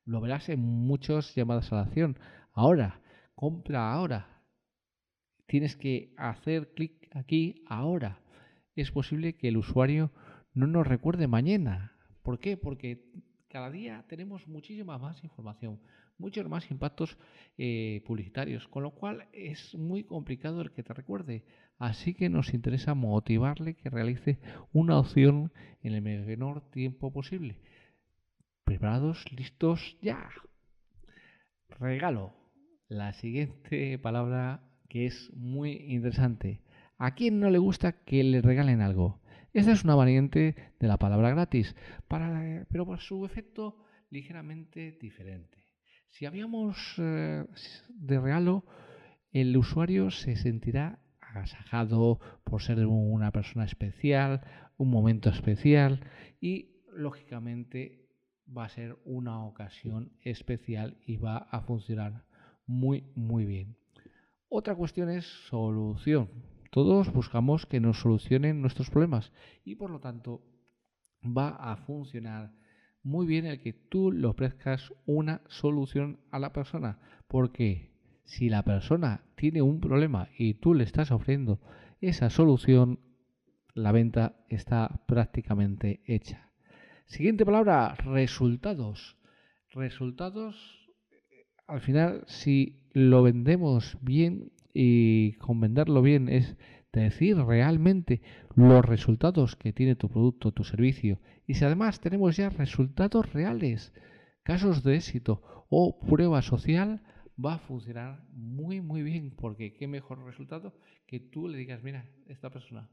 Lo 0.05 0.21
verás 0.21 0.49
en 0.49 0.61
muchas 0.61 1.35
llamadas 1.35 1.73
a 1.73 1.77
la 1.77 1.83
acción. 1.83 2.19
Ahora, 2.53 3.01
compra 3.35 3.93
ahora. 3.93 4.32
Tienes 5.53 5.77
que 5.77 6.15
hacer 6.17 6.73
clic 6.73 7.15
aquí 7.15 7.63
ahora. 7.67 8.23
Es 8.75 8.91
posible 8.91 9.35
que 9.35 9.49
el 9.49 9.59
usuario 9.59 10.11
no 10.55 10.67
nos 10.67 10.87
recuerde 10.87 11.27
mañana, 11.27 11.93
¿Por 12.23 12.39
qué? 12.39 12.57
Porque 12.57 13.05
cada 13.49 13.71
día 13.71 14.03
tenemos 14.09 14.49
muchísima 14.49 14.97
más 14.97 15.23
información, 15.23 15.79
muchos 16.17 16.49
más 16.49 16.71
impactos 16.71 17.19
eh, 17.59 18.03
publicitarios, 18.07 18.67
con 18.67 18.83
lo 18.83 18.93
cual 18.93 19.29
es 19.35 19.75
muy 19.75 20.05
complicado 20.05 20.63
el 20.63 20.73
que 20.73 20.83
te 20.83 20.95
recuerde. 20.95 21.45
Así 21.77 22.15
que 22.15 22.31
nos 22.31 22.55
interesa 22.55 22.95
motivarle 22.95 23.75
que 23.75 23.91
realice 23.91 24.39
una 24.73 24.99
opción 24.99 25.53
en 25.83 25.93
el 25.93 26.01
menor 26.01 26.63
tiempo 26.71 27.13
posible. 27.13 27.61
¿Preparados? 28.65 29.31
¿Listos? 29.31 29.99
¡Ya! 30.01 30.31
Regalo. 31.79 32.33
La 32.89 33.13
siguiente 33.13 33.99
palabra 33.99 34.72
que 34.93 35.07
es 35.07 35.31
muy 35.33 35.71
interesante. 35.89 36.61
¿A 36.99 37.15
quién 37.15 37.41
no 37.41 37.49
le 37.49 37.57
gusta 37.57 38.05
que 38.05 38.23
le 38.23 38.43
regalen 38.43 38.83
algo? 38.83 39.23
Esta 39.55 39.73
es 39.73 39.85
una 39.85 39.95
variante 39.95 40.55
de 40.79 40.87
la 40.87 40.99
palabra 40.99 41.31
gratis, 41.31 41.75
pero 42.69 42.85
por 42.85 43.01
su 43.01 43.25
efecto 43.25 43.79
ligeramente 44.11 44.93
diferente. 45.01 45.65
Si 46.11 46.27
habíamos 46.27 46.77
eh, 46.99 47.47
de 47.89 48.21
regalo, 48.21 48.67
el 49.31 49.57
usuario 49.57 50.11
se 50.11 50.37
sentirá 50.37 50.99
agasajado 51.23 52.21
por 52.45 52.61
ser 52.61 52.85
una 52.85 53.31
persona 53.31 53.65
especial, 53.65 54.43
un 54.77 54.91
momento 54.91 55.31
especial 55.31 56.01
y 56.39 56.83
lógicamente 56.93 58.11
va 58.47 58.67
a 58.67 58.69
ser 58.69 58.99
una 59.07 59.43
ocasión 59.43 60.13
especial 60.21 60.99
y 61.07 61.17
va 61.17 61.39
a 61.39 61.63
funcionar 61.63 62.27
muy 62.67 63.11
muy 63.15 63.47
bien. 63.47 63.82
Otra 64.55 64.75
cuestión 64.75 65.09
es 65.09 65.25
solución. 65.49 66.29
Todos 66.71 67.11
buscamos 67.11 67.65
que 67.65 67.81
nos 67.81 68.01
solucionen 68.01 68.61
nuestros 68.61 68.91
problemas 68.91 69.33
y 69.65 69.77
por 69.77 69.89
lo 69.89 69.99
tanto 69.99 70.43
va 71.25 71.57
a 71.57 71.79
funcionar 71.79 72.53
muy 73.03 73.25
bien 73.25 73.47
el 73.47 73.63
que 73.63 73.73
tú 73.73 74.13
le 74.13 74.27
ofrezcas 74.27 74.93
una 75.07 75.41
solución 75.49 76.21
a 76.31 76.39
la 76.39 76.53
persona. 76.53 76.99
Porque 77.29 77.95
si 78.25 78.51
la 78.51 78.63
persona 78.63 79.25
tiene 79.37 79.63
un 79.63 79.81
problema 79.81 80.29
y 80.37 80.53
tú 80.53 80.75
le 80.75 80.85
estás 80.85 81.13
ofreciendo 81.13 81.59
esa 82.03 82.29
solución, 82.29 83.01
la 83.73 83.91
venta 83.91 84.45
está 84.51 85.03
prácticamente 85.07 86.03
hecha. 86.05 86.53
Siguiente 87.07 87.47
palabra, 87.47 87.95
resultados. 87.95 89.17
Resultados, 89.71 90.91
al 91.67 91.81
final, 91.81 92.25
si 92.27 92.82
lo 92.93 93.23
vendemos 93.23 93.99
bien, 94.01 94.53
y 94.75 95.33
con 95.35 95.61
venderlo 95.61 96.03
bien 96.03 96.29
es 96.29 96.57
decir 96.93 97.37
realmente 97.39 98.21
los 98.55 98.85
resultados 98.85 99.57
que 99.57 99.73
tiene 99.73 99.97
tu 99.97 100.09
producto, 100.09 100.53
tu 100.53 100.65
servicio. 100.65 101.21
Y 101.47 101.55
si 101.55 101.65
además 101.65 102.01
tenemos 102.01 102.37
ya 102.37 102.51
resultados 102.51 103.33
reales, 103.33 103.93
casos 104.43 104.83
de 104.83 104.97
éxito 104.97 105.67
o 105.69 105.99
prueba 106.01 106.43
social, 106.43 107.03
va 107.43 107.55
a 107.55 107.59
funcionar 107.59 108.23
muy 108.33 108.81
muy 108.81 109.03
bien 109.03 109.35
porque 109.35 109.73
qué 109.73 109.87
mejor 109.87 110.25
resultado 110.25 110.75
que 111.07 111.19
tú 111.19 111.49
le 111.49 111.59
digas, 111.59 111.83
mira, 111.83 112.09
esta 112.27 112.51
persona 112.51 112.91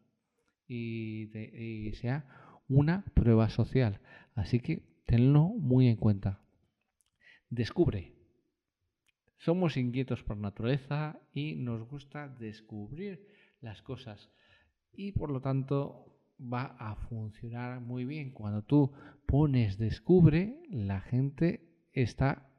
y, 0.68 1.30
y 1.38 1.94
sea 1.94 2.26
una 2.68 3.04
prueba 3.14 3.50
social. 3.50 4.00
Así 4.36 4.60
que 4.60 4.84
tenlo 5.06 5.50
muy 5.50 5.88
en 5.88 5.98
cuenta. 5.98 6.42
Descubre 7.50 8.19
somos 9.40 9.78
inquietos 9.78 10.24
por 10.24 10.38
naturaleza 10.38 11.20
y 11.34 11.56
nos 11.56 11.88
gusta 11.88 12.28
descubrir 12.28 13.26
las 13.62 13.82
cosas 13.82 14.30
y 14.94 15.14
por 15.14 15.32
lo 15.32 15.42
tanto 15.42 16.06
va 16.42 16.76
a 16.80 16.96
funcionar 16.96 17.82
muy 17.82 18.06
bien. 18.06 18.32
Cuando 18.32 18.64
tú 18.64 18.92
pones 19.26 19.78
descubre, 19.78 20.62
la 20.70 21.02
gente 21.02 21.66
está 21.92 22.50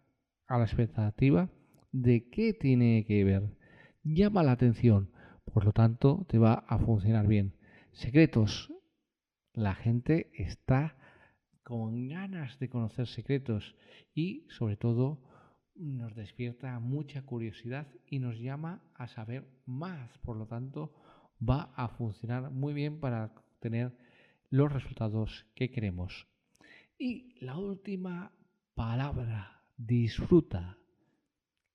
a 0.46 0.58
la 0.58 0.64
expectativa 0.64 1.50
de 1.92 2.28
qué 2.30 2.52
tiene 2.52 3.04
que 3.06 3.24
ver. 3.24 3.56
Llama 4.02 4.42
la 4.42 4.52
atención, 4.52 5.10
por 5.52 5.64
lo 5.64 5.72
tanto 5.72 6.26
te 6.28 6.38
va 6.38 6.54
a 6.54 6.78
funcionar 6.78 7.26
bien. 7.26 7.54
Secretos. 7.92 8.72
La 9.52 9.74
gente 9.74 10.30
está 10.34 10.96
con 11.62 12.08
ganas 12.08 12.58
de 12.58 12.68
conocer 12.68 13.06
secretos 13.06 13.76
y 14.14 14.46
sobre 14.48 14.76
todo 14.76 15.22
nos 15.80 16.14
despierta 16.14 16.78
mucha 16.78 17.22
curiosidad 17.22 17.88
y 18.06 18.18
nos 18.18 18.38
llama 18.38 18.82
a 18.94 19.08
saber 19.08 19.48
más. 19.64 20.18
Por 20.18 20.36
lo 20.36 20.46
tanto, 20.46 20.94
va 21.40 21.72
a 21.74 21.88
funcionar 21.88 22.50
muy 22.50 22.74
bien 22.74 23.00
para 23.00 23.32
tener 23.60 23.96
los 24.50 24.72
resultados 24.72 25.46
que 25.54 25.70
queremos. 25.70 26.26
Y 26.98 27.34
la 27.40 27.56
última 27.56 28.32
palabra, 28.74 29.62
disfruta, 29.76 30.76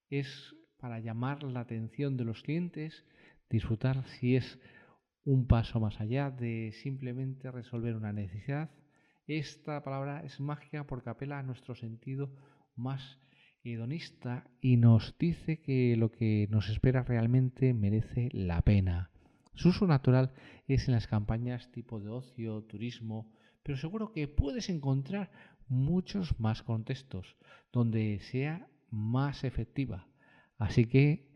es 0.10 0.56
para 0.78 1.00
llamar 1.00 1.44
la 1.44 1.62
atención 1.62 2.16
de 2.16 2.26
los 2.26 2.44
clientes, 2.44 3.06
disfrutar 3.50 4.06
si 4.06 4.36
es 4.36 4.60
un 5.24 5.48
paso 5.48 5.80
más 5.80 6.00
allá 6.00 6.30
de 6.30 6.72
simplemente 6.84 7.50
resolver 7.50 7.96
una 7.96 8.14
necesidad. 8.14 8.70
Esta 9.26 9.84
palabra 9.84 10.24
es 10.24 10.40
mágica 10.40 10.86
porque 10.86 11.10
apela 11.10 11.40
a 11.40 11.44
nuestro 11.44 11.74
sentido 11.74 12.32
más 12.76 13.20
hedonista 13.74 14.50
y 14.62 14.78
nos 14.78 15.18
dice 15.18 15.60
que 15.60 15.96
lo 15.98 16.12
que 16.12 16.48
nos 16.52 16.70
espera 16.70 17.04
realmente 17.04 17.74
merece 17.74 18.30
la 18.32 18.62
pena. 18.62 19.12
Su 19.54 19.70
uso 19.70 19.88
natural 19.88 20.34
es 20.68 20.88
en 20.88 20.94
las 20.94 21.08
campañas 21.08 21.72
tipo 21.72 22.00
de 22.00 22.10
ocio, 22.10 22.64
turismo, 22.64 23.32
pero 23.64 23.78
seguro 23.78 24.12
que 24.12 24.28
puedes 24.28 24.70
encontrar 24.70 25.32
muchos 25.68 26.40
más 26.40 26.62
contextos 26.62 27.36
donde 27.72 28.20
sea 28.20 28.68
más 28.90 29.44
efectiva. 29.44 30.08
Así 30.58 30.86
que 30.86 31.28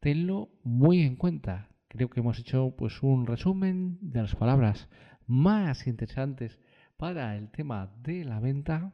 tenlo 0.00 0.50
muy 0.62 1.00
en 1.00 1.16
cuenta. 1.16 1.70
Creo 1.88 2.08
que 2.10 2.20
hemos 2.20 2.38
hecho 2.38 2.74
pues 2.76 3.02
un 3.02 3.26
resumen 3.26 3.98
de 4.00 4.22
las 4.22 4.36
palabras 4.36 4.88
más 5.26 5.86
interesantes 5.86 6.60
para 6.96 7.36
el 7.36 7.50
tema 7.50 7.92
de 8.02 8.24
la 8.24 8.38
venta. 8.38 8.92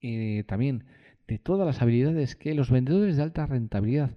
eh, 0.00 0.44
también 0.46 0.84
de 1.28 1.38
todas 1.38 1.66
las 1.66 1.82
habilidades 1.82 2.34
que 2.34 2.54
los 2.54 2.70
vendedores 2.70 3.16
de 3.16 3.22
alta 3.22 3.46
rentabilidad 3.46 4.10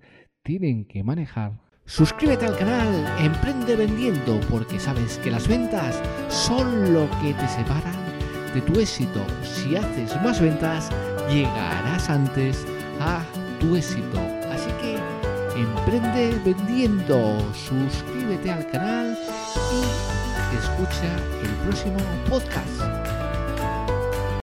tienen 0.43 0.85
que 0.85 1.03
manejar, 1.03 1.59
suscríbete 1.85 2.45
al 2.45 2.57
canal 2.57 2.87
Emprende 3.19 3.75
Vendiendo 3.75 4.39
porque 4.49 4.79
sabes 4.79 5.17
que 5.17 5.29
las 5.29 5.47
ventas 5.47 6.01
son 6.29 6.93
lo 6.93 7.07
que 7.21 7.33
te 7.33 7.47
separan 7.47 7.99
de 8.53 8.61
tu 8.61 8.79
éxito. 8.79 9.19
Si 9.43 9.75
haces 9.75 10.19
más 10.23 10.41
ventas, 10.41 10.89
llegarás 11.29 12.09
antes 12.09 12.65
a 12.99 13.23
tu 13.59 13.75
éxito. 13.75 14.19
Así 14.49 14.69
que 14.81 14.97
emprende 15.59 16.39
vendiendo, 16.45 17.39
suscríbete 17.53 18.51
al 18.51 18.67
canal 18.67 19.17
y 19.73 20.55
escucha 20.55 21.15
el 21.43 21.67
próximo 21.67 21.97
podcast. 22.29 22.90